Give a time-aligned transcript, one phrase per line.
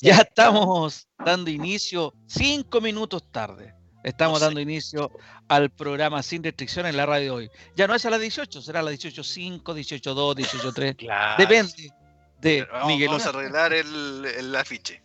[0.00, 3.74] Ya estamos dando inicio cinco minutos tarde.
[4.04, 5.10] Estamos dando inicio
[5.48, 7.50] al programa Sin Restricciones en la radio hoy.
[7.74, 10.96] Ya no es a las 18, será a las 18.5, 18.2, 18.3.
[10.96, 11.34] Claro.
[11.42, 11.92] Depende
[12.40, 13.08] de Vamos, Miguel.
[13.08, 15.02] vamos a arreglar el, el afiche.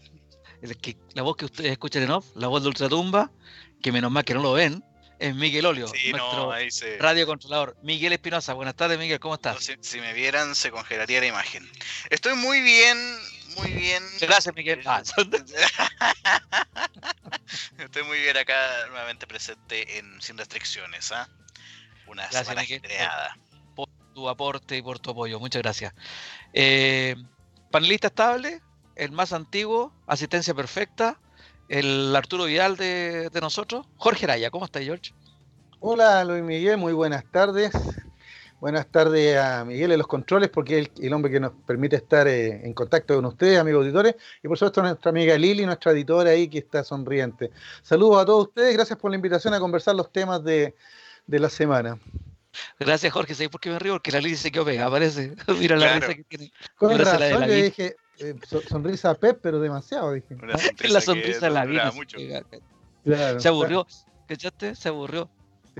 [0.61, 3.31] El que- la voz que ustedes escuchan en off, la voz de Ultratumba,
[3.81, 4.83] que menos mal que no lo ven,
[5.17, 6.97] es Miguel Olio, Sí, nuestro no, se.
[6.99, 7.75] radio controlador.
[7.81, 9.63] Miguel Espinosa, buenas tardes, Miguel, ¿cómo no, estás?
[9.63, 11.67] si, si me vieran, se congelaría la imagen.
[12.11, 12.97] Estoy muy bien,
[13.57, 14.03] muy bien.
[14.19, 14.81] Gracias, Miguel.
[14.85, 15.01] Ah,
[17.77, 21.11] Estoy muy bien acá, nuevamente presente en Sin Restricciones.
[21.11, 21.27] ¿ah?
[22.07, 22.81] Una Gracias, semana Miguel.
[23.75, 25.39] por tu aporte y por tu apoyo.
[25.39, 25.93] Muchas gracias.
[26.53, 27.15] Eh,
[27.71, 28.61] panelista estable,
[28.95, 31.19] el más antiguo, asistencia perfecta,
[31.69, 34.49] el Arturo Vidal de, de nosotros, Jorge Araya.
[34.51, 35.13] ¿Cómo estás, George?
[35.79, 37.71] Hola Luis Miguel, muy buenas tardes.
[38.61, 41.95] Buenas tardes a Miguel en los controles, porque es el, el hombre que nos permite
[41.95, 45.65] estar eh, en contacto con ustedes, amigos auditores, y por supuesto a nuestra amiga Lili,
[45.65, 47.49] nuestra editora ahí que está sonriente.
[47.81, 50.75] Saludos a todos ustedes, gracias por la invitación a conversar los temas de,
[51.25, 51.97] de la semana.
[52.79, 53.33] Gracias, Jorge.
[53.33, 53.93] ¿Sabes por qué me río?
[53.93, 55.33] Porque la Lili se quedó pegada, parece.
[55.59, 56.07] Mira la Claro.
[56.07, 56.53] risa que tiene.
[56.77, 57.63] Con Mira, se la de razón, la yo Lili.
[57.63, 60.35] dije, eh, so- sonrisa a Pep, pero demasiado, dije.
[60.89, 62.19] La sonrisa de la mucho.
[62.19, 62.43] Se, pega.
[63.03, 63.87] Claro, Se aburrió.
[64.27, 64.75] ¿Cachaste?
[64.75, 65.29] Se aburrió.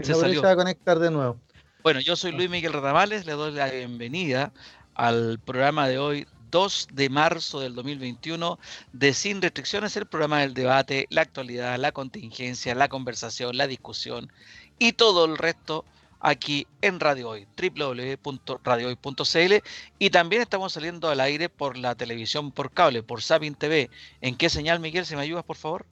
[0.02, 0.42] se salió.
[0.42, 1.38] va a conectar de nuevo.
[1.84, 4.54] Bueno, yo soy Luis Miguel Radamales, le doy la bienvenida
[4.94, 8.60] al programa de hoy, 2 de marzo del 2021,
[8.94, 14.32] de Sin Restricciones, el programa del debate, la actualidad, la contingencia, la conversación, la discusión
[14.78, 15.84] y todo el resto
[16.20, 19.54] aquí en Radio Hoy, www.radiohoy.cl
[19.98, 23.90] y también estamos saliendo al aire por la televisión por cable, por Sapin TV.
[24.22, 25.88] ¿En qué señal, Miguel, si me ayudas, por favor?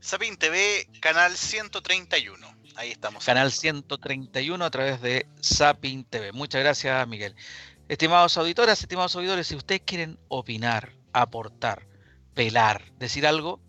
[0.00, 2.55] Sapin TV, canal 131.
[2.76, 3.24] Ahí estamos.
[3.24, 6.32] Canal 131 a través de Sapin TV.
[6.32, 7.34] Muchas gracias, Miguel.
[7.88, 11.86] Estimados auditores, estimados auditores, si ustedes quieren opinar, aportar,
[12.34, 13.60] pelar, decir algo,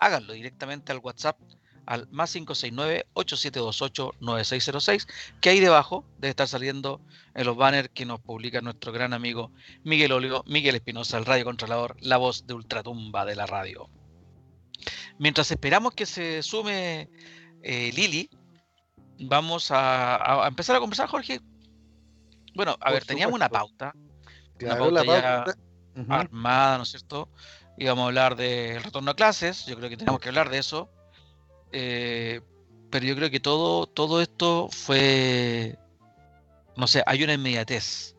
[0.00, 1.38] háganlo directamente al WhatsApp
[1.86, 5.06] al más 569-8728-9606,
[5.40, 7.00] que ahí debajo debe estar saliendo
[7.36, 9.52] en los banners que nos publica nuestro gran amigo
[9.84, 13.88] Miguel Olio, Miguel Espinosa, el radio controlador, la voz de ultratumba de la radio.
[15.18, 17.08] Mientras esperamos que se sume
[17.62, 18.28] eh, Lili,
[19.18, 21.40] vamos a, empezar a conversar, Jorge.
[22.54, 23.94] Bueno, a Por ver, teníamos una pauta
[24.58, 25.58] Claro, la pauta ya- pauta-
[26.08, 27.28] armada, ¿no es cierto?
[27.78, 30.88] Íbamos a hablar del retorno a clases, yo creo que tenemos que hablar de eso.
[31.72, 32.40] eh,
[32.90, 35.76] pero yo creo que todo, todo esto fue,
[36.76, 38.14] no sé, hay una inmediatez,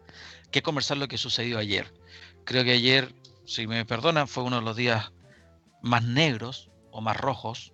[0.52, 1.91] que es conversar lo que sucedió ayer.
[2.44, 3.16] Creo que ayer,
[3.46, 5.12] si me perdonan, fue uno de los días
[5.81, 7.72] más negros o más rojos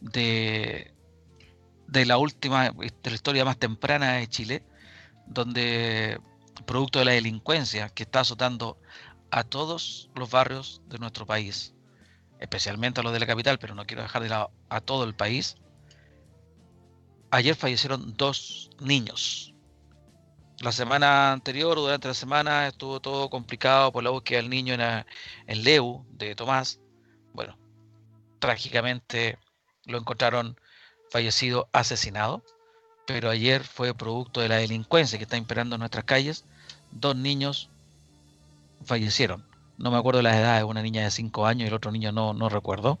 [0.00, 0.93] de,
[1.86, 4.62] de la última, de la historia más temprana de Chile,
[5.26, 6.20] donde
[6.66, 8.78] producto de la delincuencia que está azotando
[9.30, 11.74] a todos los barrios de nuestro país,
[12.40, 15.14] especialmente a los de la capital, pero no quiero dejar de lado a todo el
[15.14, 15.56] país.
[17.30, 19.54] Ayer fallecieron dos niños.
[20.60, 24.80] La semana anterior durante la semana estuvo todo complicado por la búsqueda del niño en,
[24.80, 25.06] la-
[25.46, 26.80] en Leu de Tomás.
[27.32, 27.58] Bueno,
[28.38, 29.38] trágicamente
[29.86, 30.56] lo encontraron
[31.14, 32.42] fallecido, asesinado.
[33.06, 36.44] Pero ayer fue producto de la delincuencia que está imperando en nuestras calles.
[36.90, 37.70] Dos niños
[38.84, 39.46] fallecieron.
[39.78, 42.34] No me acuerdo las edades, una niña de 5 años y el otro niño no,
[42.34, 42.98] no recuerdo.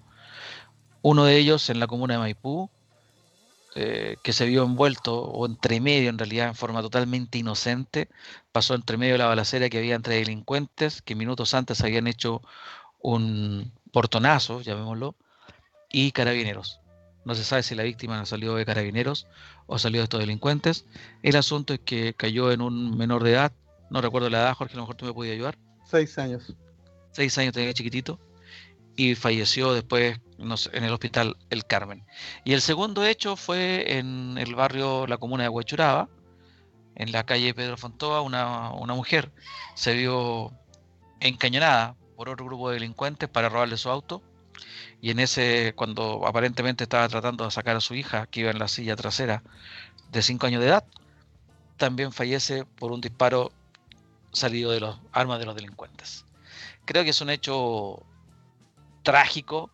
[1.02, 2.70] Uno de ellos en la comuna de Maipú,
[3.74, 8.08] eh, que se vio envuelto, o entre medio en realidad, en forma totalmente inocente,
[8.52, 12.42] pasó entre medio de la balacera que había entre delincuentes, que minutos antes habían hecho
[13.00, 15.16] un portonazo, llamémoslo,
[15.90, 16.80] y carabineros.
[17.24, 19.26] No se sabe si la víctima salió de carabineros
[19.66, 20.84] o salió de estos delincuentes.
[21.22, 23.52] El asunto es que cayó en un menor de edad,
[23.90, 26.54] no recuerdo la edad, Jorge, a lo mejor tú me podías ayudar Seis años.
[27.12, 28.18] seis años tenía chiquitito
[28.96, 32.04] y falleció después no sé, en el hospital El Carmen.
[32.44, 36.08] Y el segundo hecho fue en el barrio, la comuna de Huechuraba,
[36.96, 39.32] en la calle Pedro Fontoa, una, una mujer
[39.74, 40.52] se vio
[41.20, 44.22] encañonada por otro grupo de delincuentes para robarle su auto.
[45.00, 48.58] Y en ese, cuando aparentemente estaba tratando de sacar a su hija, que iba en
[48.58, 49.44] la silla trasera,
[50.08, 50.86] de 5 años de edad,
[51.76, 53.52] también fallece por un disparo
[54.32, 56.26] salido de las armas de los delincuentes.
[56.86, 58.06] Creo que es un hecho
[59.02, 59.72] trágico,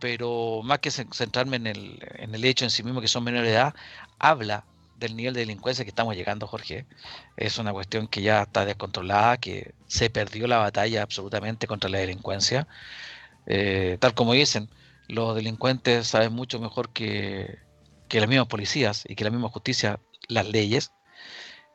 [0.00, 3.24] pero más que cen- centrarme en el, en el hecho en sí mismo que son
[3.24, 3.74] menores de edad,
[4.18, 6.86] habla del nivel de delincuencia que estamos llegando, Jorge.
[7.36, 11.98] Es una cuestión que ya está descontrolada, que se perdió la batalla absolutamente contra la
[11.98, 12.68] delincuencia.
[13.46, 14.68] Eh, tal como dicen,
[15.08, 17.58] los delincuentes saben mucho mejor que,
[18.08, 20.92] que las mismas policías y que la misma justicia las leyes.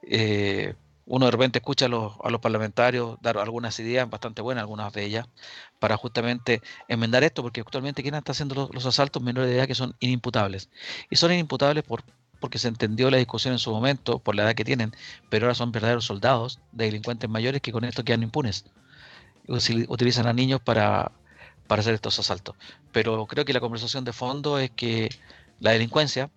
[0.04, 0.76] Eh,
[1.06, 4.94] uno de repente escucha a los, a los parlamentarios dar algunas ideas bastante buenas, algunas
[4.94, 5.28] de ellas,
[5.80, 9.76] para justamente enmendar esto, porque actualmente quien está haciendo los, asaltos menores de edad que
[9.76, 10.70] son inimputables.
[11.10, 12.04] Y son inimputables por,
[12.40, 14.94] porque se entendió la discusión en su momento, por la edad que tienen,
[15.30, 18.66] pero ahora son verdaderos soldados de delincuentes mayores que con esto quedan impunes.
[19.48, 21.12] Utilizan a niños para,
[21.72, 22.58] para hacer estos asaltos.
[22.92, 25.08] Pero creo que la conversación de fondo es que
[25.62, 26.30] la delincuencia,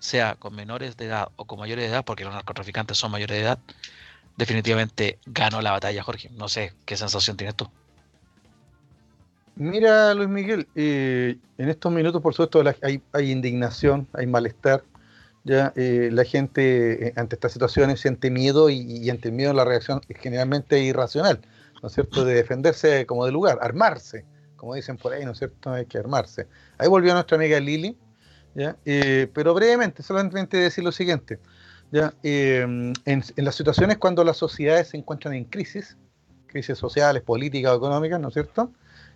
[0.00, 3.36] sea con menores de edad o con mayores de edad, porque los narcotraficantes son mayores
[3.36, 3.60] de edad,
[4.36, 6.28] definitivamente ganó la batalla, Jorge.
[6.30, 7.68] No sé qué sensación tienes tú.
[9.54, 14.82] Mira, Luis Miguel, eh, en estos minutos, por supuesto, hay, indignación, hay malestar.
[15.44, 19.64] Ya eh, la gente eh, ante estas situaciones siente miedo y, ante el miedo la
[19.64, 21.42] reacción es generalmente irracional,
[21.80, 22.24] ¿no es cierto?
[22.24, 24.24] De defenderse como de lugar, armarse,
[24.60, 25.70] como dicen por ahí, ¿no es cierto?
[25.70, 26.46] Hay que armarse.
[26.76, 27.96] Ahí volvió nuestra amiga Lili,
[28.54, 28.76] ¿ya?
[29.32, 31.40] pero brevemente, solamente decir lo siguiente.
[31.90, 32.12] ¿ya?
[32.22, 35.96] Em, en, las situaciones cuando las sociedades se encuentran en crisis,
[36.46, 38.70] crisis sociales, políticas o económicas, ¿no es cierto?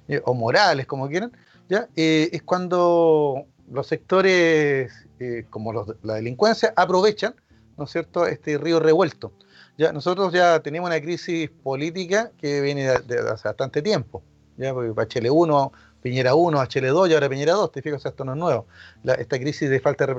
[0.09, 1.33] Eh, o morales, como quieran,
[1.69, 1.89] ¿ya?
[1.97, 7.35] Eh, es cuando los sectores eh, como la delincuencia aprovechan,
[7.77, 9.33] ¿no es cierto?, este río revuelto.
[9.77, 14.23] Ya, nosotros ya tenemos una crisis política que viene de, hace bastante tiempo.
[14.57, 14.73] ¿Ya?
[14.73, 15.73] Porque Bachelet 1
[16.05, 18.67] Piñera 1, HL2 y ahora Piñera 2, te fijas, esto no es nuevo.
[19.19, 20.15] esta crisis de falta de,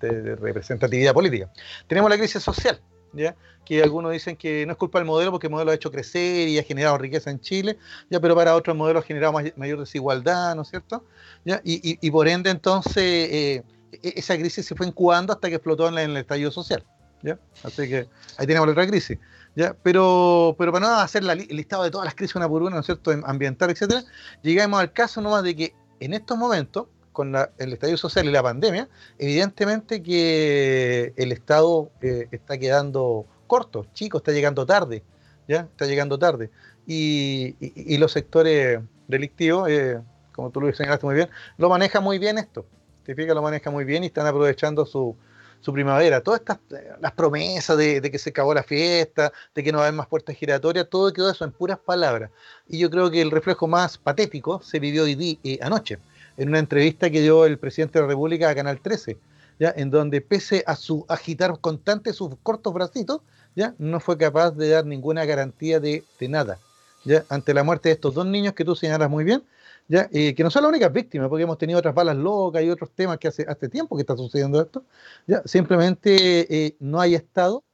[0.00, 1.50] de representatividad política.
[1.88, 2.80] Tenemos la crisis social,
[3.12, 3.34] ¿ya?
[3.64, 6.46] que algunos dicen que no es culpa del modelo porque el modelo ha hecho crecer
[6.46, 7.76] y ha generado riqueza en Chile,
[8.08, 11.04] ya pero para otros modelos ha generado mayor desigualdad, ¿no es cierto?
[11.44, 11.60] ¿Ya?
[11.64, 15.98] Y, por ende entonces eh, e, esa crisis se fue incubando hasta que explotó en,
[15.98, 16.84] el estallido social.
[17.22, 17.36] ¿ya?
[17.64, 19.18] Así que ahí tenemos la otra crisis.
[19.54, 19.74] ¿Ya?
[19.82, 22.80] Pero, pero para no hacer el listado de todas las crisis una por una, ¿no
[22.80, 24.04] es cierto?, ambiental, etcétera,
[24.42, 28.42] llegamos al caso nomás de que en estos momentos, con el estallido social y la
[28.42, 28.88] pandemia,
[29.18, 35.02] evidentemente que el Estado eh, está quedando corto, chico, está llegando tarde,
[35.48, 35.60] ¿ya?
[35.62, 36.50] Está llegando tarde.
[36.86, 40.00] Y, los sectores delictivos, eh,
[40.32, 42.64] como tú lo señalaste muy bien, lo maneja muy bien esto.
[43.04, 45.16] Te fijas, lo maneja muy bien y están aprovechando su,
[45.60, 46.58] su primavera, todas estas
[47.00, 50.06] las promesas de, que se acabó la fiesta, de que no va a haber más
[50.06, 52.30] puertas giratorias, todo quedó eso en puras palabras.
[52.68, 55.98] Y yo creo que el reflejo más patético se vivió hoy eh, anoche,
[56.36, 59.18] en una entrevista que dio el presidente de la República a Canal 13,
[59.58, 59.72] ¿ya?
[59.76, 63.20] en donde pese a su agitar constante sus cortos bracitos,
[63.54, 66.58] ya no fue capaz de dar ninguna garantía de, de nada.
[67.04, 67.24] ¿ya?
[67.28, 69.42] Ante la muerte de estos dos niños que tú señalas muy bien,
[69.90, 70.08] ¿ya?
[70.12, 72.92] Eh, que no son las únicas víctimas, porque hemos tenido otras balas locas y otros
[72.92, 74.84] temas que hace, hace tiempo que está sucediendo esto,
[75.26, 75.42] ¿ya?
[75.44, 77.64] simplemente eh, no hay Estado,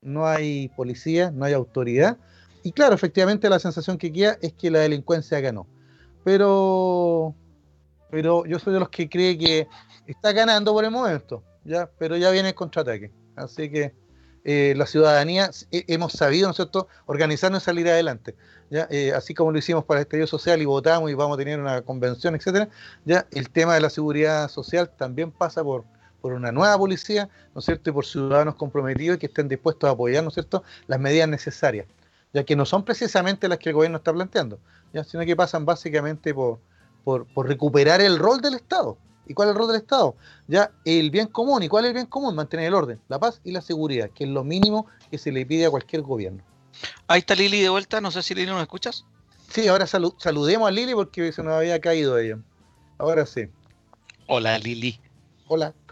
[0.00, 2.16] no hay policía, no hay autoridad,
[2.62, 5.66] y claro, efectivamente la sensación que queda es que la delincuencia ganó,
[6.24, 7.34] pero,
[8.10, 9.68] pero yo soy de los que cree que
[10.06, 11.90] está ganando por el momento, ¿ya?
[11.98, 13.92] pero ya viene el contraataque, así que
[14.48, 18.36] eh, la ciudadanía hemos sabido, ¿no es cierto?, organizarnos y salir adelante.
[18.70, 18.86] ¿ya?
[18.90, 21.58] Eh, así como lo hicimos para el estallido social y votamos y vamos a tener
[21.58, 22.68] una convención, etcétera,
[23.04, 25.82] ya el tema de la seguridad social también pasa por,
[26.20, 27.90] por una nueva policía, ¿no es cierto?
[27.90, 31.88] Y por ciudadanos comprometidos que estén dispuestos a apoyar, ¿no es cierto?, las medidas necesarias,
[32.32, 34.60] ya que no son precisamente las que el gobierno está planteando,
[34.92, 35.02] ¿ya?
[35.02, 36.60] sino que pasan básicamente por,
[37.02, 38.96] por, por recuperar el rol del Estado.
[39.26, 40.16] ¿Y cuál es el rol del Estado?
[40.46, 41.62] Ya el bien común.
[41.62, 42.34] ¿Y cuál es el bien común?
[42.34, 45.44] Mantener el orden, la paz y la seguridad, que es lo mínimo que se le
[45.44, 46.42] pide a cualquier gobierno.
[47.08, 49.04] Ahí está Lili de vuelta, no sé si Lili nos escuchas.
[49.50, 52.38] Sí, ahora saludemos a Lili porque se nos había caído ella.
[52.98, 53.48] Ahora sí.
[54.26, 55.00] Hola Lili.
[55.48, 55.74] Hola.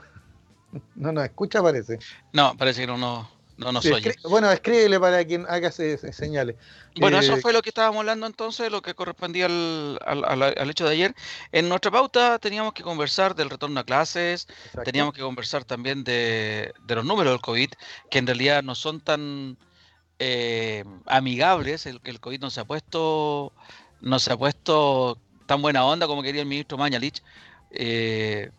[0.96, 2.00] No nos escucha, parece.
[2.32, 4.14] No, parece que no, no, no nos oye.
[4.24, 6.56] bueno, escríbele para quien haga señales.
[6.98, 10.92] Bueno, eso fue lo que estábamos hablando entonces, lo que correspondía al, al, hecho de
[10.92, 11.14] ayer.
[11.52, 14.46] En nuestra pauta teníamos que conversar del retorno a clases,
[14.84, 17.70] teníamos que conversar también de, de los números del COVID,
[18.10, 19.56] que en realidad no son tan
[20.18, 21.86] eh, amigables.
[21.86, 23.52] El, el COVID no se ha puesto,
[24.00, 27.22] no se ha puesto tan buena onda como quería el ministro Mañalich.
[27.70, 28.50] Eh,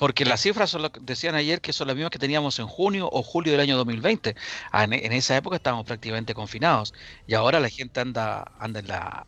[0.00, 3.06] porque las cifras son lo decían ayer que son las mismas que teníamos en junio
[3.12, 4.34] o julio del año 2020.
[4.72, 6.94] Ah, en, esa época estábamos prácticamente confinados
[7.26, 9.26] y ahora la gente anda, anda en, la,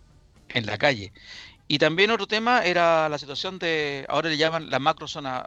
[0.49, 1.13] en la calle.
[1.69, 5.45] Y también otro tema era la situación de, ahora le llaman la macro zona,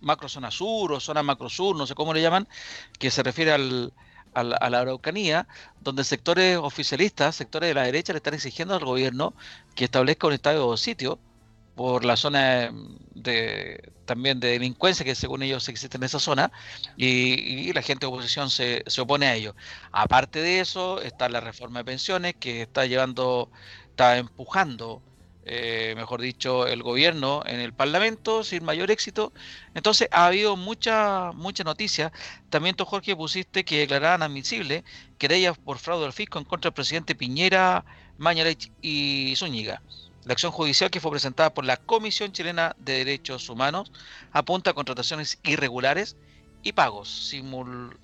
[0.00, 2.48] macro zona sur o zona macro sur, no sé cómo le llaman,
[2.98, 3.92] que se refiere al,
[4.32, 5.48] a la, Araucanía,
[5.82, 9.34] donde sectores oficialistas, sectores de la derecha, le están exigiendo al gobierno
[9.74, 11.18] que establezca un estado de sitio
[11.74, 12.72] por la zona
[13.14, 16.52] de también de delincuencia que según ellos existe en esa zona
[16.96, 19.54] y, la gente de oposición se, se, opone a ello.
[19.92, 23.50] Aparte de eso está la reforma de pensiones que está llevando,
[23.90, 25.02] está empujando
[25.44, 29.32] eh, mejor dicho, el gobierno en el Parlamento sin mayor éxito.
[29.74, 32.12] Entonces ha habido mucha, mucha noticia.
[32.50, 34.84] También tú, Jorge, pusiste que declaraban admisible
[35.18, 37.84] querellas por fraude al fisco en contra del presidente Piñera,
[38.18, 39.82] Mañalich y Zúñiga.
[40.24, 43.90] La acción judicial que fue presentada por la Comisión Chilena de Derechos Humanos
[44.30, 46.16] apunta a contrataciones irregulares
[46.62, 47.34] y pagos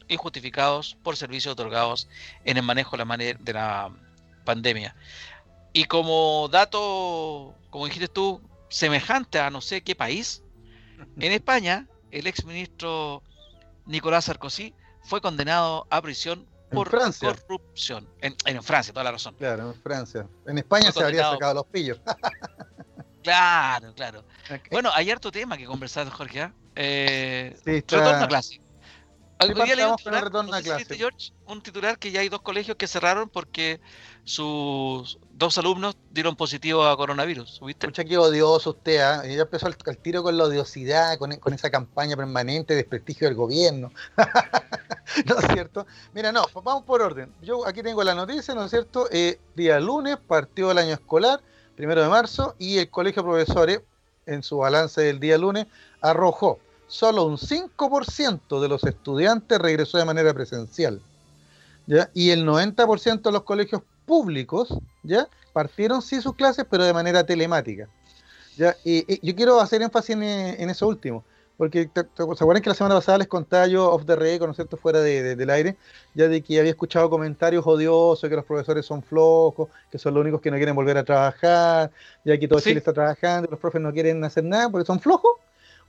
[0.09, 2.09] injustificados por servicios otorgados
[2.45, 3.93] en el manejo de la, de la
[4.45, 4.97] pandemia.
[5.73, 10.43] Y como dato, como dijiste tú, semejante a no sé qué país,
[11.21, 13.23] en España, el exministro
[13.87, 18.09] Nicolás Sarkozy fue condenado a prisión por corrupción.
[18.21, 19.35] En, Francia, toda la razón.
[19.37, 20.27] Claro, en Francia.
[20.47, 22.01] En España se habría sacado los pillos.
[23.23, 24.25] claro, claro.
[24.71, 26.43] Bueno, hay harto tema que conversar, Jorge.
[26.43, 26.53] ¿ah?
[26.75, 28.61] Eh, Retorno a clase.
[29.41, 31.15] un titular,
[31.47, 33.81] un titular que ya hay dos colegios que cerraron porque
[34.25, 37.61] sus dos alumnos dieron positivo a coronavirus.
[37.65, 37.87] ¿viste?
[37.87, 39.37] Escucha qué odioso usted, ¿eh?
[39.37, 43.93] ya empezó el, tiro con la odiosidad, con, esa campaña permanente de desprestigio del gobierno.
[45.27, 45.87] ¿No es cierto?
[46.13, 47.33] Mira, no, vamos por orden.
[47.41, 49.09] Yo aquí tengo la noticia, ¿no es cierto?
[49.13, 51.41] Eh, día lunes partió el año escolar,
[51.77, 53.81] primero de marzo, y el Colegio de Profesores,
[54.27, 55.67] en su balance del día lunes,
[56.01, 61.01] arrojó solo un 5% de los estudiantes regresó de manera presencial.
[61.87, 62.11] ¿ya?
[62.13, 65.29] Y el 90% de los colegios públicos, ¿ya?
[65.53, 67.89] Partieron sí sus clases, pero de manera telemática.
[68.57, 68.75] ¿ya?
[68.85, 71.25] Y, yo quiero hacer énfasis en, eso último,
[71.57, 74.57] porque ¿se acuerdan que la semana pasada les contaba yo off the record, ¿no es
[74.57, 75.77] cierto?, fuera del aire,
[76.15, 80.23] ya de que había escuchado comentarios odiosos, que los profesores son flojos, que son los
[80.23, 81.93] únicos que no quieren volver a trabajar,
[82.25, 85.33] ya que todo Chile está trabajando, los profes no quieren hacer nada porque son flojos.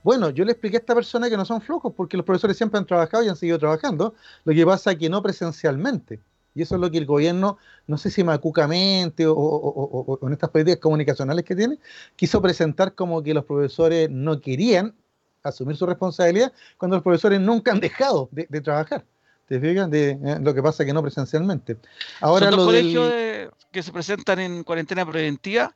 [0.02, 2.78] Bueno, yo le expliqué a esta persona que no son flojos porque los profesores siempre
[2.78, 4.14] han trabajado y han seguido trabajando.
[4.44, 6.20] Lo que pasa es que no presencialmente.
[6.54, 10.32] Y eso es lo que el gobierno, no sé si macucamente o, o, o, en
[10.32, 11.78] estas políticas comunicacionales que tiene,
[12.16, 14.94] quiso presentar como que los profesores no querían
[15.42, 19.04] asumir su responsabilidad cuando los profesores nunca han dejado de, trabajar.
[19.46, 19.90] ¿Te fijas?
[19.90, 21.76] De, eh, lo que pasa que no presencialmente.
[22.20, 23.12] Ahora, los colegios
[23.72, 25.74] que se presentan en cuarentena preventiva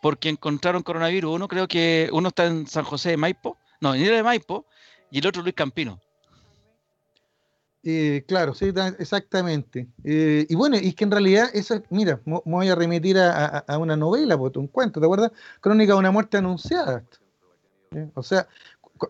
[0.00, 1.34] porque encontraron coronavirus.
[1.34, 4.66] Uno creo que uno está en San José de Maipo, no, en de Maipo,
[5.10, 6.00] y el otro Luis Campino.
[7.82, 9.88] Eh, claro, sí, exactamente.
[10.04, 13.96] Eh, y bueno, y que en realidad, eso, mira, me voy a remitir a, una
[13.96, 15.32] novela, pues, un cuento, ¿te acuerdas?
[15.60, 17.04] Crónica de una muerte anunciada.
[18.14, 18.46] O sea,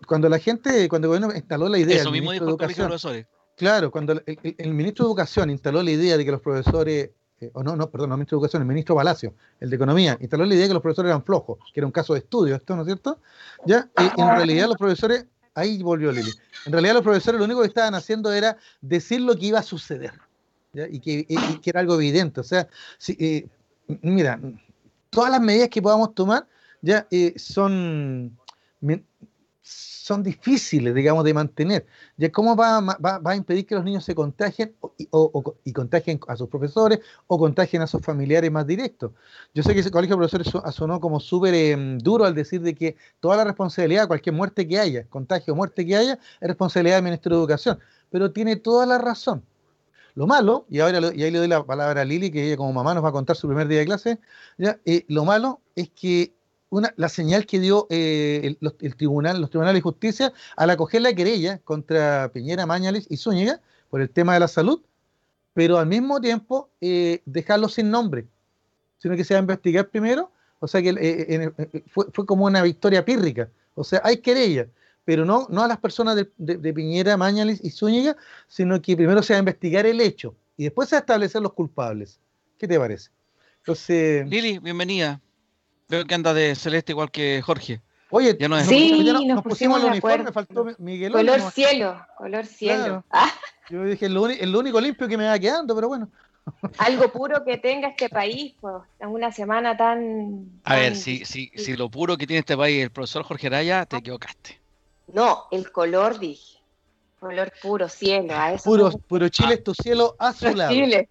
[0.06, 2.00] cuando la gente, cuando el gobierno instaló la idea.
[2.00, 3.26] Eso mismo dijo el de profesores.
[3.56, 7.10] Claro, cuando el, ministro de Educación instaló la idea de que los profesores,
[7.40, 9.76] eh, o no, no, perdón, no el ministro de Educación, el ministro Palacio, el de
[9.76, 12.20] Economía, instaló la idea de que los profesores eran flojos, que era un caso de
[12.20, 13.18] estudio, esto, ¿no es cierto?
[13.66, 16.32] Ya, en realidad los profesores ahí volvió Lili.
[16.66, 19.62] En realidad los profesores lo único que estaban haciendo era decir lo que iba a
[19.62, 20.12] suceder.
[20.72, 21.26] Y, que,
[21.64, 22.40] era algo evidente.
[22.40, 23.48] O sea, si, eh,
[24.02, 24.40] mira,
[25.10, 26.46] todas las medidas que podamos tomar
[26.80, 28.36] ya eh, son
[29.62, 31.86] son difíciles, digamos, de mantener.
[32.16, 34.74] Ya ¿Cómo va, va, a impedir que los niños se contagien
[35.10, 39.12] o, y contagien a sus profesores o contagien a sus familiares más directos?
[39.54, 42.74] Yo sé que ese colegio de profesores sonó como súper em, duro al decir de
[42.74, 46.96] que toda la responsabilidad, cualquier muerte que haya, contagio o muerte que haya, es responsabilidad
[46.96, 47.78] del Ministerio de Educación.
[48.10, 49.44] Pero tiene toda la razón.
[50.14, 52.72] Lo malo, y ahora y ahí le doy la palabra a Lili, que ella como
[52.72, 54.18] mamá nos va a contar su primer día de clase,
[54.58, 54.80] ¿ya?
[54.84, 56.34] Eh, lo malo es que
[56.70, 61.58] la señal que dio eh, el, tribunal, los tribunales de justicia al acoger la querella
[61.58, 64.80] contra Piñera, Mañales y Zúñiga por el tema de la salud,
[65.52, 68.26] pero al mismo tiempo eh, dejarlo sin nombre,
[68.98, 73.04] sino que se va a investigar primero, o sea que eh, fue, como una victoria
[73.04, 74.68] pírrica, o sea, hay querella,
[75.04, 79.32] pero no, no a las personas de, Piñera, Mañales y Zúñiga, sino que primero se
[79.32, 82.20] va a investigar el hecho y después se va a establecer los culpables.
[82.58, 83.10] ¿Qué te parece?
[84.28, 85.20] Lili, bienvenida.
[85.90, 87.80] Veo que anda de celeste igual que Jorge.
[88.10, 91.12] Oye, ya no sí, nos, pusimos, el uniforme, faltó Miguel.
[91.12, 93.04] Color cielo, color cielo.
[93.10, 93.32] Ah.
[93.68, 96.08] Yo dije, el, el único limpio que me va quedando, pero bueno.
[96.78, 100.60] Algo puro que tenga este país, pues, en una semana tan...
[100.64, 103.84] A ver, si, si, si lo puro que tiene este país el profesor Jorge Araya,
[103.84, 104.60] te equivocaste.
[105.12, 106.58] No, el color dije.
[107.18, 108.32] Color puro, cielo.
[108.34, 110.72] A eso puro, puro Chile es tu cielo azulado.
[110.72, 111.08] Chile.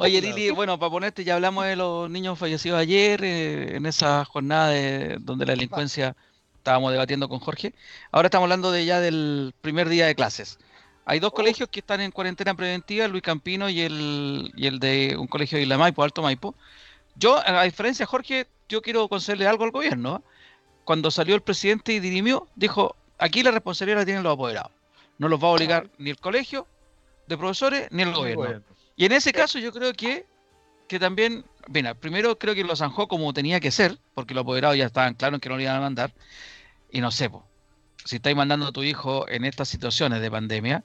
[0.00, 4.24] Oye, Lili, bueno, para ponerte, ya hablamos de los niños fallecidos ayer, eh, en esa
[4.24, 6.16] jornada de, donde la delincuencia
[6.56, 7.74] estábamos debatiendo con Jorge.
[8.12, 10.58] Ahora estamos hablando de ya del primer día de clases.
[11.04, 15.16] Hay dos colegios que están en cuarentena preventiva, Luis Campino y el, y el de
[15.18, 16.54] un colegio de Isla Maipo, Alto Maipo.
[17.16, 20.16] Yo, a diferencia, Jorge, yo quiero concederle algo al gobierno.
[20.16, 20.30] ¿eh?
[20.84, 24.72] Cuando salió el presidente y dirimió, dijo, aquí la responsabilidad la tienen los apoderados.
[25.18, 26.66] No los va a obligar ni el colegio
[27.26, 28.62] de profesores ni el gobierno.
[29.00, 30.26] Y en ese caso yo creo que
[30.86, 34.76] que también, mira, primero creo que lo zanjó como tenía que ser, porque los apoderados
[34.76, 36.12] ya estaban claros en que no lo iban a mandar.
[36.90, 37.30] Y no sé,
[38.04, 40.84] si estáis mandando a tu hijo en estas situaciones de pandemia,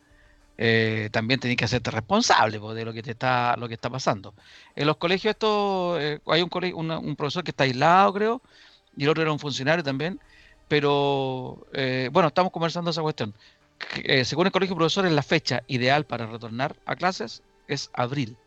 [0.57, 4.34] eh, también tenéis que hacerte responsable de lo que te está lo que está pasando.
[4.77, 8.41] En los colegios esto eh, hay un, colegio, un profesor que está aislado, creo,
[8.95, 10.22] y el otro era un funcionario también,
[10.69, 13.34] pero eh, bueno, estamos conversando esa cuestión.
[14.24, 18.38] según el colegio de profesores, la fecha ideal para retornar a clases es abril.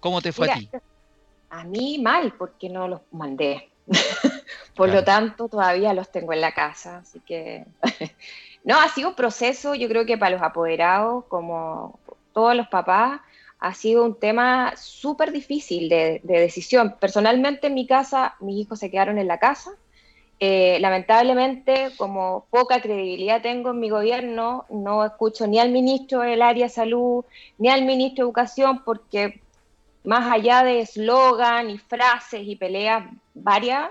[0.00, 0.70] ¿Cómo te fue a ti?
[1.50, 3.70] A mí mal, porque no los mandé.
[4.74, 7.64] Por lo tanto, todavía los tengo en la casa, así que...
[8.64, 11.98] no, ha sido un proceso, yo creo que para los apoderados, como
[12.32, 13.20] todos los papás,
[13.58, 16.96] ha sido un tema súper difícil de, decisión.
[17.00, 19.70] Personalmente en mi casa, mis hijos se quedaron en la casa.
[20.38, 26.42] Eh, lamentablemente, como poca credibilidad tengo en mi gobierno, no escucho ni al ministro del
[26.42, 27.24] área de salud,
[27.58, 29.40] ni al ministro de educación, porque
[30.04, 33.90] más allá de eslogan y frases y peleas varias,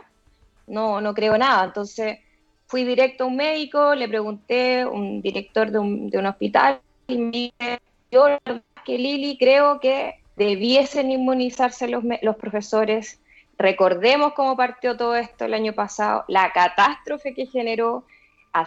[0.67, 1.65] no, no creo nada.
[1.65, 2.19] Entonces
[2.67, 7.79] fui directo a un médico, le pregunté, un director de un, hospital, y me dije,
[8.11, 8.27] yo
[8.85, 13.19] que Lili creo que debiesen inmunizarse los profesores.
[13.57, 18.03] Recordemos cómo partió todo esto el año pasado, la catástrofe que generó,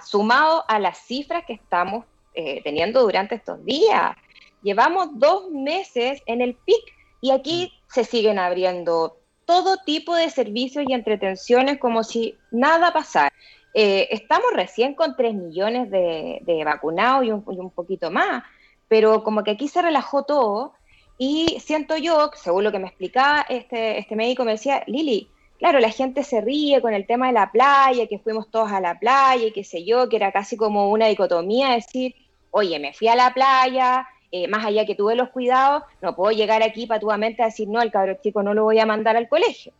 [0.04, 2.04] sumado a las cifras que estamos
[2.34, 4.16] eh, teniendo durante estos días.
[4.62, 10.84] Llevamos dos meses en el pic y aquí se siguen abriendo todo tipo de servicios
[10.86, 13.32] y entretenciones como si nada pasara.
[13.74, 18.44] Eh, estamos recién con 3 millones de, vacunados y un, poquito más,
[18.88, 20.74] pero como que aquí se relajó todo
[21.18, 25.80] y siento yo, según lo que me explicaba este, este médico, me decía, Lili, claro,
[25.80, 28.98] la gente se ríe con el tema de la playa, que fuimos todos a la
[29.00, 32.14] playa y qué sé yo, que era casi como una dicotomía, decir,
[32.52, 36.30] oye, me fui a la playa, eh, más allá que tuve los cuidados, no puedo
[36.30, 39.28] llegar aquí patuamente a decir, no, el cabrón chico no lo voy a mandar al
[39.28, 39.72] colegio.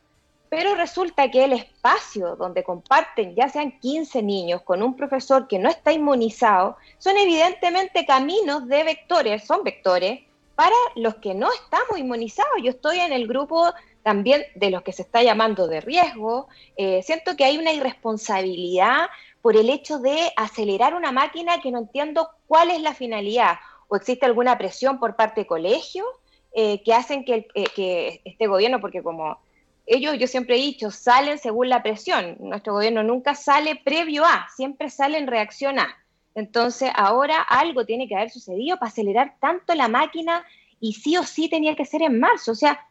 [0.49, 5.59] Pero resulta que el espacio donde comparten ya sean 15 niños con un profesor que
[5.59, 10.21] no está inmunizado, son evidentemente caminos de vectores, son vectores
[10.59, 12.57] para los que no estamos inmunizados.
[12.61, 13.73] Yo estoy en el grupo
[14.03, 16.49] también de los que se está llamando de riesgo.
[16.77, 19.07] Eh, siento que hay una irresponsabilidad
[19.41, 23.95] por el hecho de acelerar una máquina que no entiendo cuál es la finalidad o
[23.95, 26.09] existe alguna presión por parte de colegios
[26.53, 29.39] eh, que hacen que, eh, que, este gobierno, porque como
[29.87, 34.49] ellos, yo siempre he dicho, salen según la presión, nuestro gobierno nunca sale previo a,
[34.57, 35.97] siempre sale en reacción a.
[36.39, 40.45] Entonces ahora algo tiene que haber sucedido para acelerar tanto la máquina
[40.79, 42.87] y sí o sí tenía que ser en marzo, o sea,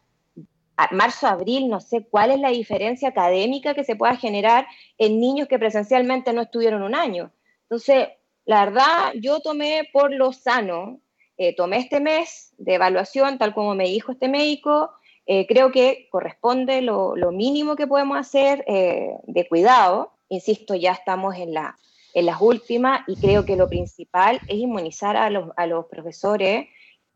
[0.90, 4.66] marzo, abril, no sé cuál es la diferencia académica que se pueda generar
[4.98, 7.32] en niños que presencialmente no estuvieron un año.
[7.62, 8.08] Entonces,
[8.44, 11.00] la verdad, yo tomé por lo sano,
[11.38, 14.90] eh, tomé este mes de evaluación, tal como me dijo este médico,
[15.24, 20.12] eh, creo que corresponde lo, mínimo que podemos hacer eh, de cuidado.
[20.28, 21.76] Insisto, ya estamos en, la,
[22.18, 26.66] en las últimas y creo que lo principal es inmunizar a los, a los profesores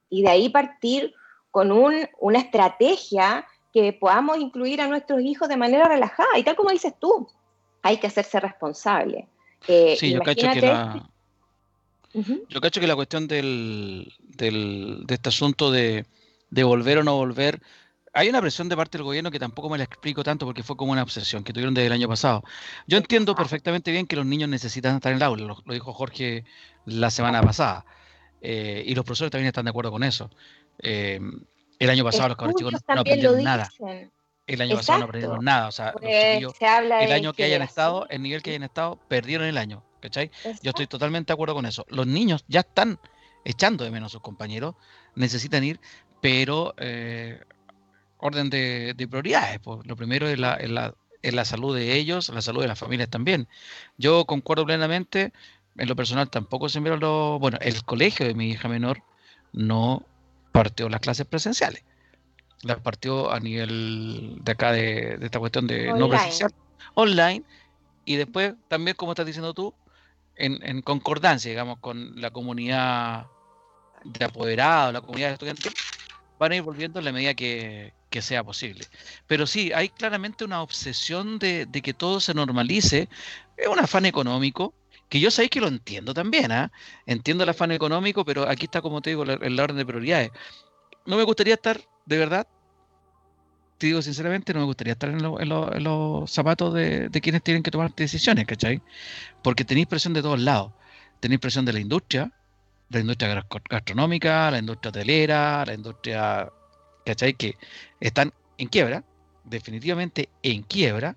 [0.09, 1.13] y de ahí partir
[1.51, 6.39] con un, una estrategia que podamos incluir a nuestros hijos de manera relajada.
[6.39, 7.29] Y tal como dices tú,
[7.83, 9.27] hay que hacerse responsable.
[9.67, 11.11] sí, yo cacho que la,
[12.49, 16.07] yo cacho que la cuestión del, del, de este asunto de,
[16.51, 17.61] de, volver o no volver,
[18.13, 20.77] hay una presión de parte del gobierno que tampoco me la explico tanto porque fue
[20.77, 22.43] como una obsesión que tuvieron desde el año pasado.
[22.87, 26.45] Yo entiendo perfectamente bien que los niños necesitan estar en el aula, lo, dijo Jorge
[26.85, 27.85] la semana pasada,
[28.41, 30.31] eh, y los profesores también están de acuerdo con eso.
[30.79, 31.21] Eh,
[31.79, 33.69] el año pasado los cabros chicos no aprendieron nada.
[34.47, 35.69] El año pasado no aprendieron nada.
[35.69, 35.95] O sea,
[36.41, 39.83] los el año que hayan estado, el nivel que hayan estado, perdieron el año.
[40.03, 40.31] ¿cachai?
[40.63, 41.87] Yo estoy totalmente de acuerdo con eso.
[41.89, 42.99] Los niños ya están
[43.45, 44.75] echando de menos a sus compañeros,
[45.15, 45.81] necesitan ir,
[46.21, 47.41] pero eh,
[48.23, 49.59] orden de, prioridades.
[49.61, 49.87] Pues.
[49.87, 50.59] Lo primero es la,
[51.23, 53.49] la, salud de ellos, la salud de las familias también.
[53.99, 55.33] Yo concuerdo plenamente,
[55.77, 57.41] en lo personal tampoco se enviaron los...
[57.41, 59.03] Bueno, el colegio de mi hija menor
[59.53, 60.07] no
[60.53, 61.83] partió las clases presenciales.
[62.63, 66.55] Las partió a nivel de acá de, esta cuestión de no presencial,
[66.95, 67.43] online.
[68.05, 69.75] Y después, también, como estás diciendo tú,
[70.37, 73.27] en, concordancia, digamos, con la comunidad
[74.05, 75.73] de apoderados, la comunidad de estudiantes,
[76.39, 78.85] van a ir volviendo en la medida que, sea posible.
[79.27, 83.09] Pero sí, hay claramente una obsesión de, que todo se normalice.
[83.57, 84.75] Es un afán económico,
[85.09, 86.73] que yo sabéis que lo entiendo también, ¿ah?
[87.07, 90.31] Entiendo el afán económico, pero aquí está, como te digo, en la orden de prioridades.
[91.07, 92.47] No me gustaría estar, de verdad,
[93.83, 97.93] te digo sinceramente, no me gustaría estar en, los zapatos de, quienes tienen que tomar
[97.93, 98.81] decisiones, ¿cachai?
[99.43, 100.73] Porque tenéis presión de todos lados.
[101.19, 102.31] Tenéis presión de la industria,
[102.91, 106.49] la industria gastronómica, la industria hotelera, la industria
[107.05, 107.35] ¿cachai?
[107.35, 107.57] Que
[108.01, 109.05] están en quiebra,
[109.45, 111.17] definitivamente en quiebra,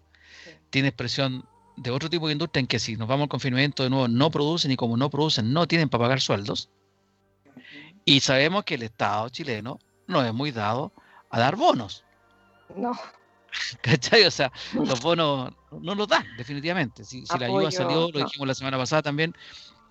[0.69, 1.45] tienes presión
[1.77, 4.31] de otro tipo de industria en que si nos vamos al confinamiento de nuevo no
[4.31, 6.69] producen y como no producen no tienen para pagar sueldos.
[8.05, 10.93] Y sabemos que el Estado chileno no es muy dado
[11.29, 12.03] a dar bonos.
[12.75, 12.93] No.
[13.81, 14.23] ¿Cachai?
[14.23, 17.03] O sea, los bonos no los dan, definitivamente.
[17.03, 19.35] Si, la ayuda salió, lo dijimos la semana pasada también,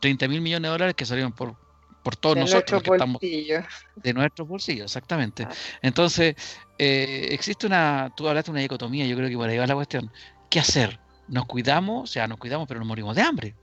[0.00, 1.57] 30 mil millones de dólares que salieron por,
[2.05, 5.49] por todos nosotros que estamos de nuestros bolsillos, exactamente.
[5.81, 6.37] Entonces,
[6.79, 9.75] eh, existe una, tú hablaste de una dicotomía, yo creo que por ahí va la
[9.75, 10.12] cuestión.
[10.51, 11.01] ¿Qué hacer?
[11.29, 12.11] ¿Nos cuidamos?
[12.11, 13.55] O sea, nos cuidamos, pero nos morimos de hambre.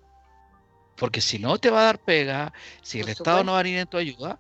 [0.96, 2.52] Porque si no te va a dar pega,
[2.82, 4.40] si el Estado no va a venir en tu ayuda,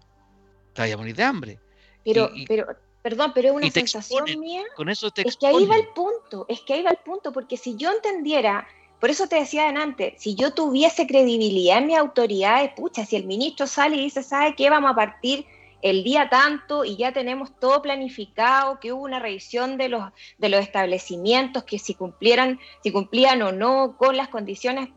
[0.73, 1.59] te vas a morir de hambre.
[2.03, 2.67] Pero, pero,
[3.03, 4.63] perdón, pero es una sensación mía.
[4.75, 7.55] Con eso es que ahí va el punto, es que ahí va el punto, porque
[7.55, 8.67] si yo entendiera
[9.01, 13.25] por eso te decía antes, si yo tuviese credibilidad en mis autoridades, pucha, si el
[13.25, 14.69] ministro sale y dice, ¿sabe qué?
[14.69, 15.47] Vamos a partir
[15.81, 20.03] el día tanto y ya tenemos todo planificado, que hubo una revisión de los,
[20.37, 24.89] de los establecimientos, que si cumplieran, si cumplían o no con las condiciones,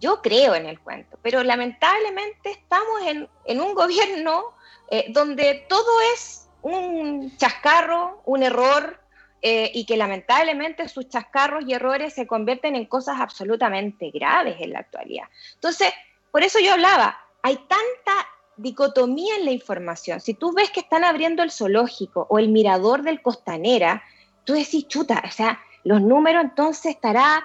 [0.00, 4.42] yo creo en el cuento, pero lamentablemente estamos en, un gobierno
[4.90, 9.01] eh, donde todo es un chascarro, un error,
[9.42, 14.72] eh, y que lamentablemente sus chascarros y errores se convierten en cosas absolutamente graves en
[14.72, 15.24] la actualidad.
[15.54, 15.92] Entonces,
[16.30, 20.20] por eso yo hablaba, hay tanta dicotomía en la información.
[20.20, 24.02] Si tú ves que están abriendo el zoológico o el mirador del Costanera,
[24.44, 27.42] tú decís, chuta, o sea, los números entonces estará,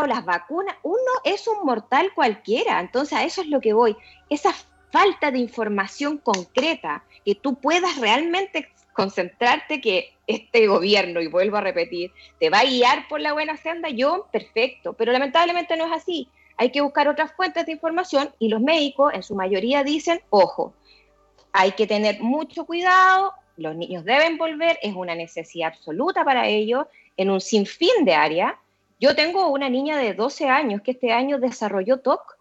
[0.00, 0.76] o las vacunas.
[0.82, 3.96] Uno es un mortal cualquiera, entonces a eso es lo que voy.
[4.30, 4.54] Esa
[4.90, 11.60] falta de información concreta, que tú puedas realmente concentrarte que este gobierno, y vuelvo a
[11.60, 15.92] repetir, te va a guiar por la buena senda, yo, perfecto, pero lamentablemente no es
[15.92, 16.28] así.
[16.56, 20.72] Hay que buscar otras fuentes de información y los médicos en su mayoría dicen, ojo,
[21.52, 26.86] hay que tener mucho cuidado, los niños deben volver, es una necesidad absoluta para ellos,
[27.16, 28.54] en un sinfín de áreas.
[29.00, 32.38] Yo tengo una niña de 12 años que este año desarrolló TOC,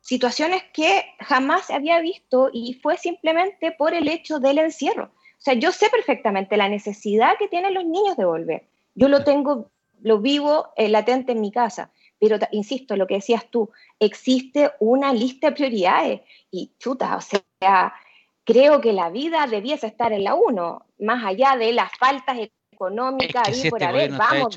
[0.00, 5.10] situaciones que jamás había visto y fue simplemente por el hecho del encierro.
[5.38, 8.68] O sea, yo sé perfectamente la necesidad que tienen los niños de volver.
[8.94, 9.70] Yo lo tengo,
[10.00, 11.92] lo vivo eh, latente en mi casa.
[12.18, 13.70] Pero, insisto, lo que decías tú,
[14.00, 16.20] existe una lista de prioridades.
[16.50, 17.94] Y chuta, o sea,
[18.42, 22.36] creo que la vida debiese estar en la uno, más allá de las faltas
[22.72, 24.56] económicas y por este haber, vamos.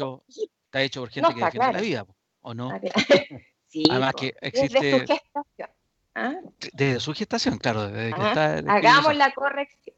[0.65, 2.06] Está hecho, por gente que defiende la vida,
[2.41, 2.72] ¿o no?
[3.67, 4.80] sí, Además que existe...
[4.80, 5.70] Desde su gestación.
[6.15, 6.36] ¿Ah?
[6.74, 7.88] Desde su gestación, claro.
[7.88, 9.96] Desde que está, hagamos la corrección.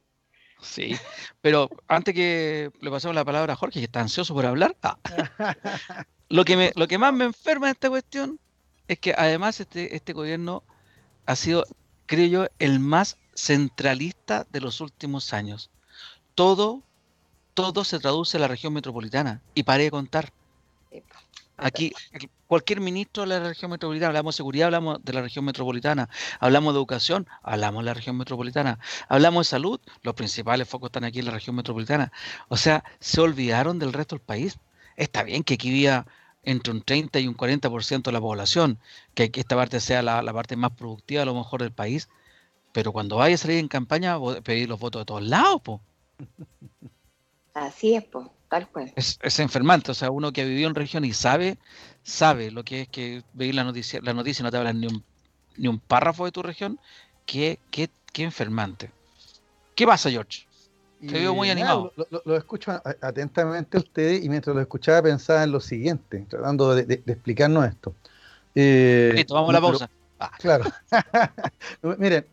[0.63, 0.95] Sí,
[1.41, 4.97] pero antes que le pasemos la palabra a Jorge, que está ansioso por hablar, ah.
[6.29, 8.39] lo, que me, lo que más me enferma en esta cuestión
[8.87, 10.63] es que además este, este gobierno
[11.25, 11.65] ha sido,
[12.05, 15.69] creo yo, el más centralista de los últimos años.
[16.35, 16.81] Todo,
[17.53, 19.41] todo se traduce en la región metropolitana.
[19.53, 20.31] Y paré de contar.
[21.57, 21.93] Aquí,
[22.47, 26.73] cualquier ministro de la región metropolitana, hablamos de seguridad, hablamos de la región metropolitana, hablamos
[26.73, 31.19] de educación, hablamos de la región metropolitana, hablamos de salud, los principales focos están aquí
[31.19, 32.11] en la región metropolitana.
[32.47, 34.57] O sea, se olvidaron del resto del país.
[34.97, 36.07] Está bien que aquí vivía
[36.43, 38.79] entre un 30 y un 40% de la población,
[39.13, 42.09] que esta parte sea la, parte más productiva a lo mejor del país,
[42.71, 45.81] pero cuando vaya a salir en campaña, pedir los votos de todos lados, po.
[47.53, 48.33] Así es, po.
[48.95, 51.57] Es, enfermante, o sea, uno que ha vivido en región y sabe,
[52.03, 55.03] sabe lo que es que veis la noticia, la noticia no te hablan ni un,
[55.57, 56.79] ni un párrafo de tu región,
[57.25, 58.91] qué, qué, qué enfermante.
[59.75, 60.45] ¿Qué pasa, George?
[60.99, 61.91] Te veo muy animado.
[62.23, 67.03] Lo, escucho atentamente a ustedes y mientras lo escuchaba pensaba en lo siguiente, tratando de,
[67.05, 67.93] explicarnos esto.
[68.55, 69.89] Eh, Listo, vamos a la pausa.
[70.19, 70.31] Ah.
[70.39, 70.63] Claro.
[71.97, 72.25] Miren,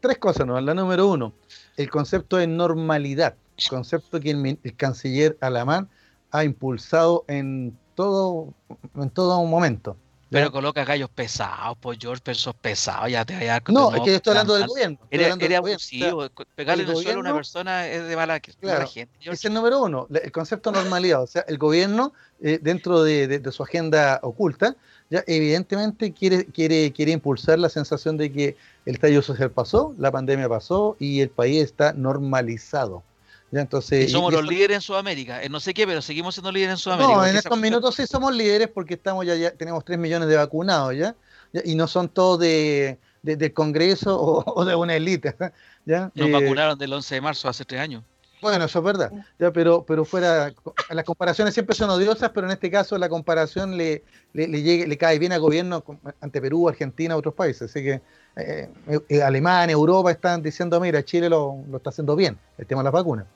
[0.00, 0.60] tres cosas, ¿no?
[0.60, 1.32] La número uno,
[1.76, 3.34] el concepto de normalidad
[3.68, 5.88] concepto que el, canciller Alamán
[6.30, 8.54] ha impulsado en todo,
[8.94, 9.96] en todo momento.
[10.30, 14.16] Pero coloca gallos pesados, pues George, pesos pesados, ya te vaya No, es que yo
[14.16, 14.98] estoy hablando del gobierno.
[15.10, 19.10] Era, abusivo, pegarle el suelo a una persona es de mala, gente.
[19.20, 21.22] Es el número uno, el concepto de normalidad.
[21.22, 24.76] O sea, el gobierno, eh, dentro de, su agenda oculta,
[25.08, 30.12] ya evidentemente quiere, quiere, quiere impulsar la sensación de que el estallido social pasó, la
[30.12, 33.02] pandemia pasó y el país está normalizado
[33.52, 35.40] entonces, y somos los líderes en Sudamérica.
[35.48, 37.16] no sé qué, pero seguimos siendo líderes en Sudamérica.
[37.16, 40.36] No, en estos minutos sí somos líderes porque estamos ya, ya tenemos 3 millones de
[40.36, 41.14] vacunados ya,
[41.64, 45.34] y no son todos de, del Congreso o, de una élite.
[45.84, 46.10] ¿ya?
[46.14, 48.02] Nos eh, vacunaron del 11 de marzo hace 3 años.
[48.40, 49.12] Bueno, eso es verdad.
[49.38, 50.52] Ya, pero, pero fuera,
[50.90, 55.18] las comparaciones siempre son odiosas, pero en este caso la comparación le, le, le, cae
[55.18, 55.82] bien al gobierno
[56.20, 57.70] ante Perú, Argentina, otros países.
[57.70, 58.00] Así que
[58.36, 58.68] eh,
[59.08, 62.84] eh, Alemania, Europa están diciendo, mira, Chile lo, lo, está haciendo bien, el tema de
[62.84, 63.26] las vacunas.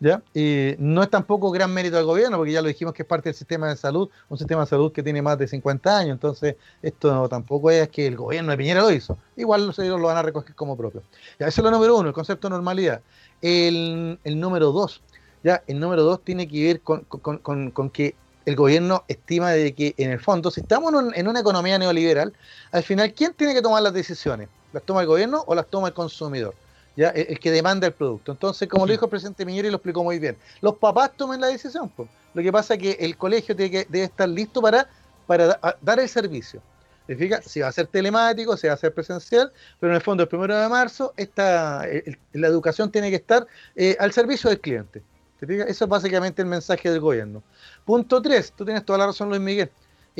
[0.00, 0.22] ¿Ya?
[0.34, 3.28] Y no es tampoco gran mérito del gobierno, porque ya lo dijimos que es parte
[3.28, 6.56] del sistema de salud, un sistema de salud que tiene más de 50 años, entonces
[6.82, 10.16] esto tampoco es que el gobierno de Piñera lo hizo, igual los ellos lo van
[10.16, 11.02] a recoger como propio.
[11.38, 13.00] Ya, eso es lo número uno, el concepto de normalidad.
[13.40, 15.02] El, el número dos,
[15.42, 18.14] ya, el número dos tiene que ver con, con, con, con que
[18.48, 22.32] el gobierno estima de que en el fondo, si estamos en, una economía neoliberal,
[22.72, 24.48] al final, ¿quién tiene que tomar las decisiones?
[24.72, 26.54] ¿Las toma el gobierno o las toma el consumidor?
[26.98, 27.10] ¿Ya?
[27.10, 28.32] El, que demanda el producto.
[28.32, 31.40] Entonces, como lo dijo el presidente Miñera y lo explicó muy bien, los papás tomen
[31.40, 31.88] la decisión.
[31.90, 32.08] Pues.
[32.34, 34.88] Lo que pasa es que el colegio tiene que, debe estar listo para,
[35.24, 36.60] para dar el servicio.
[37.06, 40.24] ¿Te Si va a ser telemático, si va a ser presencial, pero en el fondo
[40.24, 41.86] el primero de marzo esta,
[42.32, 45.00] la educación tiene que estar eh, al servicio del cliente.
[45.40, 47.44] Eso es básicamente el mensaje del gobierno.
[47.84, 49.70] Punto 3, tú tienes toda la razón, Luis Miguel.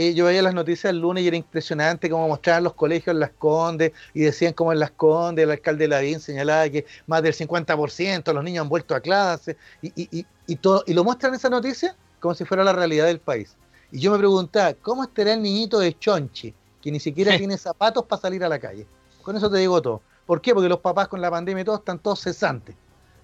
[0.00, 3.18] Eh, yo veía las noticias el lunes y era impresionante cómo mostraban los colegios en
[3.18, 7.34] Las Condes y decían como en Las Condes el alcalde Lavín señalaba que más del
[7.34, 11.50] 50% de los niños han vuelto a clase y, y, todo, y lo muestran esa
[11.50, 13.56] noticia como si fuera la realidad del país.
[13.90, 18.04] Y yo me preguntaba, ¿cómo estará el niñito de Chonchi que ni siquiera tiene zapatos
[18.04, 18.86] para salir a la calle?
[19.20, 20.00] Con eso te digo todo.
[20.26, 20.54] ¿Por qué?
[20.54, 22.76] Porque los papás con la pandemia y todo están todos cesantes.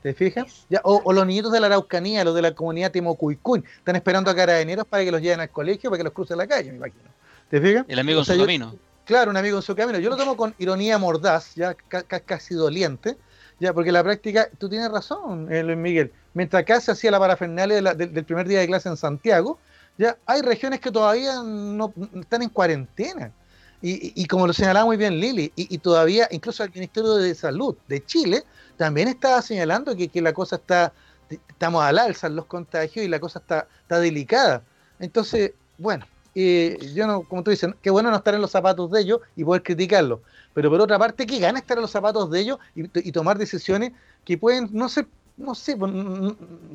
[0.05, 0.67] ¿Te fijas?
[0.69, 4.37] Ya, o, los niñitos de la Araucanía, los de la comunidad Timocuicún, están esperando a
[4.37, 7.09] carabineros para que los lleven al colegio, para que los crucen la calle, me imagino.
[7.49, 7.87] ¿Te fijas?
[7.89, 8.77] El amigo en su camino.
[9.07, 9.99] Claro, un amigo en su camino.
[9.99, 13.17] Yo lo tomo con ironía mordaz, ya casi doliente,
[13.61, 16.13] ya, porque la práctica, tú tienes razón, eh, Luis Miguel.
[16.35, 19.59] Mientras acá se hacía la parafernalia del primer día de clase en Santiago,
[19.97, 23.33] ya hay regiones que todavía no están en cuarentena.
[23.81, 28.05] Y, como lo señalaba muy bien Lili, y, todavía incluso el Ministerio de Salud de
[28.05, 28.45] Chile
[28.77, 30.93] también estaba señalando que, la cosa está,
[31.29, 34.63] estamos al alza en los contagios y la cosa está, está delicada.
[34.99, 38.91] Entonces, bueno, eh, yo no, como tú dices, qué bueno no estar en los zapatos
[38.91, 40.21] de ellos y poder criticarlos.
[40.53, 43.93] Pero por otra parte, qué gana estar en los zapatos de ellos y, tomar decisiones
[44.25, 45.07] que pueden, no sé,
[45.37, 45.93] no sé, pues,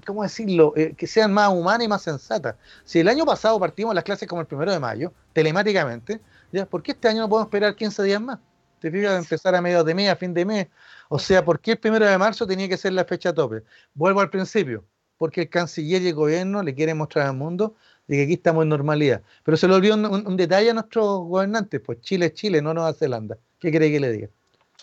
[0.05, 0.73] ¿cómo decirlo?
[0.75, 2.55] Eh, que sean más humanas y más sensatas.
[2.83, 6.19] Si el año pasado partimos las clases como el primero de mayo, telemáticamente,
[6.51, 6.65] ¿ya?
[6.65, 8.39] ¿por qué este año no podemos esperar 15 días más?
[8.79, 10.67] Te fijas, empezar a mediados de mes, a fin de mes,
[11.09, 13.63] o sea, ¿por qué el primero de marzo tenía que ser la fecha tope?
[13.93, 14.85] Vuelvo al principio,
[15.17, 17.75] porque el canciller y el gobierno le quieren mostrar al mundo
[18.07, 19.21] de que aquí estamos en normalidad.
[19.43, 22.93] Pero se le olvidó un, detalle a nuestros gobernantes, pues Chile es Chile, no Nueva
[22.93, 23.37] Zelanda.
[23.59, 24.29] ¿Qué cree que le diga?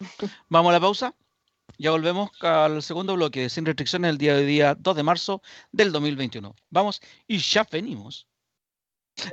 [0.48, 1.14] Vamos a la pausa.
[1.78, 5.92] Ya volvemos al segundo bloque sin restricciones el día de día 2 de marzo del
[5.92, 6.54] 2021.
[6.70, 8.26] Vamos y ya venimos.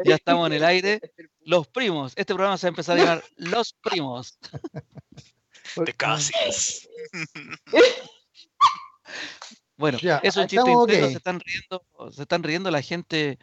[0.06, 1.02] Ya estamos en el aire.
[1.41, 2.13] Los primos.
[2.15, 4.39] Este programa se va a empezar a llamar Los primos.
[5.76, 6.34] De casi.
[9.78, 13.39] bueno, es un chiste interno, se están riendo, se están riendo la gente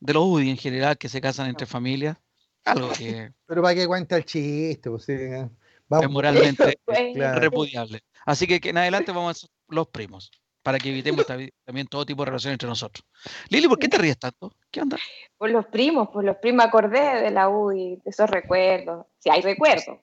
[0.00, 2.16] de los UDI en general que se casan entre familias.
[2.64, 3.32] Algo que.
[3.46, 5.14] Pero para que cuente el chiste, pues sí.
[5.14, 6.78] Es moralmente
[7.34, 8.02] repudiable.
[8.24, 10.30] Así que, en adelante vamos a ser los primos,
[10.62, 13.04] para que evitemos también todo tipo de relaciones entre nosotros.
[13.48, 14.52] Lili, ¿por qué te ríes tanto?
[14.70, 14.96] ¿Qué onda?
[15.36, 19.06] Por los primos, por los primos acordé de la UDI, de esos recuerdos.
[19.18, 19.98] Si hay recuerdos.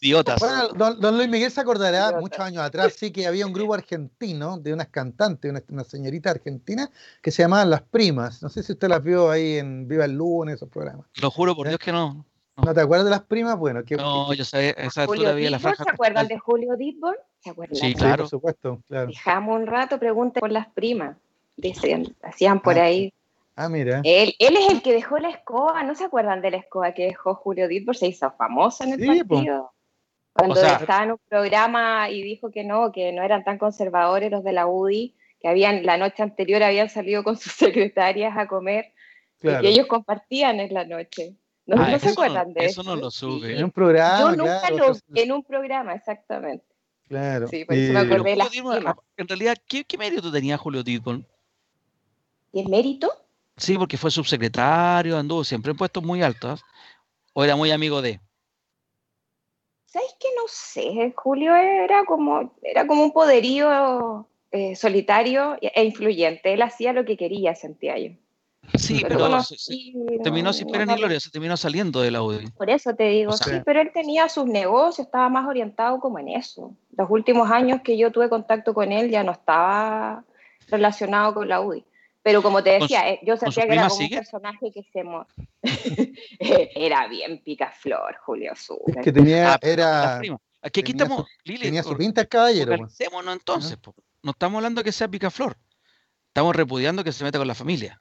[0.00, 0.40] Idiotas.
[0.40, 4.58] Bueno, don, Luis Miguel se acordará muchos años atrás, sí, que había un grupo argentino
[4.58, 8.42] de unas cantantes, una, señorita argentina, que se llamaban Las Primas.
[8.42, 11.06] No sé si usted las vio ahí en Viva el Lunes, esos programas.
[11.20, 11.68] Lo juro por.
[11.68, 12.24] Dios que no.
[12.56, 12.74] No.
[12.74, 13.58] te acuerdas de Las Primas?
[13.58, 15.84] Bueno, que, no, yo sé, esa altura había la franja.
[15.84, 17.16] ¿Se acuerdan de Julio Ditborn?
[17.40, 17.76] ¿Se acuerdan?
[17.76, 18.24] Sí, claro.
[18.24, 19.08] por supuesto, claro.
[19.08, 21.16] Dejamos un rato, pregunte por Las Primas.
[21.56, 23.12] Decían, hacían por ah, ahí.
[23.56, 24.00] Ah, mira.
[24.04, 27.04] Él, él, es el que dejó la escoba, ¿no se acuerdan de la escoba que
[27.04, 27.96] dejó Julio Ditborn?
[27.96, 29.72] Se hizo famosa en el partido.
[30.32, 34.42] Cuando estaba en un programa y dijo que no, que no eran tan conservadores los
[34.42, 38.92] de la UDI, que habían la noche anterior habían salido con sus secretarias a comer
[39.40, 41.36] y que ellos compartían en la noche.
[41.66, 42.82] ¿No, ah, se acuerdan de eso?
[42.82, 43.56] Eso no lo sube.
[43.56, 44.18] En un programa.
[44.20, 46.64] Yo nunca lo en un programa, exactamente.
[47.08, 47.48] Claro.
[47.48, 51.26] Sí, por eso me acordé de la En realidad, ¿qué, ¿qué, mérito tenía Julio Tidbon?
[52.52, 53.10] ¿Qué mérito?
[53.56, 56.62] Sí, porque fue subsecretario, anduvo siempre en puestos muy altos.
[57.32, 58.20] ¿O era muy amigo de?
[59.86, 61.12] ¿Sabes que no sé?
[61.16, 66.52] Julio era como, era como un poderío eh, solitario e influyente.
[66.52, 68.10] Él hacía lo que quería, sentía yo.
[68.76, 69.28] Sí, pero,
[70.22, 72.50] terminó sin pena ni gloria, se terminó saliendo de la UDI.
[72.50, 76.28] Por eso te digo, sí, pero él tenía sus negocios, estaba más orientado como en
[76.28, 76.74] eso.
[76.96, 80.24] Los últimos años que yo tuve contacto con él ya no estaba
[80.68, 81.84] relacionado con la UDI.
[82.22, 85.04] Pero como te decía, eh, yo sentía que era como un personaje que se...
[86.74, 88.80] era bien picaflor, Julio Sur.
[88.86, 90.16] Es que tenía, ah, era...
[90.62, 92.72] Aquí, aquí estamos, Lili, tenía su pinta caballero.
[92.72, 93.78] entonces,
[94.22, 95.58] no estamos hablando que sea picaflor.
[96.28, 98.00] Estamos repudiando que se meta con la familia.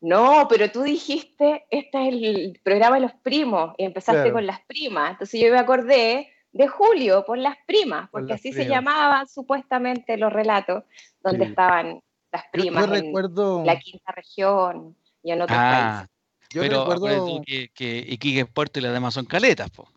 [0.00, 4.34] No, pero tú dijiste, este es el programa de los primos, y empezaste Claro.
[4.34, 5.12] con las primas.
[5.12, 9.26] Entonces yo me acordé de Julio por las primas, Por porque las así se llamaban
[9.28, 10.84] supuestamente los relatos,
[11.22, 11.50] donde Sí.
[11.50, 12.00] estaban
[12.32, 16.06] las primas yo en recuerdo, la quinta región y en otros Ah,
[16.50, 19.88] yo pero recuerdo, que, que Iquique es puerto y las demás son caletas, po.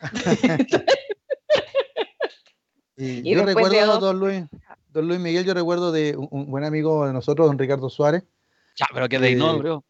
[2.96, 4.44] y Y yo de recuerdo, dos- don Luis,
[4.90, 8.24] don Luis Miguel, yo recuerdo de un, un buen amigo de nosotros, don Ricardo Suárez.
[8.76, 9.84] Ya, pero que de Eh, no, bro.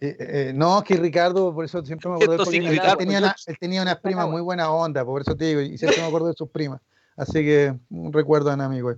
[0.00, 3.18] Eh, eh, no, que Ricardo, por eso siempre me acuerdo de porque él gritar, tenía,
[3.18, 6.00] una- él tenía unas primas Buena muy buena onda, por eso te digo, y siempre
[6.00, 6.80] me acuerdo de sus primas.
[7.16, 8.90] Así que un recuerdo a un amigo.
[8.90, 8.96] eh.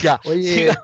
[0.00, 0.82] Ya, Oye, siga.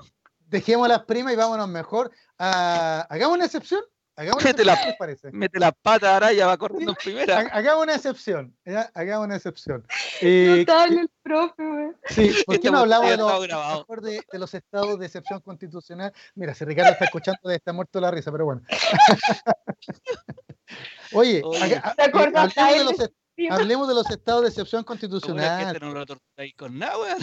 [0.48, 2.10] dejemos las primas y vámonos mejor.
[2.38, 3.80] a- hagamos una excepción.
[4.16, 5.32] Hagamos Mete la- ¿qué les parece?
[5.32, 7.38] mete la pata Araya, va corriendo en primera.
[7.40, 8.56] Ha- Hagamos una excepción.
[8.94, 9.84] Hagamos una excepción.
[10.20, 11.88] Eh, Notable el profe, güey.
[12.06, 16.12] sí, ¿por qué no Esta hablamos de los, de, de los estados de excepción constitucional?
[16.36, 18.62] Mira, si Ricardo está escuchando, estar muerto la risa, pero bueno.
[21.12, 21.76] Oye, Oye.
[21.76, 25.08] haga- ¿Te acuerdas, hablemos, de los, hablemos de los estados de excepción ¿Cómo era que
[25.10, 25.66] constitucional.
[25.74, 27.18] este no lo torturáis con nada, weón?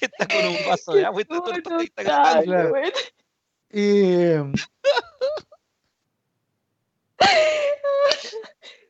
[0.00, 1.26] Está con un vaso de agua y
[1.82, 2.42] y está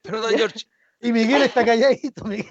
[0.03, 0.67] Pero, don George,
[1.03, 2.25] y Miguel está calladito.
[2.25, 2.47] Miguel.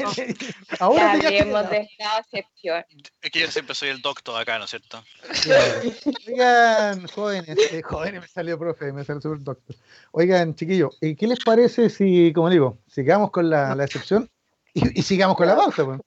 [0.80, 1.70] Ahora Ya te quedaste hablemos callado.
[1.70, 2.86] de esta excepción.
[3.22, 5.04] Es que yo siempre soy el doctor acá, ¿no es cierto?
[5.44, 5.82] Claro.
[6.28, 9.76] Oigan, jóvenes, eh, jóvenes, me salió profe, me salió super doctor.
[10.12, 14.30] Oigan, chiquillos, ¿y ¿qué les parece si, como digo, sigamos con la, la excepción
[14.74, 15.86] y, y sigamos con la pauta?
[15.86, 16.00] pues?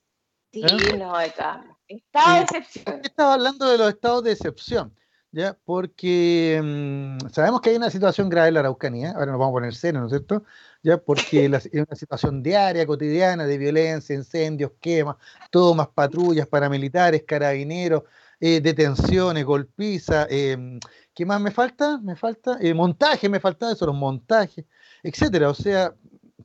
[0.51, 0.97] Sí, ¿Eh?
[0.97, 1.63] no, acá.
[1.87, 2.41] Esta Sí.
[2.43, 2.85] excepción.
[2.85, 4.93] ¿Por qué estaba hablando de los estados de excepción?
[5.35, 5.57] ¿Ya?
[5.65, 9.53] Porque mm, sabemos que hay una situación grave en la Araucanía, ahora nos vamos a
[9.53, 10.43] poner serios, ¿no es cierto?
[10.83, 10.97] ¿Ya?
[10.99, 15.15] Porque la- es una situación diaria, cotidiana, de violencia, incendios, quemas,
[15.49, 18.03] tomas, patrullas, paramilitares, carabineros,
[18.39, 20.79] eh, detenciones, golpizas, eh,
[21.15, 21.97] ¿qué más me falta?
[21.97, 24.65] Me falta eh, montaje, me falta eso, los montajes,
[25.01, 25.95] etcétera, o sea,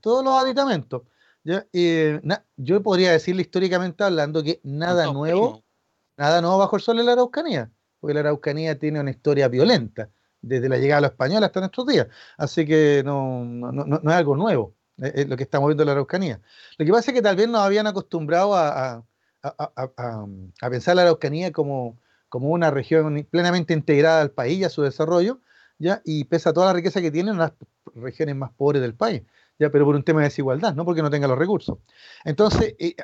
[0.01, 1.03] todos los aditamentos.
[1.45, 1.67] ¿ya?
[1.75, 5.63] Eh, na- yo podría decirle históricamente hablando que nada nuevo
[6.17, 10.11] nada nuevo bajo el sol en la Araucanía, porque la Araucanía tiene una historia violenta,
[10.41, 12.07] desde la llegada de los españoles hasta nuestros días.
[12.37, 15.83] Así que no, no, no- no es algo nuevo eh, eh, lo que estamos viendo
[15.83, 16.41] en la Araucanía.
[16.79, 19.05] Lo que pasa es que tal vez nos habían acostumbrado a, a-
[19.43, 20.27] a-
[20.63, 24.83] a- pensar la Araucanía como, como una región plenamente integrada al país y a su
[24.83, 25.41] desarrollo,
[25.79, 26.03] ¿ya?
[26.05, 27.53] y pese a toda la riqueza que tienen las
[27.95, 29.23] regiones más pobres del país,
[29.59, 29.71] ¿ya?
[29.71, 31.79] pero por un tema de desigualdad, no porque no tenga los recursos.
[32.25, 32.95] Entonces, eh,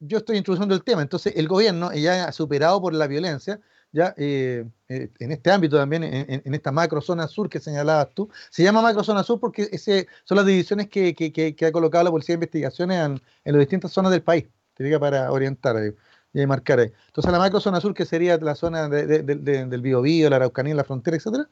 [0.00, 1.02] yo estoy introduciendo el tema.
[1.02, 3.60] Entonces, el gobierno, ya superado por la violencia,
[3.94, 8.28] ya eh, eh, en este ámbito también, en, esta macro zona sur que señalabas tú,
[8.50, 12.10] se llama macro zona sur porque ese son las divisiones que, que- ha colocado la
[12.10, 12.98] Policía de Investigaciones
[13.44, 15.90] en, las distintas zonas del país, te diga para orientar ahí,
[16.32, 16.90] y marcar ahí.
[17.06, 20.28] Entonces, la macro zona sur, que sería la zona de- de- de- de- del Biobío,
[20.28, 21.48] la Araucanía, la frontera, etcétera,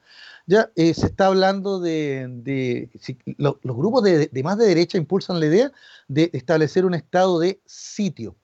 [0.46, 5.38] ya eh, se está hablando de, si- lo- los grupos de más de derecha impulsan
[5.38, 5.72] la idea
[6.08, 8.36] de establecer un estado de sitio.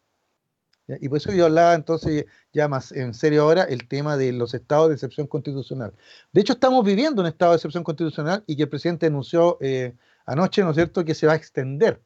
[1.01, 4.55] Y por eso yo hablaba entonces ya más en serio ahora el tema de los
[4.55, 5.93] estados de excepción constitucional.
[6.33, 9.95] De hecho, estamos viviendo un estado de excepción constitucional y que el presidente anunció eh,
[10.25, 12.01] anoche, ¿no es cierto?, que se va a extender,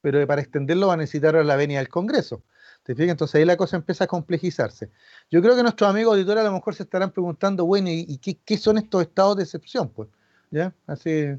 [0.00, 2.42] pero para extenderlo va a necesitar la venia del Congreso.
[2.82, 3.10] ¿Te fijas?
[3.10, 4.90] Entonces ahí la cosa empieza a complejizarse.
[5.30, 8.58] Yo creo que nuestros amigos auditores a lo mejor se estarán preguntando, bueno, ¿y, qué,
[8.58, 9.88] son estos estados de excepción?
[9.88, 10.08] Pues,
[10.50, 10.74] ¿ya?
[10.86, 11.34] Así,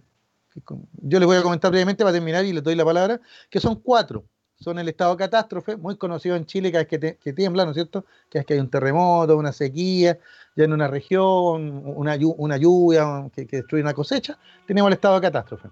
[0.94, 3.76] yo les voy a comentar brevemente para terminar y les doy la palabra, que son
[3.76, 4.26] cuatro.
[4.60, 7.66] Son el estado de catástrofe, muy conocido en Chile cada vez que, te- que tiembla,
[7.66, 8.04] ¿no es cierto?
[8.30, 10.18] Cada vez que hay un terremoto, una sequía,
[10.56, 14.94] ya en una región, una, llu- una lluvia que, que destruye una cosecha, tenemos el
[14.94, 15.70] estado de catástrofe.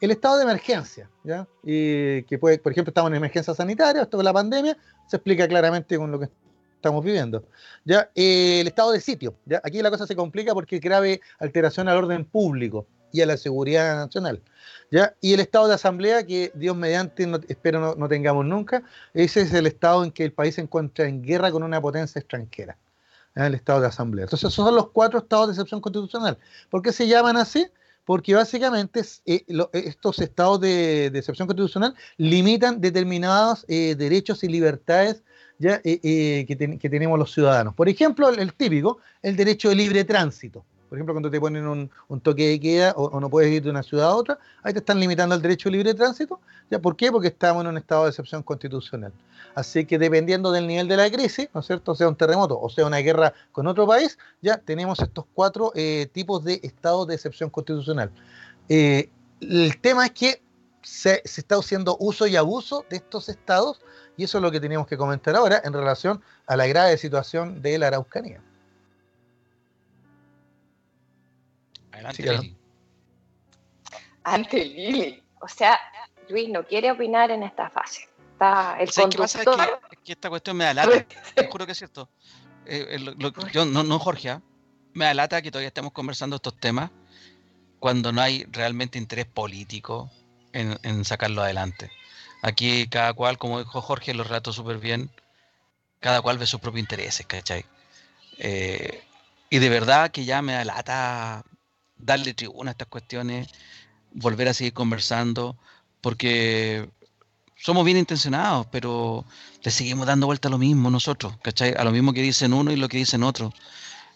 [0.00, 1.46] El estado de emergencia, ¿ya?
[1.62, 5.96] Que puede, por ejemplo, estamos en emergencia sanitaria, esto con la pandemia, se explica claramente
[5.96, 6.28] con lo que
[6.74, 7.44] estamos viviendo.
[7.84, 8.10] ¿ya?
[8.14, 9.60] Eh, el estado de sitio, ¿ya?
[9.62, 13.96] aquí la cosa se complica porque grave alteración al orden público y a la seguridad
[13.96, 14.40] nacional.
[14.90, 15.14] ¿ya?
[15.20, 18.82] Y el estado de asamblea, que Dios mediante, no- espero no, no tengamos nunca,
[19.14, 22.18] ese es el estado en que el país se encuentra en guerra con una potencia
[22.18, 22.76] extranjera.
[23.34, 24.24] El estado de asamblea.
[24.24, 26.36] Entonces, esos son los cuatro estados de excepción constitucional.
[26.68, 27.66] ¿Por qué se llaman así?
[28.04, 34.48] Porque básicamente eh, lo- estos estados de, de excepción constitucional limitan determinados eh, derechos y
[34.48, 35.22] libertades
[35.58, 36.44] ya, eh, eh,
[36.78, 37.74] que tenemos los ciudadanos.
[37.74, 40.64] Por ejemplo, el, el típico, el derecho de libre tránsito.
[40.92, 43.82] Por ejemplo, cuando te ponen un, toque de queda o, no puedes ir de una
[43.82, 46.38] ciudad a otra, ahí te están limitando el derecho de libre tránsito.
[46.70, 46.80] ¿ya?
[46.80, 47.10] ¿Por qué?
[47.10, 49.10] Porque estamos en un estado de excepción constitucional.
[49.54, 51.94] Así que dependiendo del nivel de la crisis, ¿no es cierto?
[51.94, 56.10] Sea un terremoto o sea una guerra con otro país, ya tenemos estos cuatro eh,
[56.12, 58.10] tipos de estados de excepción constitucional.
[58.68, 59.08] Eh,
[59.40, 60.42] el tema es que
[60.82, 63.80] se, se, está haciendo uso y abuso de estos estados
[64.18, 67.62] y eso es lo que teníamos que comentar ahora en relación a la grave situación
[67.62, 68.42] de la Araucanía.
[72.04, 72.56] Adelante, Lili.
[74.24, 75.22] Ante Lili.
[75.40, 75.78] O sea,
[76.28, 78.08] Luis no quiere opinar en esta fase.
[78.32, 79.40] Está el ¿Qué pasa?
[79.40, 81.06] Es que, que, esta cuestión me da lata.
[81.34, 82.08] Te juro que es cierto.
[82.66, 84.42] Eh, lo, yo, no, no, Jorge, ¿ah?
[84.94, 86.90] me da lata que todavía estemos conversando estos temas
[87.78, 90.10] cuando no hay realmente interés político
[90.52, 91.90] en, en sacarlo adelante.
[92.42, 95.10] Aquí cada cual, como dijo Jorge, lo relató súper bien,
[96.00, 97.64] cada cual ve sus propios intereses, ¿cachai?
[98.38, 99.02] Eh,
[99.50, 101.44] y de verdad que ya me da lata
[102.02, 103.48] darle tribuna a estas cuestiones,
[104.12, 105.56] volver a seguir conversando,
[106.00, 106.90] porque
[107.56, 109.24] somos bien intencionados, pero
[109.62, 111.74] le seguimos dando vuelta a lo mismo nosotros, ¿cachai?
[111.76, 113.52] A lo mismo que dicen uno y lo que dicen otro.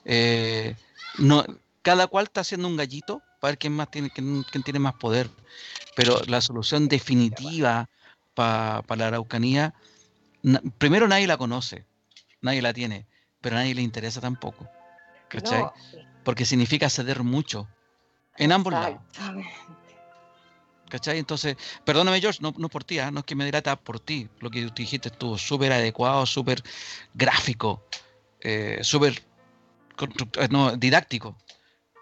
[0.05, 0.75] Eh,
[1.19, 1.45] no,
[1.83, 5.31] cada cual está haciendo un gallito para ver quién, más tiene, quién, tiene más poder,
[5.95, 7.89] pero la solución definitiva
[8.35, 9.73] para la Araucanía,
[10.79, 11.87] primero nadie la conoce,
[12.43, 13.07] nadie la tiene,
[13.41, 14.69] pero a nadie le interesa tampoco,
[15.29, 15.65] ¿cachai?
[16.25, 17.69] Porque significa ceder mucho
[18.39, 19.01] en ambos lados.
[20.89, 21.19] ¿Cachai?
[21.19, 23.11] Entonces, perdóname George, no, no por ti, ¿ah?
[23.11, 24.29] no es que me dilata por ti.
[24.41, 26.63] Lo que tú dijiste estuvo súper adecuado, súper
[27.13, 27.83] gráfico,
[28.41, 29.23] eh, súper
[30.39, 31.37] eh, no, didáctico.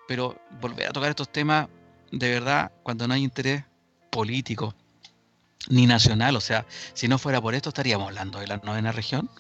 [0.07, 1.69] Pero volver a tocar estos temas,
[2.13, 3.65] de verdad, cuando no hay interés
[4.11, 4.75] político
[5.71, 9.31] ni nacional, o sea, si no fuera por esto, estaríamos hablando de la novena región.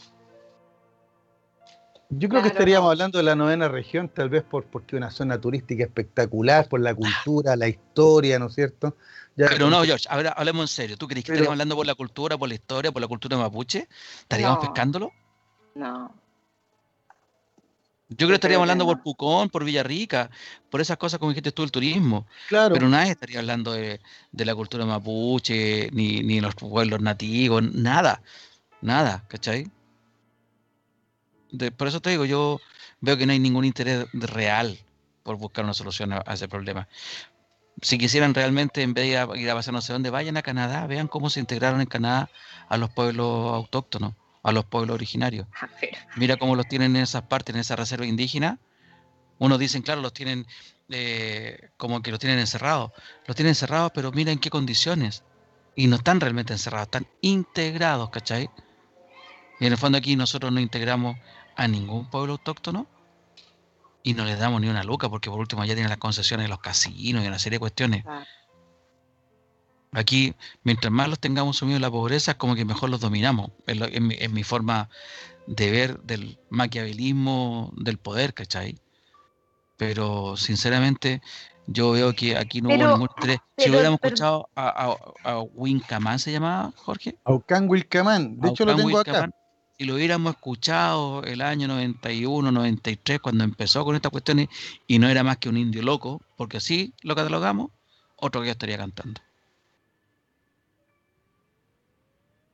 [2.18, 5.10] Yo creo que estaríamos hablando de la novena región, tal vez por porque es una
[5.10, 8.96] zona turística espectacular, por la cultura, la historia, ¿no es cierto?
[9.36, 10.96] pero no, George, ahora hablemos en serio.
[10.96, 13.88] ¿Tú crees que estaríamos hablando por la cultura, por la historia, por la cultura mapuche?
[14.20, 15.12] ¿Estaríamos pescándolo?
[15.74, 16.14] No.
[18.10, 20.30] Yo creo que estaríamos hablando por Pucón, por Villarrica,
[20.70, 22.26] por esas cosas como dijiste tú, el turismo.
[22.48, 22.74] Claro.
[22.74, 24.00] Pero nadie estaría hablando de,
[24.32, 28.22] la cultura mapuche, ni, ni los pueblos nativos, nada.
[28.82, 29.68] Nada, ¿cachai?
[31.76, 32.61] Por eso te digo, yo
[33.00, 34.78] veo que no hay ningún interés real
[35.22, 36.88] por buscar una solución a ese problema
[37.82, 40.86] si quisieran realmente, en vez de ir a, pasar no sé dónde, vayan a Canadá,
[40.86, 42.30] vean cómo se integraron en Canadá
[42.68, 45.46] a los pueblos autóctonos, a los pueblos originarios.
[46.16, 48.59] Mira cómo los tienen en esas partes, en esa reserva indígena.
[49.38, 50.46] Unos dicen, claro, los tienen
[50.88, 52.92] eh, como que los tienen encerrados.
[53.26, 55.24] Los tienen encerrados, pero mira en qué condiciones.
[55.74, 58.48] Y no están realmente encerrados, están integrados, ¿cachai?
[59.59, 61.16] Y en el fondo aquí nosotros no integramos
[61.57, 62.86] a ningún pueblo autóctono
[64.02, 66.48] y no les damos ni una luca porque por último ya tienen las concesiones de
[66.48, 68.05] los casinos y una serie de cuestiones.
[69.92, 73.52] Aquí, mientras más los tengamos sumidos en la pobreza, es como que mejor los dominamos.
[73.66, 74.90] Es, mi, forma
[75.46, 78.76] de ver del maquiavelismo del poder, ¿cachai?
[79.76, 81.22] Pero sinceramente,
[81.66, 83.38] yo veo que aquí no hubo ningún interés.
[83.57, 87.16] Si hubiéramos escuchado a, a, ¿se llamaba Jorge?
[87.24, 89.30] Aucán Wilcamán, de hecho lo tengo acá
[89.77, 94.49] si lo hubiéramos escuchado el año 91, 93, cuando empezó con estas cuestiones,
[94.87, 97.70] y no era más que un indio loco, porque así lo catalogamos,
[98.16, 99.20] otro que ya estaría cantando.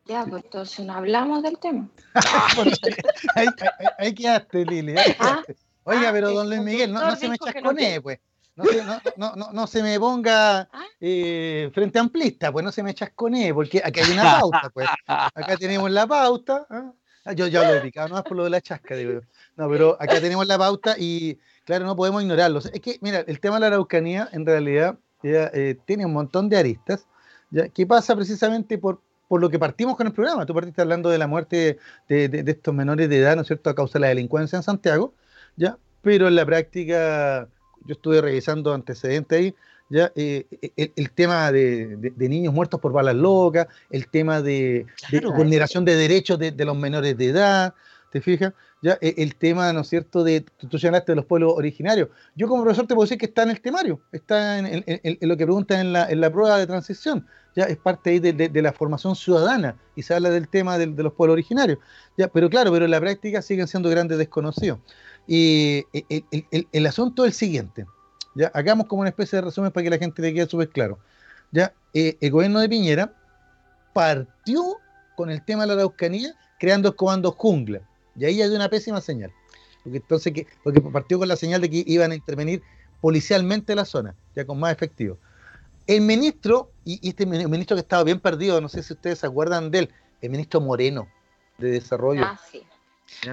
[0.07, 1.89] Ya, pues entonces no hablamos del tema.
[3.99, 4.95] ahí, quedaste, Lili.
[5.21, 5.43] Ah,
[5.85, 8.19] Oiga, ah, pero don Luis Miguel, no, se me chasconee, pues.
[8.57, 9.01] No se, no,
[9.37, 10.85] no, no, se me ponga ¿Ah?
[11.01, 14.89] eh, frente amplista, pues no se me chasconee, porque acá hay una pauta, pues.
[15.07, 16.67] Acá tenemos la pauta.
[17.35, 19.21] Yo ya lo he picado, no es por lo de la chasca, digo.
[19.57, 22.59] No, pero acá tenemos la pauta y, claro, no podemos ignorarlo.
[22.59, 26.57] Es que, mira, el tema de la Araucanía, en realidad, eh, tiene un montón de
[26.57, 27.07] aristas,
[27.51, 27.69] ¿ya?
[27.69, 30.47] que pasa precisamente por, por lo que partimos con el programa.
[30.47, 33.75] Tú partiste hablando de la muerte de, estos menores de edad, ¿no es cierto?, a
[33.75, 35.15] causa de la delincuencia en Santiago,
[35.57, 35.79] ¿ya?
[36.03, 37.49] Pero en la práctica,
[37.85, 39.55] yo estuve revisando antecedentes ahí,
[39.91, 40.13] ¿ya?
[40.15, 44.87] Eh, eh, el, tema de, niños muertos por balas locas, el tema de,
[45.37, 47.75] vulneración de derechos de, los menores de edad,
[48.11, 48.55] ¿te fijas?
[48.83, 48.97] ¿Ya?
[49.03, 52.09] E, el tema, ¿no es cierto?, de, tú de los pueblos originarios.
[52.35, 54.85] Yo como profesor te puedo decir que está en el temario, está en,
[55.21, 58.63] lo que preguntan en la, en la, prueba de transición, ya es parte ahí de,
[58.63, 61.79] la formación ciudadana y se habla del tema de, los pueblos originarios.
[62.17, 62.29] ¿ya?
[62.29, 64.79] Pero claro, pero en la práctica siguen siendo grandes desconocidos.
[65.27, 67.87] Y e, el, el asunto es el siguiente.
[68.41, 68.51] ¿Ya?
[68.55, 70.99] Hagamos como una especie de resumen para que la gente le quede súper claro.
[71.51, 71.75] ¿ya?
[71.93, 73.13] Eh, el gobierno de Piñera
[73.93, 74.79] partió
[75.15, 77.81] con el tema de la Araucanía creando el comando jungla.
[78.17, 79.31] Y ahí hay una pésima señal.
[79.85, 82.63] Porque entonces que, porque partió con la señal de que iban a intervenir
[83.01, 85.19] policialmente en la zona, ya con más efectivo.
[85.87, 89.71] El ministro, y, este ministro que estaba bien perdido, no sé si ustedes se acuerdan
[89.71, 91.09] de él, el ministro Moreno
[91.59, 92.25] de Desarrollo.
[92.25, 92.63] Ah, sí.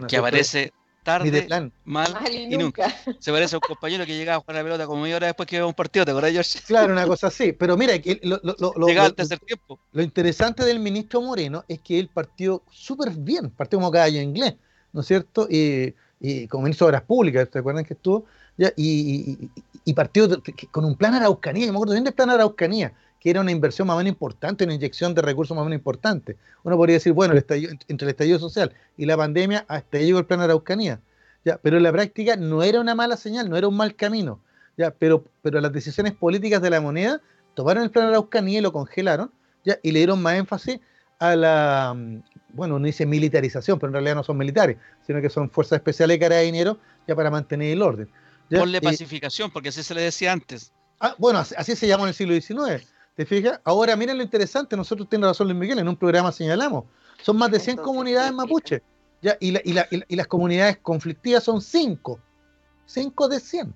[0.08, 0.74] que aparece
[1.12, 1.72] tarde, plan.
[1.86, 2.88] mal, Mal y, nunca.
[3.20, 5.47] Se parece a un compañero que llegaba a jugar la pelota como media hora después
[5.47, 6.60] que iba a un partido, ¿te acuerdas, George?
[6.68, 7.53] Claro, una cosa así.
[7.53, 9.80] Pero mira, que lo, lo- lo- lo- Llegaba al lo- tercer tiempo.
[9.91, 14.55] lo interesante del ministro Moreno es que él partió súper bien, partió como caballo inglés,
[14.93, 15.47] ¿no es cierto?
[15.49, 18.26] Y, y como ministro de Obras Públicas, ¿te acuerdan que estuvo?
[18.58, 20.28] Ya, y, y- y- y partió
[20.72, 23.88] con un plan Araucanía, yo me acuerdo bien del plan Araucanía, que era una inversión
[23.88, 26.38] más o menos importante, una inyección de recursos más o menos importante.
[26.63, 30.05] Uno podría decir, bueno, el estallido- entre el estallido social y la pandemia, hasta ahí
[30.05, 30.99] llegó el plan Araucanía.
[31.43, 34.39] Ya, pero en la práctica no era una mala señal, no era un mal camino.
[34.78, 37.22] Ya, pero, pero las decisiones políticas de la moneda
[37.55, 39.32] tomaron el plan Araucanía y lo congelaron
[39.65, 40.80] ya, y le dieron más énfasis
[41.20, 41.95] a la,
[42.49, 46.15] bueno, uno dice militarización, pero en realidad no son militares, sino que son fuerzas especiales
[46.15, 48.07] de carabineros ya para mantener el orden.
[48.49, 48.59] ya.
[48.59, 50.72] Ponle pacificación, porque así se le decía antes.
[50.99, 52.86] Ah, bueno, así, así se llamó en el siglo XIX.
[53.18, 53.59] ¿Te fijas?
[53.63, 56.86] Ahora, miren lo interesante, nosotros tiene razón Luis Miguel, en un programa señalamos,
[57.24, 58.84] son más de 100 Entonces, comunidades ¿qué mapuche,
[59.24, 59.36] ¿ya?
[59.39, 62.20] Y, la- y la- y la- y las comunidades conflictivas son 5,
[62.86, 63.74] 5 de 100.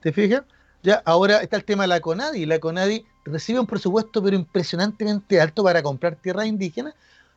[0.00, 0.42] ¿Te fijas?
[0.84, 5.40] Ya, ahora está el tema de la CONADI, la CONADI recibe un presupuesto pero impresionantemente
[5.40, 6.94] alto para comprar tierras indígenas,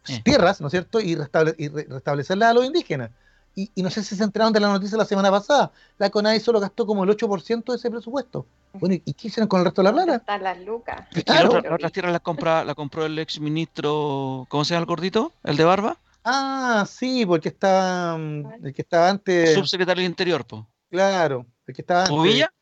[0.08, 0.22] Eh.
[0.24, 1.00] tierras, ¿no es cierto?
[1.02, 3.10] Y, restable- y re- restablecerlas a los indígenas.
[3.56, 6.40] Y, y no sé si se enteraron de la noticia la semana pasada, la CONADI
[6.40, 8.46] solo gastó como el 8% de ese presupuesto.
[8.74, 10.18] Bueno, ¿y qué hicieron con el resto de la ¿Dónde plata?
[10.20, 11.08] están las lucas?
[11.26, 11.42] Claro.
[11.54, 14.82] la otra- las otras tierras las compra, la compró el ex ministro, ¿cómo se llama
[14.82, 15.34] el gordito?
[15.44, 15.98] ¿El de barba?
[16.24, 20.68] Ah, sí, porque estaba mm, el que estaba antes, Subsecretario del Interior, po.
[20.90, 22.54] claro, el que estaba antes, ¿Ubilla?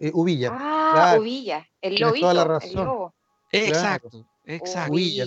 [0.00, 0.50] Eh, Ubilla.
[0.52, 1.20] Ah, claro.
[1.20, 3.14] Uvilla, el lobito, toda la el lobo.
[3.50, 4.92] Exacto, exacto.
[4.92, 5.24] Uvilla.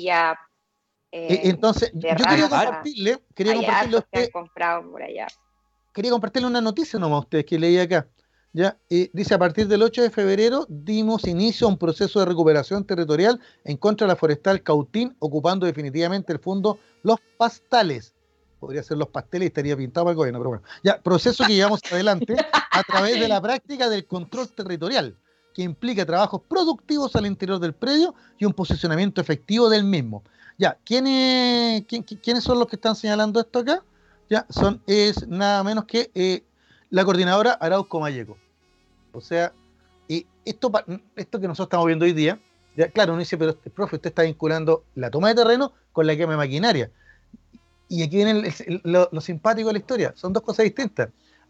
[1.11, 5.27] Eh, eh, entonces, yo quería compartirle, quería compartirle a usted, comprado por allá.
[5.93, 8.07] quería compartirle una noticia nomás a ustedes que leí acá.
[8.51, 12.25] Ya, Eh, dice, a partir del 8 de febrero dimos inicio a un proceso de
[12.25, 18.15] recuperación territorial en contra de la forestal Cautín, ocupando definitivamente el fondo Los Pastales.
[18.59, 20.63] Podría ser Los Pasteles y estaría pintado para el gobierno, pero bueno.
[20.83, 22.35] Ya, proceso que llevamos adelante
[22.71, 25.15] a través de la práctica del control territorial,
[25.53, 30.23] que implica trabajos productivos al interior del predio y un posicionamiento efectivo del mismo.
[30.57, 33.83] Ya, ¿quiénes, quién- qui- ¿quiénes son los que están señalando esto acá?
[34.29, 36.43] Ya, son, es nada menos que eh,
[36.89, 38.37] la coordinadora Arauco Mayeco.
[39.11, 39.53] O sea,
[40.07, 40.71] y esto,
[41.15, 42.39] esto que nosotros estamos viendo hoy día,
[42.75, 46.05] ya, claro, uno dice, pero este, profe, usted está vinculando la toma de terreno con
[46.05, 46.91] la quema de maquinaria.
[47.87, 51.09] Y aquí viene lo simpático de la historia, son dos cosas distintas.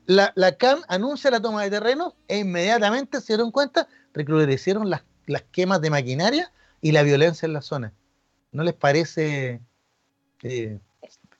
[0.09, 5.03] La, la CAM anuncia la toma de terreno e inmediatamente se dieron cuenta, recrudecieron las,
[5.27, 6.51] las quemas de maquinaria
[6.81, 7.93] y la violencia en la zona.
[8.51, 9.61] ¿No les parece
[10.41, 10.79] eh,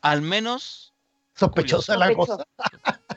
[0.02, 0.94] Al menos,
[1.34, 2.46] sospechosa la cosa?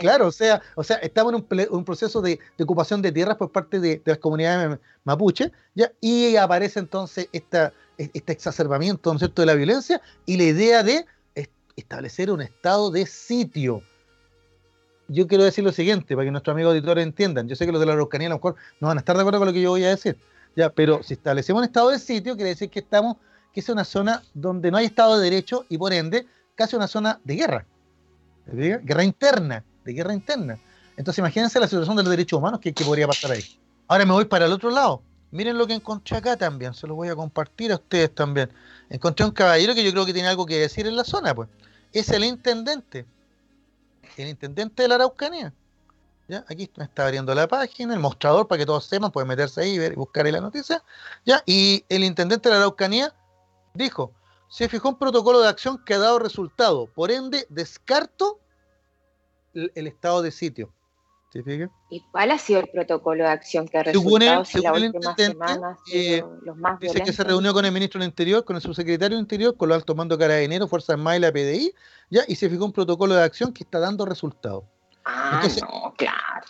[0.00, 3.10] Claro, o sea, o sea, estamos en un, ple- un proceso de, de ocupación de
[3.10, 5.90] tierras por parte de, de las comunidades ma- mapuche, ¿ya?
[5.98, 9.40] y aparece entonces esta, e- este exacerbamiento ¿no es cierto?
[9.40, 13.82] de la violencia y la idea de es- establecer un estado de sitio.
[15.08, 17.48] Yo quiero decir lo siguiente, para que nuestros amigos auditores entiendan.
[17.48, 19.22] Yo sé que los de la Araucanía a lo mejor no van a estar de
[19.22, 20.16] acuerdo con lo que yo voy a decir,
[20.56, 23.16] ya, pero si establecemos un estado de sitio, quiere decir que estamos,
[23.52, 26.86] que es una zona donde no hay estado de derecho y por ende casi una
[26.86, 27.66] zona de guerra.
[28.46, 30.58] Guerra interna, de guerra interna.
[30.96, 33.44] Entonces imagínense la situación de los derechos humanos que, que podría pasar ahí.
[33.88, 35.02] Ahora me voy para el otro lado.
[35.30, 38.50] Miren lo que encontré acá también, se lo voy a compartir a ustedes también.
[38.90, 41.48] Encontré un caballero que yo creo que tiene algo que decir en la zona, pues.
[41.92, 43.06] Es el intendente.
[44.16, 45.52] El intendente de la Araucanía.
[46.28, 46.44] ¿Ya?
[46.48, 49.78] Aquí está abriendo la página, el mostrador para que todos sepan, pueden meterse ahí y
[49.78, 50.82] ver, buscar ahí la noticia.
[51.24, 51.42] ¿Ya?
[51.46, 53.14] Y el intendente de la Araucanía
[53.74, 54.12] dijo,
[54.48, 56.86] se fijó un protocolo de acción que ha dado resultado.
[56.86, 58.38] Por ende, descarto
[59.54, 60.72] el estado de sitio.
[61.32, 61.70] ¿Se fija?
[61.88, 65.24] ¿Y cuál ha sido el protocolo de acción que ha resultado según el última intendente,
[65.24, 67.26] semana ha eh, los más Dice que se violentos?
[67.26, 70.18] reunió con el ministro del Interior, con el subsecretario del Interior, con los altos mandos
[70.18, 71.74] Carabineros, Fuerzas Armadas y la PDI,
[72.10, 72.22] ¿ya?
[72.28, 74.64] y se fijó un protocolo de acción que está dando resultados.
[75.06, 76.46] Ah, Entonces- no, claro.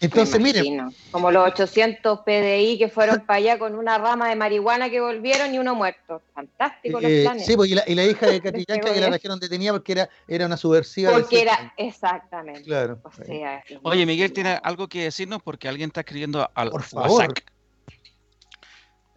[0.00, 0.94] Entonces, miren.
[1.10, 5.54] Como los 800 PDI que fueron para allá con una rama de marihuana que volvieron
[5.54, 6.22] y uno muerto.
[6.34, 7.46] Fantástico los eh, planes.
[7.46, 9.92] sí, pues, y, la, y la hija de Katy Este que la trajeron detenida porque
[9.92, 11.12] era, era una subversiva.
[11.12, 12.64] Porque era, exactamente.
[12.64, 12.98] Claro.
[13.02, 17.28] O sea, oye, Miguel tiene algo que decirnos porque alguien está escribiendo al Por favor.
[17.28, 17.38] WhatsApp.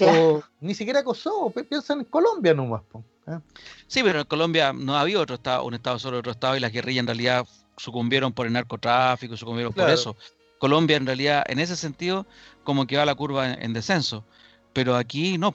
[0.00, 2.82] O ni siquiera Kosovo, piensa en Colombia nomás.
[3.26, 3.38] ¿eh?
[3.86, 6.72] Sí, pero en Colombia no había otro estado, un estado sobre otro estado y las
[6.72, 7.46] guerrillas en realidad
[7.76, 10.16] sucumbieron por el narcotráfico, sucumbieron por eso.
[10.58, 12.26] Colombia en realidad, en ese sentido,
[12.64, 14.24] como que va la curva en, descenso.
[14.72, 15.52] Pero aquí no.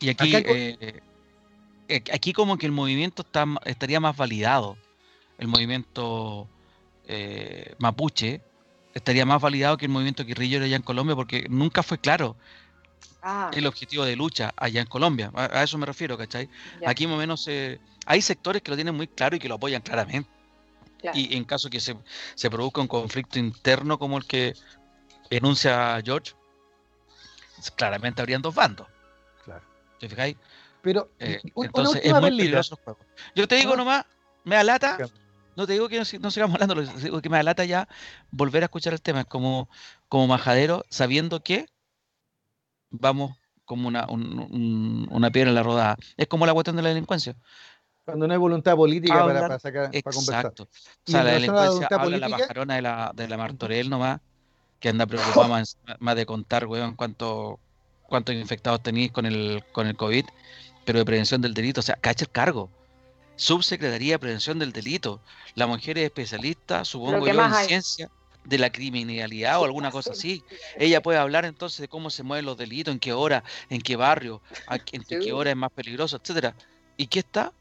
[0.00, 1.00] Y aquí, eh,
[1.88, 4.76] eh, aquí como que el movimiento está, estaría más validado.
[5.38, 6.48] El movimiento
[7.06, 8.40] eh, mapuche
[8.94, 12.36] estaría más validado que el movimiento guerrillero allá en Colombia porque nunca fue claro
[13.22, 13.50] ah.
[13.54, 15.30] el objetivo de lucha allá en Colombia.
[15.34, 16.48] A, eso me refiero, ¿cachai?
[16.86, 17.48] Aquí más o menos
[18.06, 20.30] hay sectores que lo tienen muy claro y que lo apoyan claramente.
[21.14, 21.96] Y en caso que se,
[22.36, 24.54] se, produzca un conflicto interno como el que
[25.30, 26.32] enuncia George,
[27.74, 28.86] claramente habrían dos bandos.
[29.44, 29.64] Claro.
[29.98, 30.36] ¿Te fijáis?
[30.82, 33.00] Pero, eh, entonces es muy peligroso el juego.
[33.34, 34.04] Yo te digo nomás,
[34.44, 34.98] me alata,
[35.56, 37.88] no te digo que no, sigamos hablando, digo que me alata ya
[38.30, 39.68] volver a escuchar el tema, como,
[40.08, 41.66] como majadero, sabiendo que
[42.92, 45.96] vamos como una, una piedra en la rodada.
[46.16, 47.34] Es como la cuestión de la delincuencia.
[48.04, 50.46] Cuando no hay voluntad política para, sacar, para conversar.
[50.46, 50.64] Exacto.
[50.64, 54.20] O sea, la delincuencia habla la pajarona de la, de la Martorell nomás,
[54.80, 57.60] que anda preocupada más, más, de contar, weón, cuánto,
[58.08, 60.24] cuántos infectados tenéis con el, con el COVID,
[60.84, 62.68] pero de prevención del delito, o sea, cacha el cargo.
[63.36, 65.20] Subsecretaría de Prevención del Delito.
[65.54, 68.10] La mujer es especialista, supongo yo, en ciencia
[68.44, 70.44] de la criminalidad o alguna cosa así.
[70.76, 73.96] Ella puede hablar entonces de cómo se mueven los delitos, en qué hora, en qué
[73.96, 76.54] barrio, en qué hora es más peligroso, etcétera.
[76.96, 77.52] ¿Y qué está?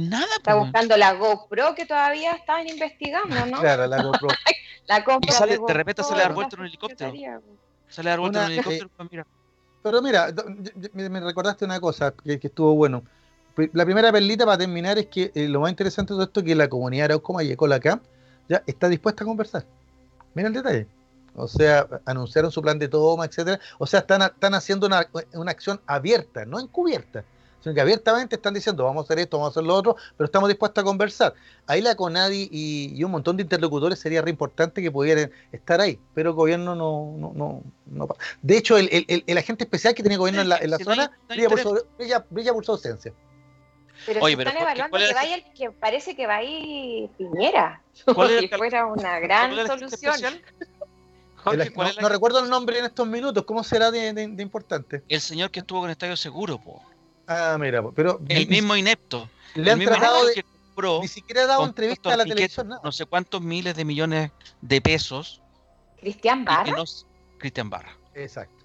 [0.00, 0.26] nada.
[0.36, 3.60] Está buscando la GoPro que todavía estaban investigando, ¿no?
[3.60, 4.28] Claro, la GoPro.
[4.86, 7.12] la y sale, de, repente sale a dar vuelta en un helicóptero.
[7.88, 9.26] Sale a dar vuelta en un helicóptero, pues mira.
[9.82, 10.28] Pero mira,
[10.94, 13.04] me recordaste una cosa que, estuvo bueno.
[13.72, 16.46] La primera perlita para terminar es que eh, lo más interesante de todo esto es
[16.46, 18.00] que la comunidad Arauco la acá
[18.48, 19.64] ya está dispuesta a conversar.
[20.34, 20.86] Mira el detalle.
[21.36, 23.58] O sea, anunciaron su plan de toma, etcétera.
[23.78, 27.24] O sea, están, están haciendo una, una acción abierta, no encubierta
[27.64, 30.26] sino que abiertamente están diciendo vamos a hacer esto, vamos a hacer lo otro, pero
[30.26, 31.32] estamos dispuestos a conversar.
[31.66, 35.98] Ahí la CONADI y, un montón de interlocutores sería re importante que pudieran estar ahí,
[36.12, 37.14] pero el gobierno no...
[37.16, 38.08] no, no, no
[38.42, 41.10] de hecho, el, el, el, agente especial que tiene gobierno en la, en la zona
[41.26, 41.86] brilla, por
[42.28, 43.14] brilla, por su ausencia.
[44.06, 48.26] Pero Oye, están evaluando que vaya el que parece que va a ir Piñera, como
[48.26, 50.40] si fuera una gran solución.
[52.00, 55.02] no, recuerdo el nombre en estos minutos, ¿cómo será de, de, importante?
[55.08, 56.82] El señor que estuvo con Estadio Seguro, po.
[57.26, 58.20] Ah, mira, pero.
[58.28, 59.28] El mismo inepto.
[59.54, 60.44] Le han tratado de.
[61.00, 62.68] ni siquiera ha dado entrevista a la televisión.
[62.82, 64.30] No sé cuántos miles de millones
[64.60, 65.40] de pesos.
[66.00, 66.84] Cristian Barra.
[67.38, 67.96] Cristian Barra.
[68.14, 68.63] Exacto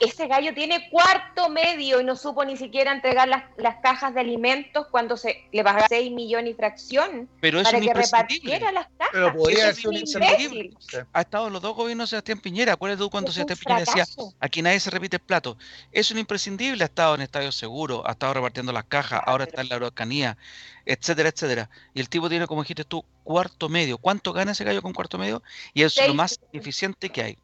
[0.00, 3.44] ese gallo tiene cuarto medio y no supo ni siquiera entregar las,
[3.82, 8.72] cajas de alimentos cuando se le pagaba 6 millones y fracción Pero para que repartiera
[8.72, 9.10] las cajas.
[9.12, 10.70] Pero podría ser un imprescindible.
[11.12, 12.72] Ha estado en los dos gobiernos de Sebastián Piñera.
[12.72, 14.06] Acuérdate tú cuando Sebastián Piñera decía
[14.40, 15.58] aquí nadie se repite el plato.
[15.92, 16.82] Es un imprescindible.
[16.82, 20.38] Ha estado en Estadio Seguro, ha estado repartiendo las cajas, ahora está en la Araucanía,
[20.86, 21.68] etcétera, etcétera.
[21.92, 23.98] Y el tipo tiene, como dijiste tú, cuarto medio.
[23.98, 25.42] ¿Cuánto gana ese gallo con cuarto medio?
[25.74, 27.38] Y es lo más eficiente que hay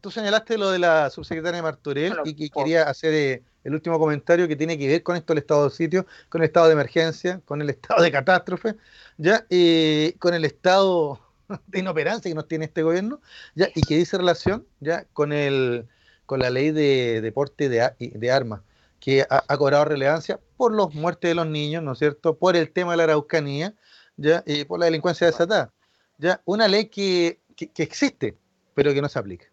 [0.00, 4.48] tú, señalaste lo de la subsecretaria Martorell y que quería hacer eh, el último comentario
[4.48, 7.40] que tiene que ver con esto el estado de sitio, con el estado de emergencia,
[7.44, 8.74] con el estado de catástrofe,
[9.16, 11.20] ya, y con el estado
[11.68, 13.20] de inoperancia que nos tiene este gobierno,
[13.54, 15.86] ya, y que dice relación ya con el
[16.26, 18.62] con la ley de deporte de, de armas,
[19.00, 22.38] que ha, cobrado relevancia por los muertes de los niños, ¿no es cierto?
[22.38, 23.74] Por el tema de la araucanía,
[24.16, 25.72] ya, y por la delincuencia desatada.
[26.18, 28.38] Ya, una ley que, que existe,
[28.74, 29.46] pero que no se aplica.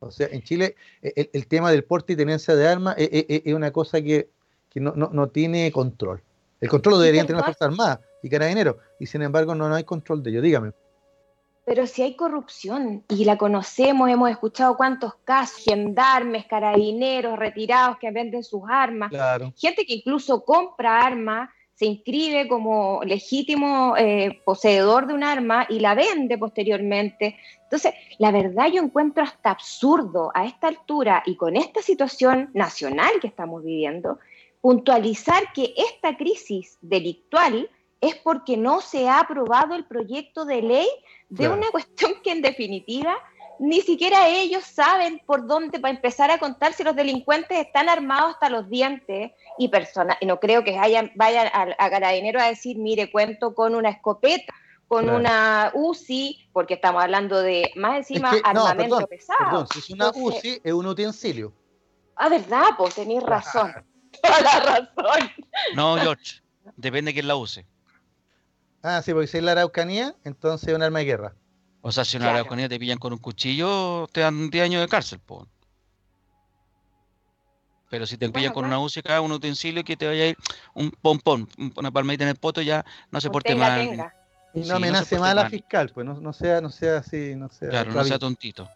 [0.00, 3.26] O sea, en Chile e, el, tema del porte y tenencia de armas es, e,
[3.28, 4.28] e, es, una cosa que,
[4.70, 6.22] que no, no, no, tiene control.
[6.60, 9.74] El control lo deberían tener las Fuerzas Armadas y Carabineros, y sin embargo no, no
[9.74, 10.42] hay control de ello.
[10.42, 10.72] Dígame.
[11.64, 18.12] Pero si hay corrupción, y la conocemos, hemos escuchado cuántos casos, gendarmes, carabineros, retirados que
[18.12, 19.10] venden sus armas,
[19.56, 25.78] gente que incluso compra armas se inscribe como legítimo eh, poseedor de un arma y
[25.78, 27.36] la vende posteriormente.
[27.64, 33.10] Entonces, la verdad yo encuentro hasta absurdo a esta altura y con esta situación nacional
[33.20, 34.18] que estamos viviendo,
[34.62, 37.68] puntualizar que esta crisis delictual
[38.00, 40.88] es porque no se ha aprobado el proyecto de ley
[41.28, 43.18] de una cuestión que en definitiva
[43.58, 48.34] ni siquiera ellos saben por dónde para empezar a contar si los delincuentes están armados
[48.34, 50.16] hasta los dientes y personas.
[50.20, 53.90] Y no creo que vayan, vayan a, a Carabinero a decir, mire, cuento con una
[53.90, 54.54] escopeta,
[54.88, 59.44] con una UCI, porque estamos hablando de más encima armamento pesado.
[59.44, 61.52] Perdón, si es una UCI, es un utensilio.
[62.16, 63.72] Ah, verdad, pues tenéis razón.
[64.22, 65.30] Toda la razón.
[65.74, 66.40] No, George,
[66.76, 67.66] depende de quién la use.
[68.82, 71.34] Ah, sí, porque si es la Araucanía, entonces es un arma de guerra.
[71.86, 74.82] O sea, si en la Araucanía te pillan con un cuchillo, te dan 10 años
[74.82, 75.46] de cárcel, po.
[77.88, 80.36] Pero si te pillan con una música, un utensilio que te vaya a ir
[80.74, 84.12] un pompón, una palmadita en el poto, ya no se porte mal.
[84.52, 87.68] Y no amenace más a la fiscal, pues no, sea, no sea así, no sea.
[87.68, 88.68] Claro, no sea tontito.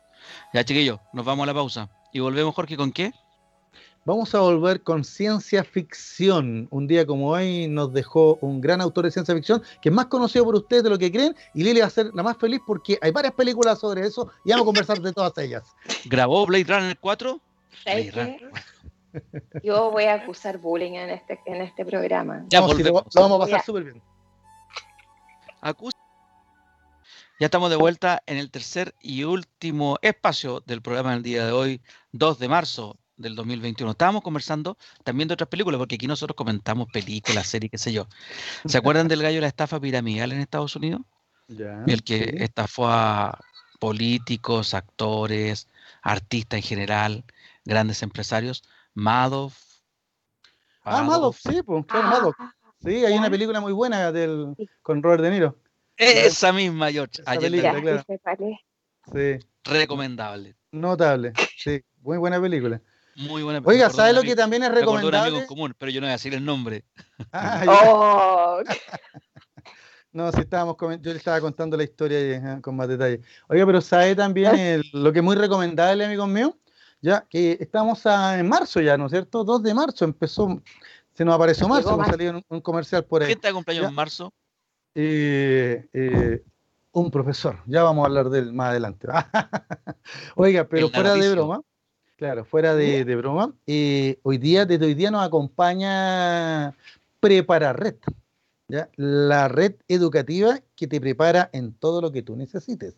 [0.53, 1.89] Ya, chiquillos, nos vamos a la pausa.
[2.13, 3.13] Y volvemos, Jorge, ¿con qué?
[4.07, 6.68] Vamos a volver con ciencia ficción.
[6.70, 10.07] Un día como hoy nos dejó un gran autor de ciencia ficción que es más
[10.07, 12.61] conocido por ustedes de lo que creen y Lili va a ser la más feliz
[12.66, 15.64] porque hay varias películas sobre eso y vamos a conversar de todas ellas.
[16.07, 17.40] ¿Grabó Blade Runner 4?
[19.62, 22.46] Yo voy a acusar bullying en este, en este programa.
[22.48, 22.68] Ya, lo,
[23.14, 24.03] vamos a pasar súper bien.
[27.38, 31.53] Ya estamos de vuelta en el tercer y último espacio del programa del día de
[31.53, 31.82] hoy,
[32.12, 33.91] 2 de marzo del 2021.
[33.93, 38.07] Estábamos conversando también de otras películas, porque aquí nosotros comentamos películas, series, qué sé yo.
[38.64, 41.03] ¿Se acuerdan del gallo de la estafa piramidal en Estados Unidos?
[41.49, 43.37] el que estafó a
[43.81, 45.66] políticos, actores,
[46.01, 47.25] artistas en general,
[47.64, 48.62] grandes empresarios.
[48.95, 49.59] Madoff.
[50.85, 52.37] Ah, Madoff, sí, pues, claro, Madoff.
[52.83, 55.59] Sí, hay una película muy buena del, con Robert De Niro.
[55.97, 57.23] Esa misma, George.
[57.25, 58.05] película,
[59.12, 59.39] Sí.
[59.64, 60.55] Recomendable.
[60.73, 61.83] Notable, sí.
[62.01, 62.81] Muy buena película.
[63.17, 65.39] Muy buena Oiga, ¿sabes lo que también es recomendable?
[65.39, 66.85] Un común, pero yo no voy a decir el nombre.
[67.33, 68.63] Ah, oh.
[70.13, 73.21] no, si estábamos yo le estaba contando la historia eh, con más detalle.
[73.49, 76.55] Oiga, pero ¿sabe también lo que es muy recomendable, amigos míos?
[77.03, 79.45] Ya que estamos en marzo ya, ¿no es cierto?
[79.45, 80.63] 2 de marzo empezó,
[81.13, 83.29] se nos apareció marzo, hemos salido un, comercial por ahí.
[83.29, 84.33] ¿Quién está cumpleaños en marzo?
[84.95, 86.43] Eh, eh,
[86.93, 89.09] un profesor, ya vamos a hablar de él más adelante.
[90.37, 91.63] Oiga, pero fuera de broma,
[92.21, 93.55] Claro, fuera de, broma.
[93.66, 96.77] Eh, hoy día, desde hoy día nos acompaña
[97.18, 97.95] Prepara Red,
[98.68, 98.91] ¿ya?
[98.97, 102.95] la red educativa que te prepara en todo lo que tú necesites.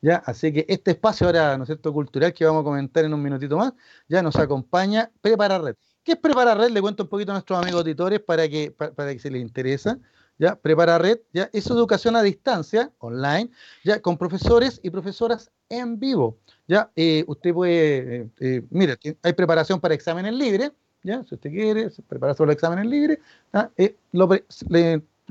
[0.00, 0.22] ¿ya?
[0.24, 3.22] Así que este espacio ahora, ¿no es cierto?, cultural que vamos a comentar en un
[3.22, 3.74] minutito más,
[4.08, 5.76] ya nos acompaña Prepara Red.
[6.02, 6.70] ¿Qué es Prepara Red?
[6.70, 9.98] Le cuento un poquito a nuestros amigos auditores para que, para, que se les interesa.
[10.38, 10.56] ¿Ya?
[10.56, 11.48] Prepara Red, ¿ya?
[11.52, 13.50] Es educación a distancia, online,
[13.84, 14.00] ¿ya?
[14.00, 16.38] Con profesores y profesoras en vivo.
[16.66, 20.72] Ya, eh, usted puede, eh, eh, mire, hay preparación para exámenes libres,
[21.02, 23.18] ya, si usted quiere, se prepara solo exámenes libres,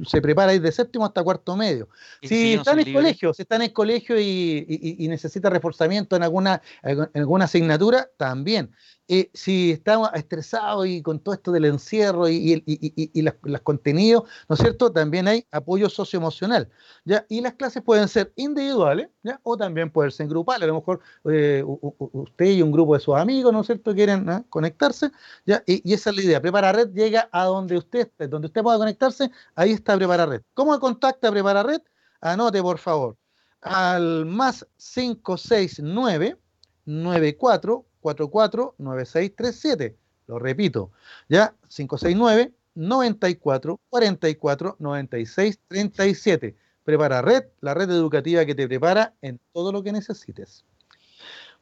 [0.05, 1.89] se prepara de séptimo hasta cuarto medio.
[2.21, 6.61] Si está en el colegio, si está en el colegio y, necesita reforzamiento en alguna,
[6.83, 8.71] en alguna asignatura, también.
[9.09, 12.63] Eh, si estamos estresados y con todo esto del encierro y,
[13.21, 14.93] los contenidos, ¿no es cierto?
[14.93, 16.69] También hay apoyo socioemocional,
[17.03, 17.25] ¿ya?
[17.27, 19.41] Y las clases pueden ser individuales, ¿ya?
[19.43, 20.63] O también pueden ser grupales.
[20.63, 24.29] A lo mejor eh, usted y un grupo de sus amigos, ¿no es cierto?, quieren
[24.29, 24.45] ¿ah?
[24.49, 25.11] conectarse,
[25.45, 25.61] ¿ya?
[25.67, 26.41] Y, esa es la idea.
[26.41, 30.43] Prepara Red llega a donde usted donde usted pueda conectarse, ahí está Prepara Red.
[30.53, 31.81] ¿Cómo contacta Prepara Red?
[32.21, 33.17] Anote, por favor,
[33.61, 36.37] al más 569
[36.85, 39.95] 94 449637.
[40.27, 40.91] Lo repito,
[41.29, 46.55] ya 569 94 44 96 37.
[46.83, 50.65] Prepara Red, la red educativa que te prepara en todo lo que necesites.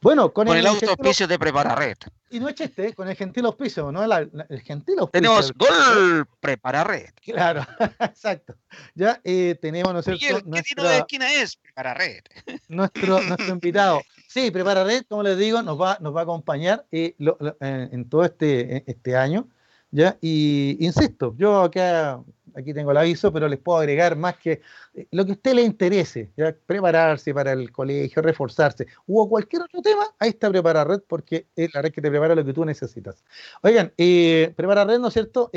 [0.02, 1.96] Bueno, con, el, auspicio de Prepara Red.
[2.28, 4.02] Y no es chiste, con el gentil auspicio, ¿no?
[4.02, 5.10] el gentil auspicio.
[5.12, 7.10] Tenemos Gol Prepara Red.
[7.24, 7.64] Claro,
[8.00, 8.56] exacto.
[8.96, 10.50] Ya eh, tenemos, ¿no es cierto?
[10.50, 11.54] ¿Qué tiro de esquina es?
[11.54, 12.24] Prepara Red.
[12.68, 16.84] Nuestro, nuestro invitado, Sí, Prepara Red, como les digo, nos va, nos va a acompañar
[16.90, 17.14] eh,
[17.60, 19.46] en, todo este, este año.
[19.92, 20.18] ¿ya?
[20.20, 22.20] Y insisto, yo acá,
[22.56, 24.60] aquí tengo el aviso, pero les puedo agregar más que
[24.94, 26.54] eh, lo que a usted le interese, ¿ya?
[26.66, 31.72] prepararse para el colegio, reforzarse, o cualquier otro tema, ahí está Prepara Red, porque es
[31.74, 33.24] la red que te prepara lo que tú necesitas.
[33.62, 35.50] Oigan, eh, Prepara Red, ¿no es cierto?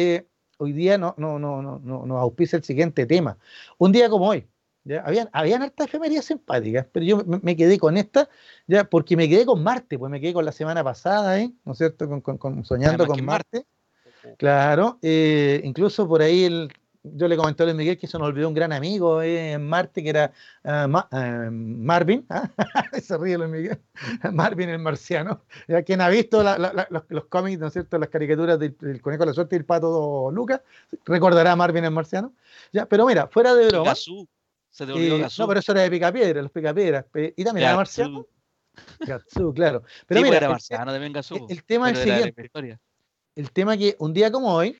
[0.57, 3.37] hoy día no, no, no, no, no, nos auspicia el siguiente tema.
[3.77, 4.47] Un día como hoy,
[4.83, 5.01] ¿ya?
[5.01, 8.29] Habían, habían hartas efemerías simpáticas, pero yo me, quedé con esta,
[8.67, 11.51] ya, porque me quedé con Marte, pues me quedé con la semana pasada, ¿eh?
[11.65, 12.21] ¿no es cierto?
[12.21, 13.65] Con, soñando con Marte.
[14.37, 16.73] Claro, eh, incluso por ahí el,
[17.13, 19.67] yo le comenté a Luis Miguel que se nos olvidó un gran amigo eh, en
[19.67, 20.31] Marte, que era
[20.63, 22.49] uh, Marvin, ¿ah?
[23.01, 23.79] se ríe Luis Miguel,
[24.33, 28.75] Marvin el marciano, ya quien ha visto los, cómics, ¿no es cierto?, las caricaturas del,
[29.01, 30.61] Conejo de la Suerte y el Pato Lucas,
[31.05, 32.33] recordará a Marvin el marciano,
[32.71, 33.93] ya, pero mira, fuera de broma.
[33.95, 37.05] Se te olvidó No, pero eso era de Picapiedra, los Picapiedras.
[37.13, 38.27] Y también era Marciano.
[38.99, 39.83] Gatsu, claro.
[40.05, 42.51] Pero Sí, mira, era el- marciano también Gazú, el, el tema es el la siguiente.
[43.35, 44.77] El tema que un día como hoy,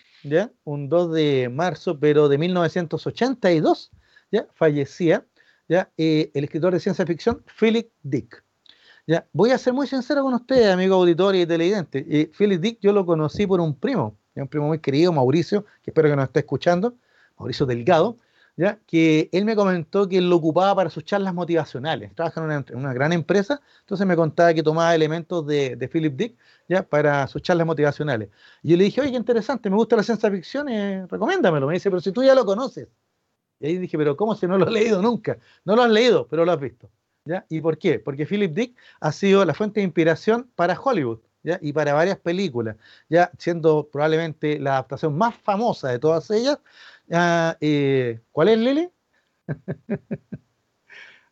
[0.63, 3.91] Un 2 de marzo, pero de 1982,
[4.31, 4.47] ¿ya?
[4.53, 5.25] Fallecía,
[5.67, 5.91] ¿ya?
[5.97, 8.43] Eh, el escritor de ciencia ficción Philip Dick.
[9.07, 9.27] ¿ya?
[9.33, 12.05] Voy a ser muy sincero con ustedes, amigo auditorio y televidente.
[12.09, 15.91] Eh, Philip Dick yo lo conocí por un primo, un primo muy querido, Mauricio, que
[15.91, 16.95] espero que nos esté escuchando,
[17.37, 18.17] Mauricio Delgado,
[18.57, 18.79] ¿ya?
[18.87, 22.13] que él me comentó que lo ocupaba para sus charlas motivacionales.
[22.15, 25.87] Trabaja en una, en una gran empresa, entonces me contaba que tomaba elementos de, de
[25.87, 26.37] Philip Dick
[26.67, 26.83] ¿ya?
[26.83, 28.29] para sus charlas motivacionales.
[28.63, 31.67] Y yo le dije, oye, qué interesante, me gusta la ciencia ficción, eh, recomiéndamelo.
[31.67, 32.87] Me dice, pero si tú ya lo conoces.
[33.59, 35.37] Y ahí dije, pero ¿cómo si no lo he leído nunca?
[35.63, 36.89] No lo has leído, pero lo has visto.
[37.25, 37.45] ¿ya?
[37.49, 37.99] ¿Y por qué?
[37.99, 41.19] Porque Philip Dick ha sido la fuente de inspiración para Hollywood.
[41.43, 41.59] ¿ya?
[41.61, 42.75] Y para varias películas,
[43.07, 46.59] ya siendo probablemente la adaptación más famosa de todas ellas.
[47.11, 48.89] Ah, eh, ¿Cuál es, Lili?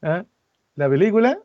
[0.02, 0.26] ¿Ah?
[0.76, 1.40] La película.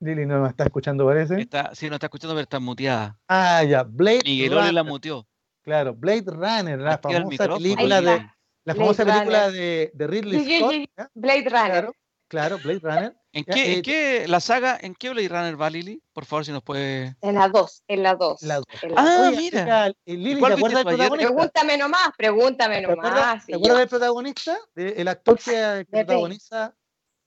[0.00, 1.40] Lili no me está escuchando, parece.
[1.40, 3.18] Está, sí, no está escuchando, pero está muteada.
[3.28, 4.84] Ah, ya, Blade Miguel Oli la Runner.
[4.84, 5.26] muteó.
[5.62, 8.34] Claro, Blade Runner, la Activa famosa película de la
[8.64, 9.52] Blade famosa película Runner.
[9.60, 10.74] de, de Ridley Scott.
[11.14, 11.50] Blade Runner.
[11.70, 11.94] Claro,
[12.28, 13.16] claro, Blade Runner.
[13.34, 16.00] ¿En qué, eh, en qué la saga, en qué Blade Runner va Lili?
[16.12, 17.16] Por favor, si nos puede.
[17.20, 18.42] En la 2, en la 2.
[18.42, 18.66] La dos.
[18.96, 19.88] Ah, Oye, mira.
[19.88, 21.28] eh, Lili, ¿Cuál ¿te acuerdas del protagonista?
[21.34, 23.46] Pregúntame nomás, pregúntame ¿Te acuerdas, nomás.
[23.46, 24.58] te acuerdas del protagonista?
[24.76, 26.74] De- el actor que, que protagoniza.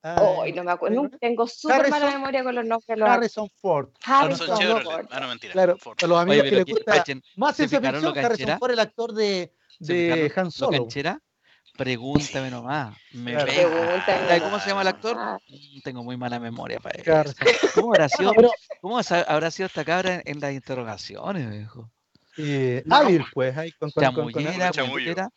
[0.01, 0.95] Ay, no me acuerdo.
[0.95, 3.89] Nunca- Tengo súper mala memoria con los nombres los Harrison Ford.
[4.05, 4.83] Harrison Harrison.
[4.83, 5.05] Ford.
[5.11, 5.51] Ah, no, mentira.
[5.51, 5.97] Claro, Ford.
[6.01, 8.59] a los amigos Oye, que les que- gusta cachen, más ¿se ciencia lo ficción, Harrison?
[8.59, 9.51] Ford, el actor de,
[9.81, 10.77] ¿se de Han lo Solo.
[10.77, 11.21] canchera?
[11.77, 12.97] Pregúntame nomás.
[13.13, 13.51] Me Claro.
[13.51, 15.15] Pregúntame ¿Cómo se llama el actor?
[15.47, 17.33] Mm, Tengo muy mala memoria para eso.
[17.73, 18.51] ¿Cómo habrá sido, Pero,
[18.81, 21.89] cómo habrá sido esta cabra en, en las interrogaciones, viejo?
[22.37, 24.93] eh, hábil, pues, ahí con, con, con, con- Chamullera, Chamullo.
[24.93, 25.29] cuentera,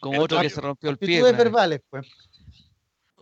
[0.00, 1.22] como El otro que se rompió el pie.
[1.22, 2.06] verbales, pues.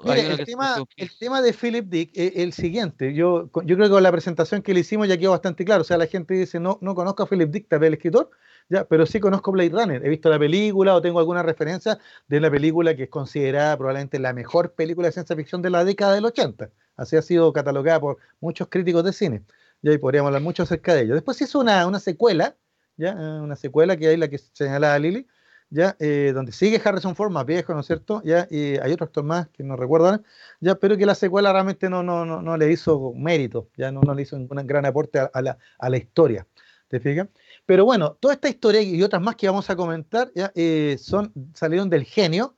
[0.03, 3.15] Mire, el tema, el tema de Philip Dick es el siguiente.
[3.15, 5.83] Yo, con- yo creo que con la presentación que le hicimos ya quedó bastante claro.
[5.83, 8.31] O sea, la gente dice, no, no conozco a Philip Dick, tal vez el escritor,
[8.69, 10.05] ya, pero sí conozco Blade Runner.
[10.05, 11.99] He visto la película o tengo alguna referencia
[12.29, 15.85] de la película que es considerada probablemente la mejor película de ciencia ficción de la
[15.85, 16.71] década del 80.
[16.97, 19.43] Así ha sido catalogada por muchos críticos de cine.
[19.83, 21.15] Ya, y podríamos hablar mucho acerca de ello.
[21.15, 22.57] Después hizo una, una secuela,
[22.97, 25.27] ya, eh, una secuela que hay la que señalaba Lili,
[25.69, 28.23] ya, eh, donde sigue Harrison Ford más viejo, ¿no es cierto?
[28.25, 30.23] Ya, y hay otro actor más que no recuerdo ahora,
[30.61, 34.01] ya, pero que la secuela realmente no, no, no, no le hizo mérito, ya no,
[34.03, 36.47] no le hizo un gran aporte a la, a la historia,
[36.89, 37.29] ¿te fijas?
[37.67, 41.33] Pero bueno, toda esta historia y otras más que vamos a comentar ya, eh, son,
[41.55, 42.57] salieron del genio,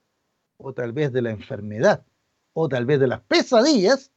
[0.56, 2.04] o tal vez de la enfermedad,
[2.52, 4.10] o tal vez de las pesadillas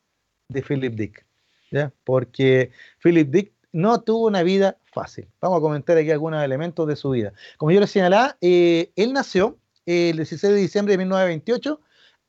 [0.47, 1.25] de Philip Dick,
[1.71, 1.93] ¿ya?
[2.03, 2.71] Porque
[3.03, 5.27] Philip Dick no tuvo una vida fácil.
[5.41, 7.33] Vamos a comentar aquí algunos elementos de su vida.
[7.57, 11.79] Como yo les señalaba, eh, él nació el 16 de diciembre de 1928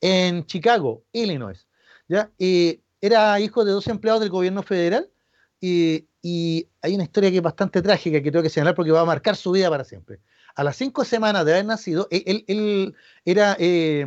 [0.03, 1.67] en Chicago, Illinois.
[2.09, 2.31] ¿ya?
[2.39, 5.11] Eh, era hijo de dos empleados del gobierno federal
[5.61, 9.01] y, y hay una historia que es bastante trágica que tengo que señalar porque va
[9.01, 10.21] a marcar su vida para siempre.
[10.55, 12.95] A las cinco semanas de haber nacido, él, él-
[13.25, 14.05] era, eh,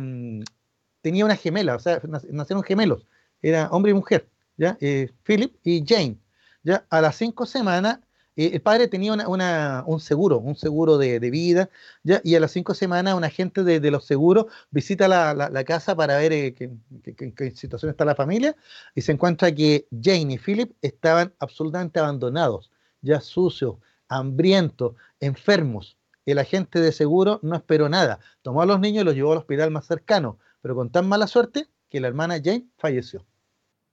[1.00, 3.06] tenía una gemela, o sea, nac- nacieron gemelos,
[3.42, 4.76] era hombre y mujer, ¿ya?
[4.80, 6.18] Eh, Philip y Jane.
[6.62, 6.86] ¿ya?
[6.90, 8.00] A las cinco semanas,
[8.36, 11.70] eh, el padre tenía un seguro, un seguro de, vida,
[12.02, 16.32] y a las cinco semanas un agente de, los seguros visita la, casa para ver
[16.32, 18.56] eh, qué- qué situación está la familia
[18.94, 22.70] y se encuentra que Jane y Philip estaban absolutamente abandonados,
[23.02, 23.76] ya sucios,
[24.08, 25.96] hambrientos, enfermos.
[26.26, 29.38] El agente de seguro no esperó nada, tomó a los niños y los llevó al
[29.38, 33.24] hospital más cercano, pero con tan mala suerte que la hermana Jane falleció.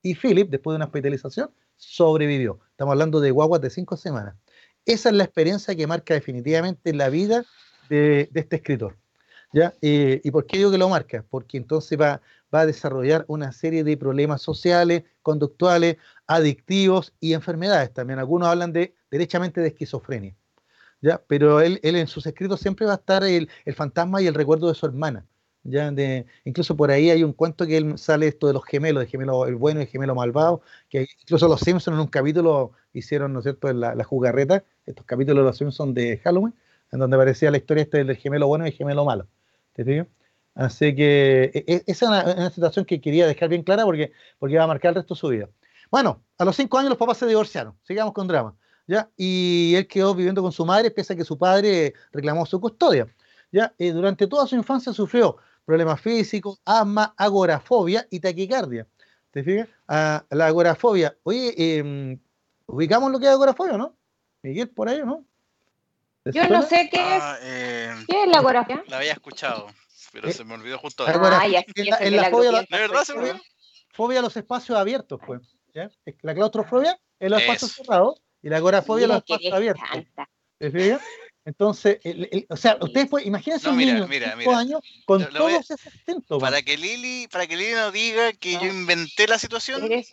[0.02, 1.52] Y Philip, después de una hospitalización,
[1.82, 2.60] sobrevivió.
[2.70, 4.36] Estamos hablando de guaguas de cinco semanas.
[4.86, 7.44] Esa es la experiencia que marca definitivamente la vida
[7.90, 8.98] de, de este escritor.
[9.52, 9.74] ¿ya?
[9.82, 11.26] Eh, ¿Y por qué digo que lo marca?
[11.30, 12.22] Porque entonces va,
[12.54, 18.20] va a desarrollar una serie de problemas sociales, conductuales, adictivos y enfermedades también.
[18.20, 20.36] Algunos hablan de derechamente de esquizofrenia.
[21.02, 21.22] ¿ya?
[21.28, 24.36] Pero él, él en sus escritos siempre va a estar el, el fantasma y el
[24.36, 25.26] recuerdo de su hermana.
[25.64, 25.91] ¿Ya?
[25.91, 29.09] De, incluso por ahí hay un cuento que él sale esto de los gemelos, de
[29.09, 33.34] gemelo el bueno y el gemelo malvado, que incluso los Simpsons en un capítulo hicieron,
[33.34, 36.53] ¿no es cierto?, la, la jugarreta, estos capítulos de los Simpsons de Halloween,
[36.91, 39.28] en donde aparecía la historia este del gemelo bueno y el gemelo malo.
[39.74, 40.07] ¿Te fijas?
[40.53, 44.12] Así que e- e- esa es una, una situación que quería dejar bien clara porque,
[44.39, 45.49] porque va a marcar el resto de su vida.
[45.89, 48.55] Bueno, a los cinco años los papás se divorciaron, sigamos con drama,
[48.88, 49.09] ¿ya?
[49.18, 53.07] Y él quedó viviendo con su madre, pese a que su padre reclamó su custodia,
[53.51, 53.74] ¿ya?
[53.78, 55.38] Eh, durante toda su infancia sufrió
[55.72, 58.86] problemas físicos, asma, agorafobia y taquicardia.
[59.32, 59.69] ¿Te fijas?
[59.88, 61.15] Ah, la agorafobia.
[61.24, 62.17] Oye, eh,
[62.65, 63.95] ubicamos lo que es agorafobia, ¿no?
[64.41, 65.24] Miguel, por ahí, ¿no?
[66.24, 67.24] ¿Te Yo no sé qué es.
[67.24, 68.84] Ah, eh, ¿Qué es la agorafobia?
[68.88, 69.67] la había escuchado,
[70.11, 71.39] pero Eh, se me olvidó justo ahora.
[71.41, 73.32] Ah, ya en la- en la la fobia- glutiente ¿De verdad se me?
[73.93, 75.39] Fobia a los espacios abiertos, pues.
[76.22, 79.89] La claustrofobia es los espacios cerrados y la agorafobia es los espacios abiertos.
[80.57, 81.01] ¿Te fijas?
[81.44, 82.00] Entonces,
[82.50, 86.52] o sea, ustedes pueden, imagínense un niño de 5 años con todos esos síntomas.
[86.52, 90.06] Para que Lili, para que Lili no diga que yo inventé la situación, ve,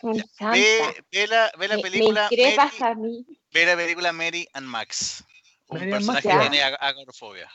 [1.27, 2.29] la, ve, la, película.
[2.79, 5.23] Mary, Ve la película Mary and Max.
[5.67, 7.47] Un personaje que tiene agorafobia.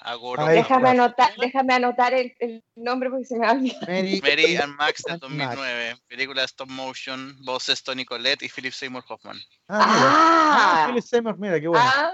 [0.49, 5.03] Déjame anotar, déjame anotar el, el, nombre porque se me ha Mary, Mary and Max
[5.03, 5.97] de 2009.
[6.07, 9.37] Película de stop motion, voces Tony Collette y Philip Seymour Hoffman.
[9.69, 10.87] Ah, ah.
[10.87, 11.85] Philip Seymour, mira, qué bueno.
[11.85, 12.13] Ah.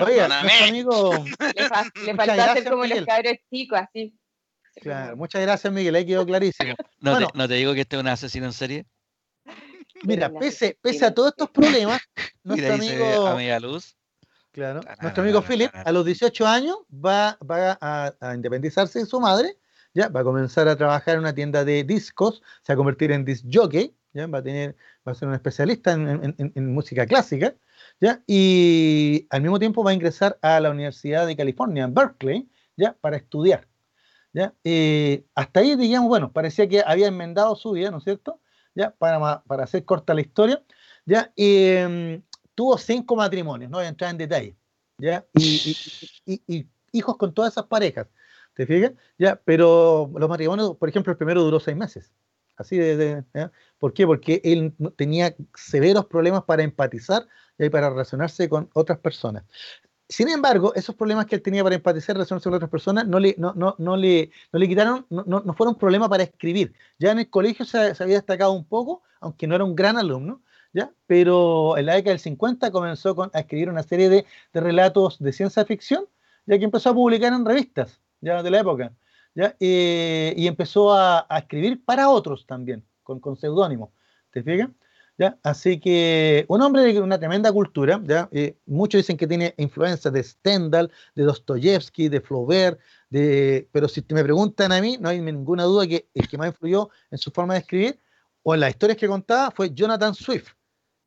[0.00, 1.24] Oye, nuestro amigo.
[2.04, 4.14] Le, faltaste como los cabros chicos, así.
[4.80, 6.74] Claro, muchas gracias, Miguel, ahí quedó clarísimo.
[7.00, 8.86] No, te, no te digo que este es un asesino en serie.
[10.04, 12.00] Mira, pese, pese a todos estos problemas,
[12.42, 13.26] nuestro amigo.
[13.26, 13.96] Amiga Luz.
[14.52, 19.58] Claro, nuestro amigo Philip, a los 18 años, va, va a, independizarse de su madre,
[19.92, 23.10] ya va a comenzar a trabajar en una tienda de discos, se va a convertir
[23.10, 27.54] en disc jockey, ya va a tener, va a ser un especialista en música clásica,
[28.00, 28.22] ¿ya?
[28.26, 32.96] Y al mismo tiempo va a ingresar a la Universidad de California, Berkeley, ¿ya?
[33.00, 33.68] Para estudiar,
[34.32, 34.54] ¿ya?
[35.34, 38.40] hasta ahí, digamos, bueno, parecía que había enmendado su vida, ¿no es cierto?
[38.74, 38.90] ¿Ya?
[38.90, 40.62] Para, para hacer corta la historia,
[41.06, 41.32] ¿ya?
[41.36, 42.22] Em,
[42.54, 44.56] tuvo cinco matrimonios, no voy a entrar en detalle,
[44.98, 45.24] ¿ya?
[45.34, 45.76] Y,
[46.26, 48.06] y, hijos con todas esas parejas,
[48.54, 48.92] ¿te fijas?
[49.18, 49.40] ¿Ya?
[49.44, 52.12] Pero los matrimonios, por ejemplo, el primero duró seis meses.
[52.56, 53.24] Así de,
[53.84, 54.06] ¿Por qué?
[54.06, 57.26] Porque él tenía severos problemas para empatizar
[57.58, 59.44] y para relacionarse con otras personas.
[60.08, 63.34] Sin embargo, esos problemas que él tenía para empatizar, relacionarse con otras personas, no le,
[63.36, 66.72] no, no, no le, no le quitaron, no, no fueron problemas para escribir.
[66.98, 70.42] Ya en el colegio se, había destacado un poco, aunque no era un gran alumno,
[70.72, 70.90] ¿ya?
[71.06, 74.24] pero en la década del 50 comenzó a escribir una serie de,
[74.54, 76.06] relatos de ciencia ficción,
[76.46, 78.94] ya que empezó a publicar en revistas ya de la época,
[79.34, 79.54] ¿ya?
[79.60, 83.92] Eh, y empezó a, escribir para otros también, con, con seudónimo.
[84.32, 84.70] ¿Te fijas?
[85.18, 85.38] ¿ya?
[85.42, 88.28] Así que un hombre de una tremenda cultura, ¿ya?
[88.32, 92.80] Eh, muchos dicen que tiene influencia de Stendhal, de Dostoyevsky, de Flaubert,
[93.10, 96.48] de, pero si me preguntan a mí, no hay ninguna duda que el que más
[96.48, 98.00] influyó en su forma de escribir
[98.42, 100.52] o en las historias que contaba fue Jonathan Swift,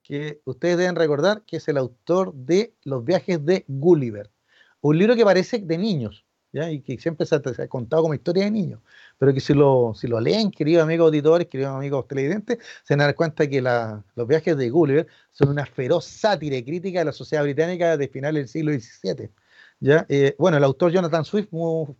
[0.02, 4.32] que ustedes deben recordar que es el autor de Los viajes de Gulliver,
[4.82, 8.52] un libro que parece de niños, y que siempre se ha, contado como historia de
[8.52, 8.82] niños,
[9.18, 13.02] pero que si lo, si lo leen, queridos amigos auditores, queridos amigos televidentes, se van
[13.02, 17.06] a dar cuenta que los viajes de Gulliver son una feroz sátira y crítica de
[17.06, 19.30] la sociedad británica de finales del siglo XVII.
[19.80, 20.06] ¿ya?
[20.10, 21.50] Eh, bueno, el autor Jonathan Swift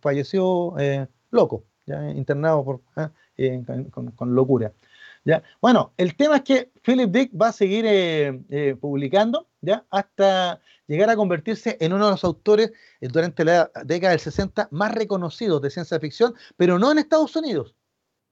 [0.00, 2.10] falleció eh, loco, ¿ya?
[2.10, 3.10] internado por, ¿ah?
[3.36, 4.72] eh, con, locura.
[5.24, 5.42] ¿ya?
[5.60, 7.84] Bueno, el tema es que Philip Dick va a seguir
[8.80, 9.86] publicando ¿ya?
[9.90, 14.68] hasta llegar a convertirse en uno de los autores eh, durante la década del 60
[14.70, 17.74] más reconocidos de ciencia ficción, pero no en Estados Unidos,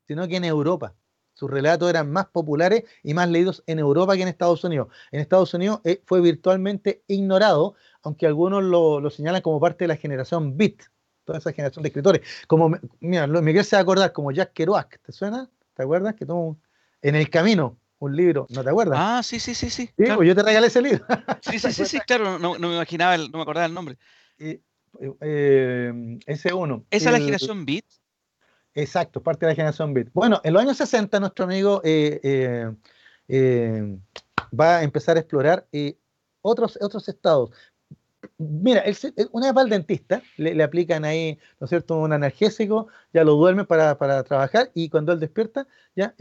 [0.07, 0.95] sino que en Europa.
[1.35, 4.89] Sus relatos eran más populares y más leídos en Europa que en Estados Unidos.
[5.11, 9.97] En Estados Unidos eh, fue virtualmente ignorado, aunque algunos lo, señalan como parte de la
[9.97, 10.85] generación Beat,
[11.24, 12.22] toda esa generación de escritores.
[12.47, 15.51] Como, mira, va a acordar, como Jack Kerouac, ¿te suena?
[15.74, 16.14] ¿Te acuerdas?
[16.14, 16.57] Que tuvo
[17.03, 18.99] en el camino, un libro, ¿no te acuerdas?
[19.01, 19.91] Ah, sí, sí, sí, sí.
[19.97, 21.05] Pues yo te regalé ese libro.
[21.41, 23.99] sí, sí, sí, sí, claro, no, me imaginaba, no me acordaba el nombre.
[24.99, 26.87] Eh, eh, ese uno.
[26.89, 27.85] ¿Esa es la generación Beat?
[28.75, 30.09] Exacto, parte de la generación Beat.
[30.15, 32.73] Bueno, en los años 60 nuestro amigo eh,
[34.59, 35.69] va a empezar a explorar
[36.41, 37.51] otros, otros estados.
[38.39, 38.85] Mira,
[39.33, 43.35] una vez va al dentista, le, aplican ahí, ¿no es cierto?, un analgésico, ya lo
[43.35, 46.15] duerme para, para trabajar y cuando él despierta, ya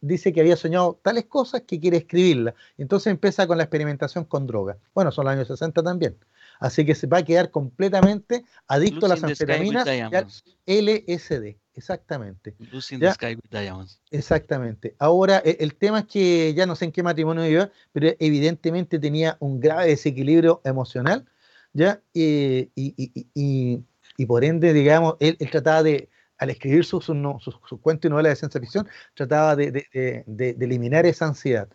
[0.00, 2.54] dice que había soñado tales cosas que quiere escribirlas.
[2.76, 4.76] Entonces empieza con la experimentación con drogas.
[4.94, 6.16] Bueno, son los años 60 también.
[6.60, 9.86] Así que se va a quedar completamente adicto a las anfetaminas
[10.66, 11.56] LSD.
[11.74, 12.56] Exactamente.
[14.10, 14.96] Exactamente.
[14.98, 18.98] Ahora, e, el, tema es que ya no sé en qué matrimonio iba, pero evidentemente
[18.98, 21.24] tenía un grave desequilibrio emocional,
[21.72, 22.02] ¿ya?
[22.12, 26.08] Y, y, por ende, digamos, él trataba de,
[26.38, 27.14] al escribir sus su,
[27.68, 30.24] su, cuentos y novelas de ciencia ficción, trataba de,
[30.60, 31.68] eliminar esa ansiedad.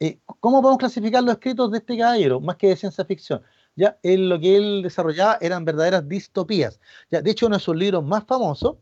[0.00, 3.42] Eh, ¿Cómo podemos clasificar los escritos de este caballero, más que de ciencia ficción?
[3.74, 6.78] lo que él desarrollaba eran verdaderas distopías.
[7.10, 8.76] De hecho, uno de sus libros más famosos.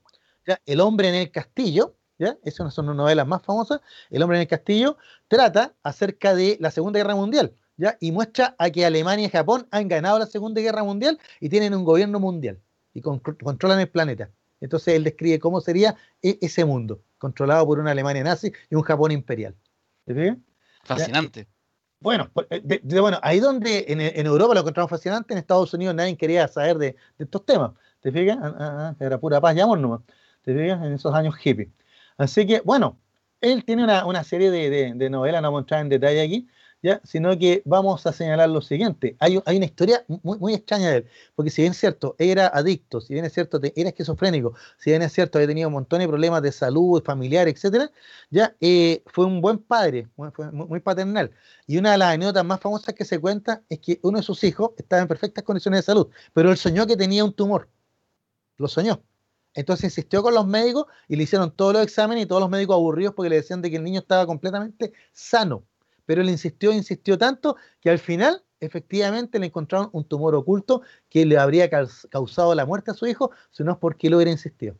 [0.66, 2.36] El hombre en el castillo, ¿ya?
[2.42, 4.96] es una de sus novelas más famosas, El hombre en el castillo,
[5.28, 7.54] trata acerca de la Segunda Guerra Mundial.
[7.76, 7.96] ¿ya?
[8.00, 11.74] Y muestra a que Alemania y Japón han ganado la Segunda Guerra Mundial y tienen
[11.74, 12.60] un gobierno mundial
[12.94, 14.30] y controlan el planeta.
[14.60, 18.82] Entonces él describe cómo sería e-, ese mundo, controlado por una Alemania nazi y un
[18.82, 19.54] Japón imperial.
[20.84, 21.46] Fascinante.
[22.00, 26.48] Bueno, eh, bueno, ahí donde en, Europa lo encontramos fascinante, en Estados Unidos nadie quería
[26.48, 27.72] saber de, estos temas.
[28.00, 28.38] ¿Te fijas?
[28.40, 30.00] Ah, ah, ah, era pura paz y amor nomás.
[30.42, 30.82] ¿Te fijas?
[30.82, 31.70] En esos años hippie.
[32.16, 32.98] Así que, bueno,
[33.42, 36.48] él tiene una, serie de, de, novelas, no vamos a entrar en detalle aquí,
[37.04, 39.16] sino que vamos a señalar lo siguiente.
[39.18, 43.12] Hay, una historia muy, extraña de él, porque si bien es cierto, era adicto, si
[43.12, 46.42] bien es cierto, era esquizofrénico, si bien es cierto, había tenido un montón de problemas
[46.42, 47.90] de salud, familiar, etcétera,
[48.30, 51.30] ya eh, fue un buen padre, fue muy, paternal.
[51.66, 54.42] Y una de las anécdotas más famosas que se cuenta es que uno de sus
[54.44, 57.68] hijos estaba en perfectas condiciones de salud, pero él soñó que tenía un tumor.
[58.56, 59.02] Lo soñó.
[59.54, 62.74] Entonces insistió con los médicos y le hicieron todos los exámenes y todos los médicos
[62.76, 65.64] aburridos porque le decían de que el niño estaba completamente sano
[66.10, 71.24] pero él insistió, insistió tanto que al final efectivamente le encontraron un tumor oculto que
[71.24, 74.74] le habría causado la muerte a su hijo, si no es porque lo hubiera insistido.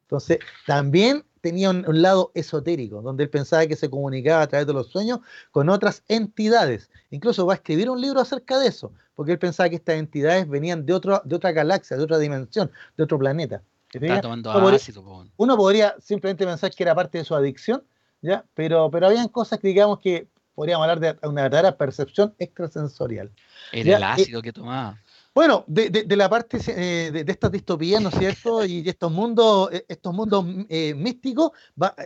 [0.00, 4.72] Entonces, también tenía un, lado esotérico, donde él pensaba que se comunicaba a través de
[4.72, 5.20] los sueños
[5.52, 6.90] con otras entidades.
[7.10, 10.48] Incluso va a escribir un libro acerca de eso, porque él pensaba que estas entidades
[10.48, 13.62] venían de, otro, de otra galaxia, de otra dimensión, de otro planeta.
[15.36, 17.84] uno, podría, simplemente pensar que era parte de su adicción,
[18.22, 18.44] ¿ya?
[18.54, 23.30] Pero, pero habían cosas que digamos que podríamos hablar de una verdadera percepción extrasensorial.
[23.72, 25.00] Era el ácido que tomaba.
[25.34, 28.64] Bueno, de, la parte eh, de, estas distopías, ¿no es cierto?
[28.64, 31.52] Y de estos mundos, eh, estos mundos eh, místicos,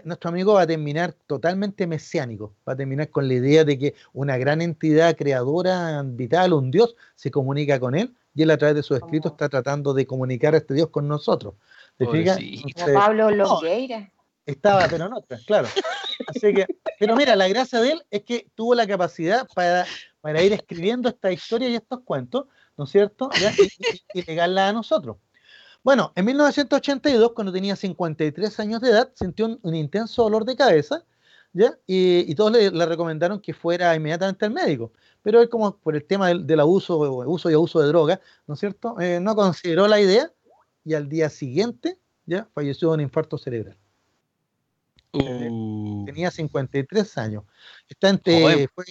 [0.04, 2.54] nuestro amigo va a terminar totalmente mesiánico.
[2.66, 6.94] Va a terminar con la idea de que una gran entidad creadora, vital, un Dios,
[7.16, 9.32] se comunica con él y él a través de su escrito oh.
[9.32, 11.54] está tratando de comunicar a este Dios con nosotros.
[11.96, 12.38] ¿Te fijas?
[12.94, 14.12] Pablo Longueira.
[14.44, 15.66] estaba, pero no claro.
[16.28, 16.66] Así que,
[16.98, 19.86] pero mira, la gracia de él es que tuvo la capacidad para,
[20.20, 23.30] para ir escribiendo esta historia y estos cuentos, ¿no es cierto?
[24.14, 25.16] Y, y, a nosotros.
[25.82, 31.04] Bueno, en 1982, cuando tenía 53 años de edad, sintió un, intenso dolor de cabeza,
[31.52, 31.78] ¿ya?
[31.86, 34.92] Y, todos le, recomendaron que fuera inmediatamente al médico.
[35.22, 38.18] Pero él, como por el tema del, abuso, uso y abuso de drogas,
[38.48, 38.98] ¿no es cierto?
[39.00, 40.32] Eh, no consideró la idea
[40.84, 42.48] y al día siguiente, ¿ya?
[42.52, 43.78] Falleció de un infarto cerebral.
[45.18, 46.04] Uh.
[46.04, 47.44] Tenía 53 años.
[47.88, 48.84] Está entre, fue,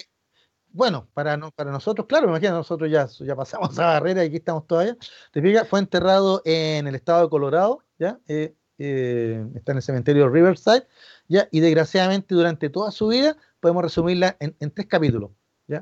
[0.70, 4.38] bueno, para, no, para nosotros, claro, imagínate, nosotros ya, ya pasamos a barrera y aquí
[4.38, 4.98] estamos todavía.
[5.32, 8.20] Te fijas, fue enterrado en el estado de Colorado, ¿ya?
[8.28, 10.88] Eh, eh, está en el cementerio Riverside,
[11.28, 11.48] ¿ya?
[11.52, 15.32] Y desgraciadamente durante toda su vida podemos resumirla en tres capítulos.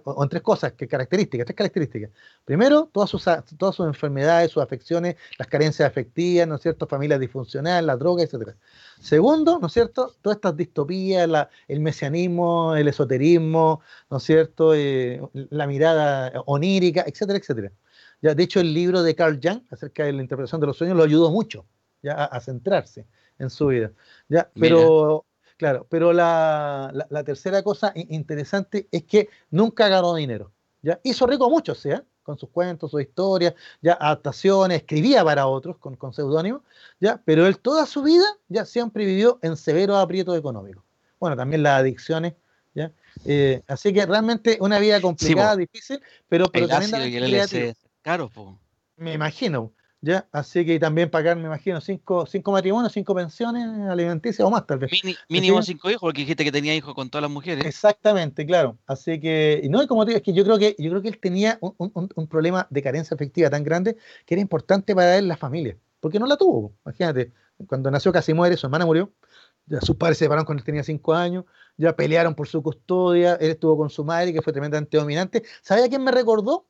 [0.06, 2.12] O, en tres cosas, que características, tres características.
[2.46, 3.26] Primero, todas sus,
[3.58, 6.88] todas sus enfermedades, sus afecciones, las carencias afectivas, ¿no es cierto?
[6.88, 8.56] Familia disfuncional, la droga, etc.
[9.02, 10.16] Segundo, ¿no es cierto?
[10.22, 11.30] Todas estas distopías,
[11.68, 14.74] el mesianismo, el esoterismo, ¿no es cierto?
[14.74, 17.72] Eh, la mirada onírica, etcétera, etcétera.
[18.22, 20.96] Ya, de hecho, el libro de Carl Jung acerca de la interpretación de los sueños
[20.96, 21.66] lo ayudó mucho
[22.02, 23.06] ya, a, centrarse
[23.38, 23.92] en su vida.
[24.30, 24.50] ¿ya?
[24.58, 25.26] Pero,
[25.58, 30.52] Claro, pero la, tercera cosa interesante es que nunca ganó dinero.
[30.82, 31.00] ¿ya?
[31.04, 31.90] Hizo rico a muchos, ¿sí?
[32.24, 36.64] con sus cuentos, sus historias, ya adaptaciones, escribía para otros con, con seudónimo,
[37.00, 40.84] ya, pero él toda su vida ya siempre vivió en severo aprieto económico.
[41.20, 42.34] Bueno, también las adicciones,
[42.74, 42.92] ya.
[43.26, 46.92] Eh, así que realmente una vida complicada, difícil, pero, pero también
[48.02, 48.30] Claro,
[48.98, 49.72] Me imagino.
[50.04, 50.28] ¿Ya?
[50.34, 54.80] Así que también pagar, me imagino, cinco, cinco matrimonios, cinco pensiones alimenticias o más tal
[54.80, 54.92] vez.
[55.30, 57.66] mínimo cinco hijos, porque dijiste que tenía hijos con todas las mujeres.
[57.66, 58.78] Exactamente, claro.
[58.86, 61.02] Así que, y no, y como te digo, es que yo creo que, yo creo
[61.02, 63.96] que él tenía un, problema de carencia afectiva tan grande
[64.26, 66.74] que era importante para él la familia, porque no la tuvo.
[66.86, 67.32] Imagínate,
[67.66, 69.10] cuando nació casi muere, su hermana murió,
[69.68, 71.46] ya sus padres se separaron cuando él tenía cinco años,
[71.78, 75.44] ya pelearon por su custodia, él estuvo con su madre, que fue tremendamente dominante.
[75.62, 76.68] ¿Sabes a quién me recordó?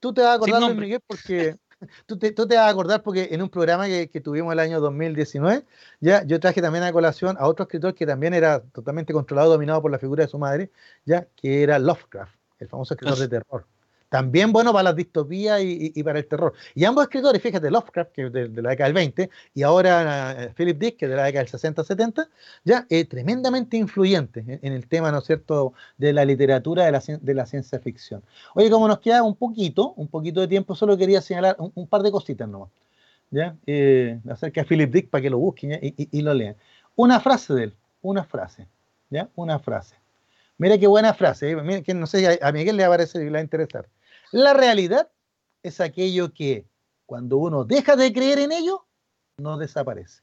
[0.00, 1.56] Tú te vas a acordar, Miguel, porque
[2.06, 5.64] Tú te, vas a acordar porque en un programa que, tuvimos el año 2019,
[6.00, 9.82] ya yo traje también a colación a otro escritor que también era totalmente controlado, dominado
[9.82, 10.70] por la figura de su madre,
[11.04, 13.66] ya que era Lovecraft, el famoso escritor de terror.
[14.08, 16.52] También bueno para las distopías y, para el terror.
[16.74, 20.52] Y ambos escritores, fíjate, Lovecraft, que es de, la década del 20, y ahora eh,
[20.56, 22.28] Philip Dick, que es de la década del 60-70,
[22.64, 27.46] ya eh, tremendamente influyentes en, el tema, ¿no es cierto?, de la literatura de la,
[27.46, 28.22] ciencia ficción.
[28.54, 32.02] Oye, como nos queda un poquito, un poquito de tiempo, solo quería señalar un, par
[32.02, 32.70] de cositas nomás,
[33.30, 33.56] ¿ya?
[33.66, 36.56] Eh, acerca de Philip Dick para que lo busquen y, lo lean.
[36.94, 38.68] Una frase de él, una frase,
[39.10, 39.28] ¿ya?
[39.34, 39.96] Una frase.
[40.58, 41.82] Mira qué buena frase, ¿eh?
[41.82, 43.86] que no sé, a Miguel le va a parecer y le va a interesar.
[44.32, 45.10] La realidad
[45.62, 46.66] es aquello que
[47.06, 48.86] cuando uno deja de creer en ello,
[49.38, 50.22] no desaparece.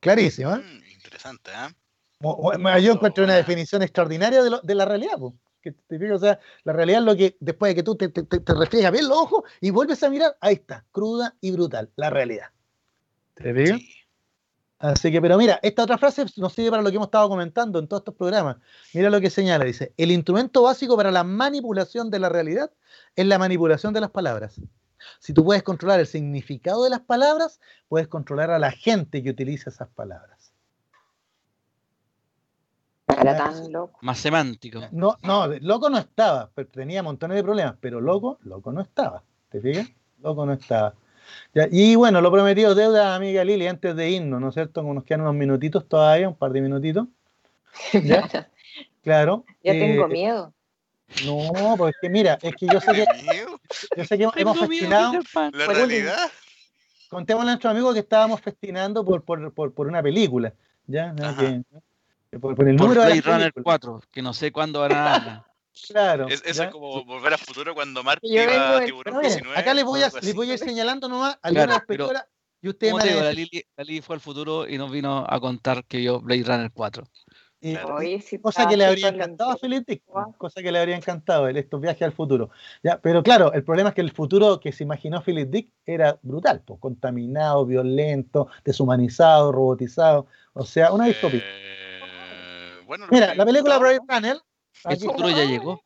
[0.00, 0.58] Clarísimo, ¿eh?
[0.58, 1.74] Mm, interesante, ¿eh?
[2.82, 5.18] Yo encuentro una definición extraordinaria de, la realidad,
[5.60, 8.22] que te o sea, la realidad es lo que después de que tú te, te,
[8.22, 12.48] te bien los ojos y vuelves a mirar, ahí está, cruda y brutal, la realidad.
[13.34, 13.78] ¿Te digo?
[14.84, 17.78] Así que, pero mira, esta otra frase nos sirve para lo que hemos estado comentando
[17.78, 18.58] en todos estos programas.
[18.92, 22.70] Mira lo que señala, dice, el instrumento básico para la manipulación de la realidad
[23.16, 24.60] es la manipulación de las palabras.
[25.20, 29.30] Si tú puedes controlar el significado de las palabras, puedes controlar a la gente que
[29.30, 30.52] utiliza esas palabras.
[33.08, 33.98] era tan loco.
[34.02, 34.82] Más semántico.
[34.92, 39.22] No, no, loco no estaba, pero tenía montones de problemas, pero loco, loco no estaba.
[39.48, 39.88] ¿Te fijas?
[40.20, 40.92] Loco no estaba.
[41.54, 44.82] Ya, y bueno, lo prometido deuda, amiga Lili, antes de irnos, ¿no es cierto?
[44.82, 47.06] Como nos quedan unos minutitos todavía, un par de minutitos.
[47.92, 48.28] ¿Ya?
[49.02, 49.44] claro.
[49.62, 50.52] Ya tengo eh, miedo.
[51.24, 53.04] No, pues es que mira, es que yo sé que,
[53.96, 54.54] yo sé que hemos Tengo
[55.32, 55.52] Pan.
[55.54, 56.30] La realidad.
[57.08, 60.52] contémosle a nuestros amigos que estábamos festinando por, por, por, por una película,
[60.86, 61.14] ¿ya?
[61.38, 61.62] Que-
[62.40, 63.62] por, por el Por número de Runner película.
[63.62, 65.46] 4, que no sé cuándo van a darla.
[65.88, 66.28] Claro.
[66.28, 66.66] Es, eso ¿ya?
[66.68, 69.58] es como volver a futuro cuando Marty Yo iba a Tiburón Pero miren, 19.
[69.58, 72.26] acá les voy, a, les voy a ir señalando nomás Claro, algunas pero- películas
[72.62, 75.26] y te van a digo, la Lili, la Lili fue al futuro y nos vino
[75.28, 77.04] a contar que vio Blade Runner 4.
[77.60, 77.96] y- Claro.
[78.42, 79.66] Cosa que le habría encantado a lento.
[79.66, 80.34] Philip Dick, Guau.
[80.38, 82.50] cosa que le habría encantado estos viajes al futuro.
[82.82, 86.18] Ya, pero claro, el problema es que el futuro que se imaginó Philip Dick era
[86.22, 91.42] brutal, pues, contaminado, violento, deshumanizado, robotizado, o sea, una distopía.
[91.42, 94.36] Eh, bueno, Mira, la película Brave Runner,
[94.86, 95.82] El futuro ya llegó.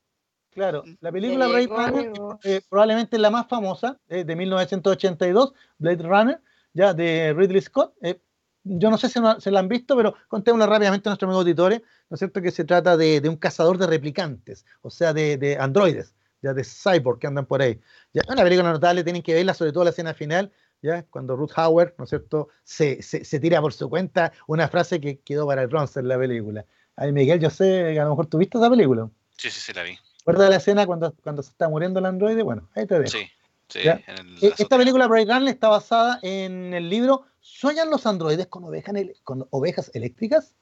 [0.50, 2.40] claro, la película llegó, Runner llegó.
[2.44, 6.40] eh, probablemente es la más famosa, eh, de 1982, Blade Runner,
[6.72, 7.94] ya de Ridley Scott.
[8.02, 8.20] eh,
[8.64, 11.42] yo no sé si no- se la han visto, pero contémosla rápidamente a nuestros amigos
[11.42, 11.80] auditores,
[12.10, 12.42] ¿no es cierto?
[12.42, 16.52] Que se trata de, de un cazador de replicantes, o sea, de, de androides, ya
[16.52, 17.80] de cyborg que andan por ahí.
[18.12, 20.52] Ya, una película notable, tienen que verla, sobre todo la escena final,
[20.82, 24.68] ya cuando Ruth Hauer, ¿no es cierto?, se, se, se tira por su cuenta una
[24.68, 26.66] frase que quedó para el bronce en la película.
[27.00, 29.08] Ay, Miguel, yo sé que a lo mejor tú viste esa película.
[29.36, 29.96] Sí, sí, sí, la vi.
[30.18, 32.42] ¿Recuerdas la escena cuando, cuando se está muriendo el androide?
[32.42, 33.16] Bueno, ahí te dejo.
[33.16, 33.24] Sí,
[33.68, 33.80] sí.
[33.84, 34.02] Ya.
[34.08, 38.48] en el- la Esta película Blade Runner está basada en el libro ¿Sueñan los androides
[38.48, 40.54] con, ovejas con ovejas eléctricas?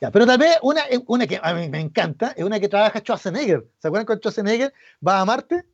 [0.00, 2.68] Ya, pero tal vez una, eh, una que a mí me encanta es una que
[2.68, 3.64] trabaja Schwarzenegger.
[3.78, 4.74] ¿Se acuerdan cuando Schwarzenegger
[5.06, 5.64] va a Marte?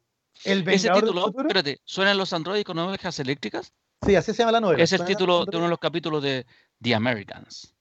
[0.44, 3.72] El Ese título, espérate, ¿suenan los androides con ovejas eléctricas?
[4.06, 4.82] Sí, así se llama la novela.
[4.82, 6.46] Es el título de uno de los capítulos de
[6.80, 7.74] The Americans.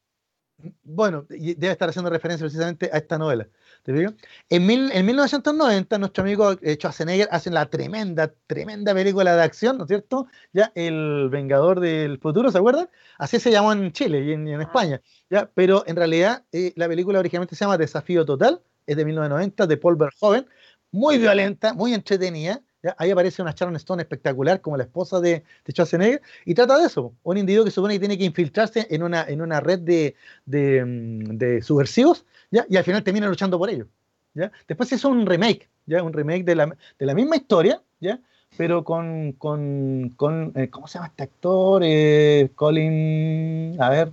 [0.84, 3.48] Bueno, debe estar haciendo referencia precisamente a esta novela.
[3.84, 4.11] ¿Te digo?
[4.49, 9.77] En, mil- en 1990, nuestro amigo eh, Schwarzenegger hace la tremenda, tremenda película de acción,
[9.77, 10.27] ¿no es cierto?
[10.52, 12.90] Ya, El Vengador del Futuro, ¿se acuerdan?
[13.18, 15.02] Así se llamó en Chile y en, y en España.
[15.30, 15.49] ¿ya?
[15.53, 19.77] Pero en realidad, eh, la película originalmente se llama Desafío Total, es de 1990, de
[19.77, 20.45] Paul Verhoeven,
[20.91, 22.61] muy violenta, muy entretenida.
[22.97, 26.85] Ahí aparece una Sharon Stone espectacular como la esposa de, de Schwarzenegger y trata de
[26.85, 30.15] eso, un individuo que supone que tiene que infiltrarse en una, en una red de,
[30.45, 32.65] de, mm, subversivos ¿ya?
[32.69, 33.88] y al final termina luchando por ellos.
[34.34, 34.51] ¿ya?
[34.68, 36.01] Después hizo un remake, ¿ya?
[36.03, 38.19] un remake de la, de la misma historia, ¿ya?
[38.56, 41.81] pero con, con, con eh, ¿cómo se llama este actor?
[41.85, 44.11] Eh, Colin, a ver,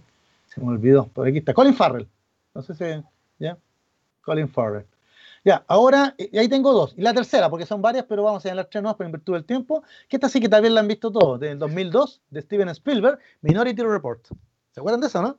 [0.48, 2.08] se me olvidó, por aquí está, Colin Farrell,
[2.52, 2.84] no sé si,
[3.38, 3.56] ¿ya?
[4.22, 4.84] Colin Farrell.
[5.46, 6.92] Ya, ahora, eh, ahí tengo dos.
[6.96, 9.34] Y la tercera, porque son varias, pero vamos a señalar tres nuevas por en virtud
[9.34, 12.68] del tiempo, que esta sí que también la han visto todos, del 2002, de Steven
[12.70, 14.26] Spielberg, Minority Report.
[14.72, 15.38] ¿Se acuerdan de eso, no?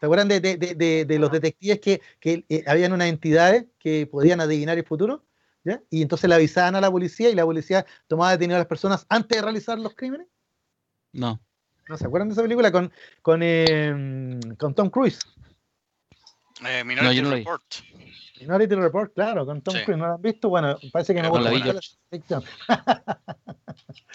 [0.00, 3.66] ¿Se acuerdan de, de- de- de- de los detectives que, que eh, habían unas entidades
[3.78, 5.22] que podían adivinar el futuro?
[5.62, 5.82] ¿ya?
[5.90, 9.04] Y entonces le avisaban a la policía y la policía tomaba detenido a las personas
[9.10, 10.26] antes de realizar los crímenes.
[11.12, 11.38] No.
[11.86, 12.90] ¿No se acuerdan de esa película con,
[13.20, 15.18] con, eh, con Tom Cruise?
[16.66, 17.44] Eh, Minority no vi.
[18.40, 19.84] Minority Report, claro, con Tom Sí.
[19.84, 19.98] Cruise.
[19.98, 20.48] ¿No lo han visto?
[20.48, 21.80] Bueno, parece que me Con gusta la
[22.10, 22.42] ficción.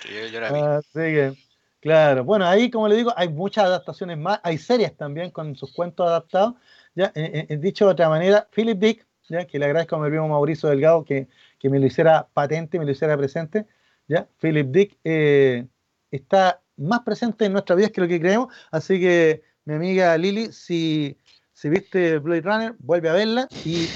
[0.03, 0.59] Sí, yo, yo la vi.
[0.59, 1.33] Así que,
[1.79, 2.23] claro.
[2.23, 4.39] Bueno, ahí, como le digo, hay muchas adaptaciones más.
[4.43, 6.55] Hay series también con sus cuentos adaptados.
[6.95, 10.09] Ya, eh, eh, dicho de otra manera, Philip Dick, ya, que le agradezco a mi
[10.09, 11.27] primo Mauricio Delgado que,
[11.57, 13.65] que me lo hiciera patente, me lo hiciera presente.
[14.07, 15.67] Ya, Philip Dick eh,
[16.09, 18.53] está más presente en nuestras vidas que lo que creemos.
[18.71, 21.17] Así que, mi amiga Lili, si,
[21.61, 23.47] si viste Blade Runner, vuelve a verla.
[23.63, 23.87] Y,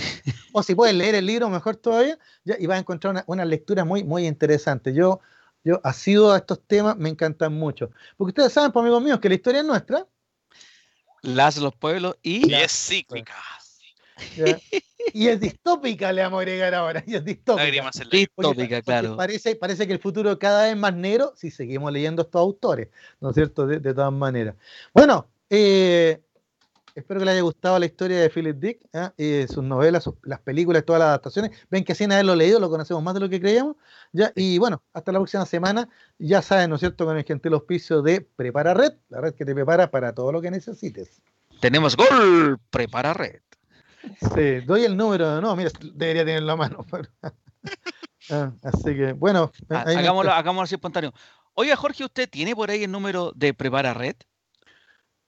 [0.54, 3.44] o si puedes leer el libro, mejor todavía, ya, y vas a encontrar una, una
[3.44, 4.94] lectura muy, muy interesante.
[4.94, 5.20] Yo
[5.64, 7.90] yo asido a estos temas, me encantan mucho.
[8.18, 10.06] Porque ustedes saben, pues, amigos míos, que la historia es nuestra.
[11.24, 13.34] Las de los pueblos y Y es cíclica.
[14.38, 14.60] ¿ya?
[15.12, 17.04] y es distópica, le vamos a agregar ahora.
[17.08, 17.92] Y es distópica.
[18.12, 19.18] Distópica, claro.
[19.18, 22.90] Parece, parece que el futuro cada vez más negro si seguimos leyendo estos autores,
[23.20, 23.66] ¿no es cierto?
[23.66, 24.54] De, de todas maneras.
[24.94, 26.22] Bueno, eh,
[26.96, 29.14] espero que les haya gustado la historia de Philip Dick, ¿ah?
[29.18, 31.52] Eh, sus novelas, sus- las películas, todas las adaptaciones.
[31.70, 33.76] Ven que sin haberlo leído lo conocemos más de lo que creíamos.
[34.14, 34.32] ¿ya?
[34.36, 35.88] Y bueno, hasta la próxima semana.
[36.18, 37.06] Ya saben, ¿no es cierto?
[37.06, 40.42] Con el gentil auspicio de Prepara Red, la red que te prepara para todo lo
[40.42, 41.22] que necesites.
[41.62, 42.60] tenemos gol.
[42.70, 43.42] Prepara red.
[44.36, 46.86] Sí, doy el número, no, mira, debería tenerlo a mano.
[46.92, 47.10] pero-
[48.30, 51.14] Ah, así que, bueno, Ah, ahí Hagámoslo, hagámoslo así espontáneo.
[51.54, 54.16] Oiga, Jorge, ¿usted tiene por ahí el número de Prepara Red?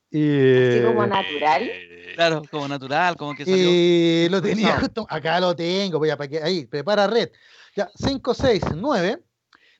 [0.09, 1.63] Y, Así como natural.
[1.63, 3.69] Eh, Claro, como natural, como que salió.
[3.69, 7.29] y lo tenía justo, acá lo tengo, voy a para que ahí, prepara red.
[7.75, 9.21] Ya, 569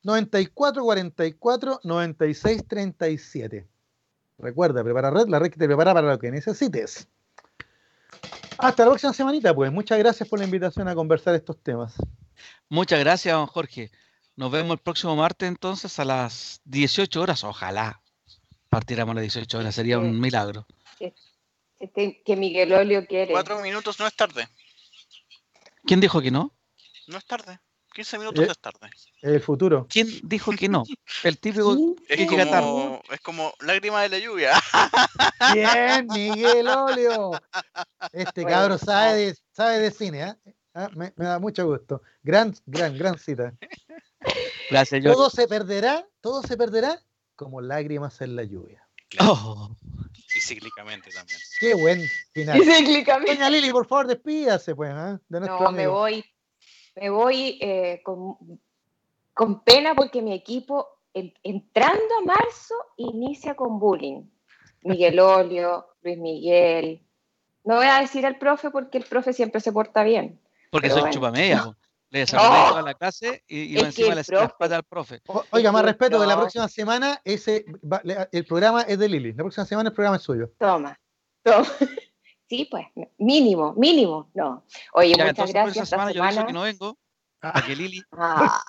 [0.04, 3.68] 94 44 96 37.
[4.38, 7.08] Recuerda, prepara red, la red que te prepara para lo que necesites.
[8.60, 9.72] Hasta la próxima semanita, pues.
[9.72, 11.96] Muchas gracias por la invitación a conversar estos temas.
[12.70, 13.90] Muchas gracias, don Jorge.
[14.36, 17.44] Nos vemos el próximo martes entonces a las 18 horas.
[17.44, 18.00] Ojalá
[18.70, 20.66] partiéramos a las 18 horas, sería un milagro.
[21.80, 23.32] Este, que Miguel Olio quiere.
[23.32, 24.48] Cuatro minutos no es tarde.
[25.86, 26.54] ¿Quién dijo que no?
[27.08, 27.60] No es tarde.
[27.94, 28.90] 15 minutos Eh, es tarde.
[29.22, 29.88] El futuro.
[29.90, 30.84] ¿Quién dijo que no?
[31.24, 31.76] El típico
[32.08, 32.62] Es que llega tarde.
[32.68, 34.52] como, es como lágrima de la lluvia.
[35.54, 37.32] Bien, Miguel Olio.
[38.12, 40.38] Este Bueno, cabro sabe de, sabe de cine, ¿ah?
[40.76, 42.04] Ah, me, me da mucho gusto.
[42.22, 43.52] Gran, gran, gran cita.
[44.70, 45.16] Gracias, George.
[45.18, 47.02] Todo se perderá, todo se perderá
[47.38, 48.84] como lágrimas en la lluvia.
[49.22, 49.70] Oh,
[50.36, 51.40] Y cíclicamente también.
[51.62, 52.02] Qué buen
[52.34, 52.58] final.
[52.58, 53.34] Y cíclicamente.
[53.36, 55.18] Doña Lili, por favor, despídase, pues, ¿ah?
[55.30, 56.26] de nuestro No, me voy,
[56.98, 58.36] me voy eh, con,
[59.34, 64.24] con pena porque mi equipo, en- entrando a marzo, inicia con bullying.
[64.84, 67.02] Miguel Olio, Luis Miguel.
[67.64, 70.40] No voy a decir al profe porque el profe siempre se porta bien.
[70.70, 71.14] porque soy bueno.
[71.14, 71.78] chupamedia.
[72.10, 72.70] Le desaparecí No.
[72.70, 75.20] toda la clase y, y encima le el profe- al profe.
[75.28, 78.98] O- Oiga, más Sí, respeto, que la próxima semana ese va- le- el programa es
[78.98, 79.32] de Lili.
[79.34, 80.52] La próxima semana el programa es suyo.
[80.60, 80.98] Toma,
[81.44, 81.68] toma.
[82.50, 82.86] Sí, pues,
[83.18, 84.32] mínimo, mínimo.
[84.34, 84.64] No.
[84.94, 86.46] Oye, Ya, muchas gracias esta semana yo semana.
[86.48, 86.98] que no vengo
[87.42, 88.62] Ah, para que Lili Ah,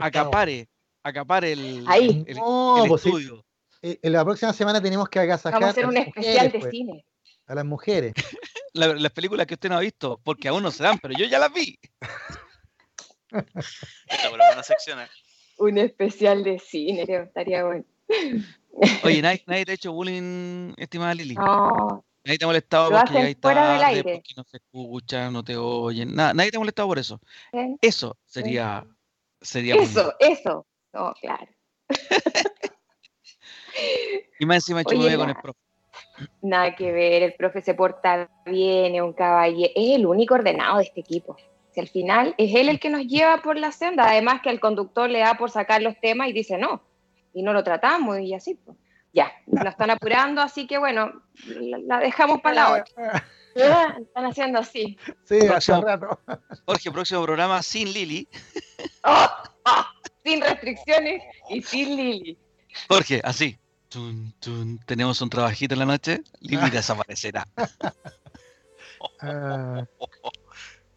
[0.00, 0.68] acapare,
[1.04, 2.24] acapare el, Ahí.
[2.26, 3.44] el- No, el pues sí, estudio.
[3.80, 6.52] eh, en la próxima semana tenemos que agasajar vamos a hacer a un especial mujeres,
[6.52, 7.06] de pues, cine.
[7.46, 8.12] a las mujeres.
[8.74, 11.24] La- las películas que usted no ha visto, porque aún no se dan, pero yo
[11.26, 11.78] ya las vi.
[13.32, 15.08] Eh.
[15.58, 17.84] Un especial de cine, creo, estaría bueno.
[19.04, 21.34] Oye, nadie, nadie te ha hecho bullying, estimada Lili.
[21.34, 24.14] No, Nadie te ha molestado Lo porque del tarde, aire.
[24.14, 26.14] porque no se escuchan, no te oyen.
[26.14, 27.20] Nada, nadie te ha molestado por eso.
[27.52, 27.76] ¿eh?
[27.80, 28.86] Eso sería,
[29.40, 29.90] sería bullying.
[29.90, 30.66] Eso, eso.
[30.92, 31.48] No, claro.
[34.38, 35.58] Y más encima Oye, con el profe.
[36.42, 40.78] Nada que ver, el profe se porta bien, es un caballero, es el único ordenado
[40.78, 41.36] de este equipo.
[41.74, 44.60] Si al final es él el que nos lleva por la senda, además que el
[44.60, 46.82] conductor le da por sacar los temas y dice no,
[47.32, 48.54] y no lo tratamos y así.
[48.54, 48.76] pues.
[49.14, 51.12] Ya, nos están apurando, así que bueno,
[51.46, 53.24] la, la dejamos para la otra.
[53.60, 54.98] Ah, Están haciendo así.
[55.24, 56.18] Sí, hace rato.
[56.64, 58.26] Jorge, próximo programa sin Lili.
[59.04, 59.26] ¡Oh!
[59.66, 59.92] ¡Ah!
[60.24, 62.38] Sin restricciones y sin Lili.
[62.88, 63.58] Jorge, así.
[63.90, 66.22] Tun, tun, tenemos un trabajito en la noche.
[66.40, 67.44] Lili desaparecerá.
[69.20, 69.84] Ah,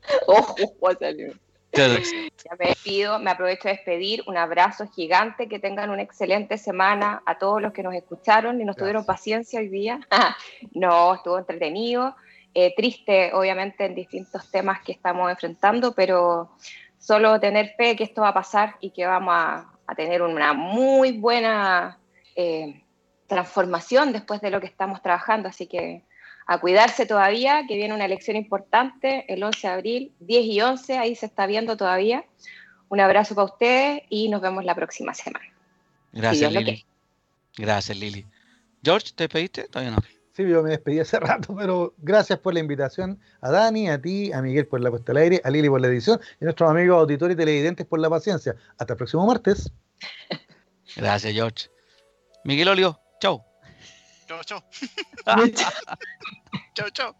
[0.27, 0.55] Ojo,
[0.99, 1.33] salió.
[1.75, 4.23] Ya me despido, me aprovecho de despedir.
[4.27, 8.63] Un abrazo gigante, que tengan una excelente semana a todos los que nos escucharon y
[8.63, 9.99] nos tuvieron paciencia hoy día.
[10.73, 12.15] no, estuvo entretenido,
[12.53, 16.51] eh, triste obviamente en distintos temas que estamos enfrentando, pero
[16.97, 20.53] solo tener fe que esto va a pasar y que vamos a, a tener una
[20.53, 21.99] muy buena
[22.35, 22.83] eh,
[23.27, 25.49] transformación después de lo que estamos trabajando.
[25.49, 26.03] Así que
[26.45, 30.97] a cuidarse todavía, que viene una elección importante el 11 de abril, 10 y 11,
[30.97, 32.25] ahí se está viendo todavía.
[32.89, 35.45] Un abrazo para ustedes y nos vemos la próxima semana.
[36.11, 36.85] Gracias, lo Lili.
[37.57, 38.25] Gracias, Lili.
[38.83, 39.67] George, ¿te despediste?
[39.67, 39.97] Todavía no.
[40.33, 44.31] sí, yo me despedí hace rato, pero gracias por la invitación a Dani, a ti,
[44.31, 46.69] a Miguel por la puesta al aire, a Lili por la edición y a nuestros
[46.69, 48.55] amigos auditores y televidentes por la paciencia.
[48.77, 49.71] Hasta el próximo martes.
[50.95, 51.69] Gracias, George.
[52.43, 53.54] Miguel Olio, chau.
[54.27, 54.63] Chau, chau.
[56.75, 57.15] Chau, chau.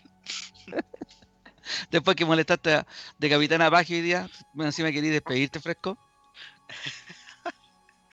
[1.92, 2.86] Después que molestaste
[3.18, 5.98] de Capitana Pagio hoy día, encima querí despedirte fresco.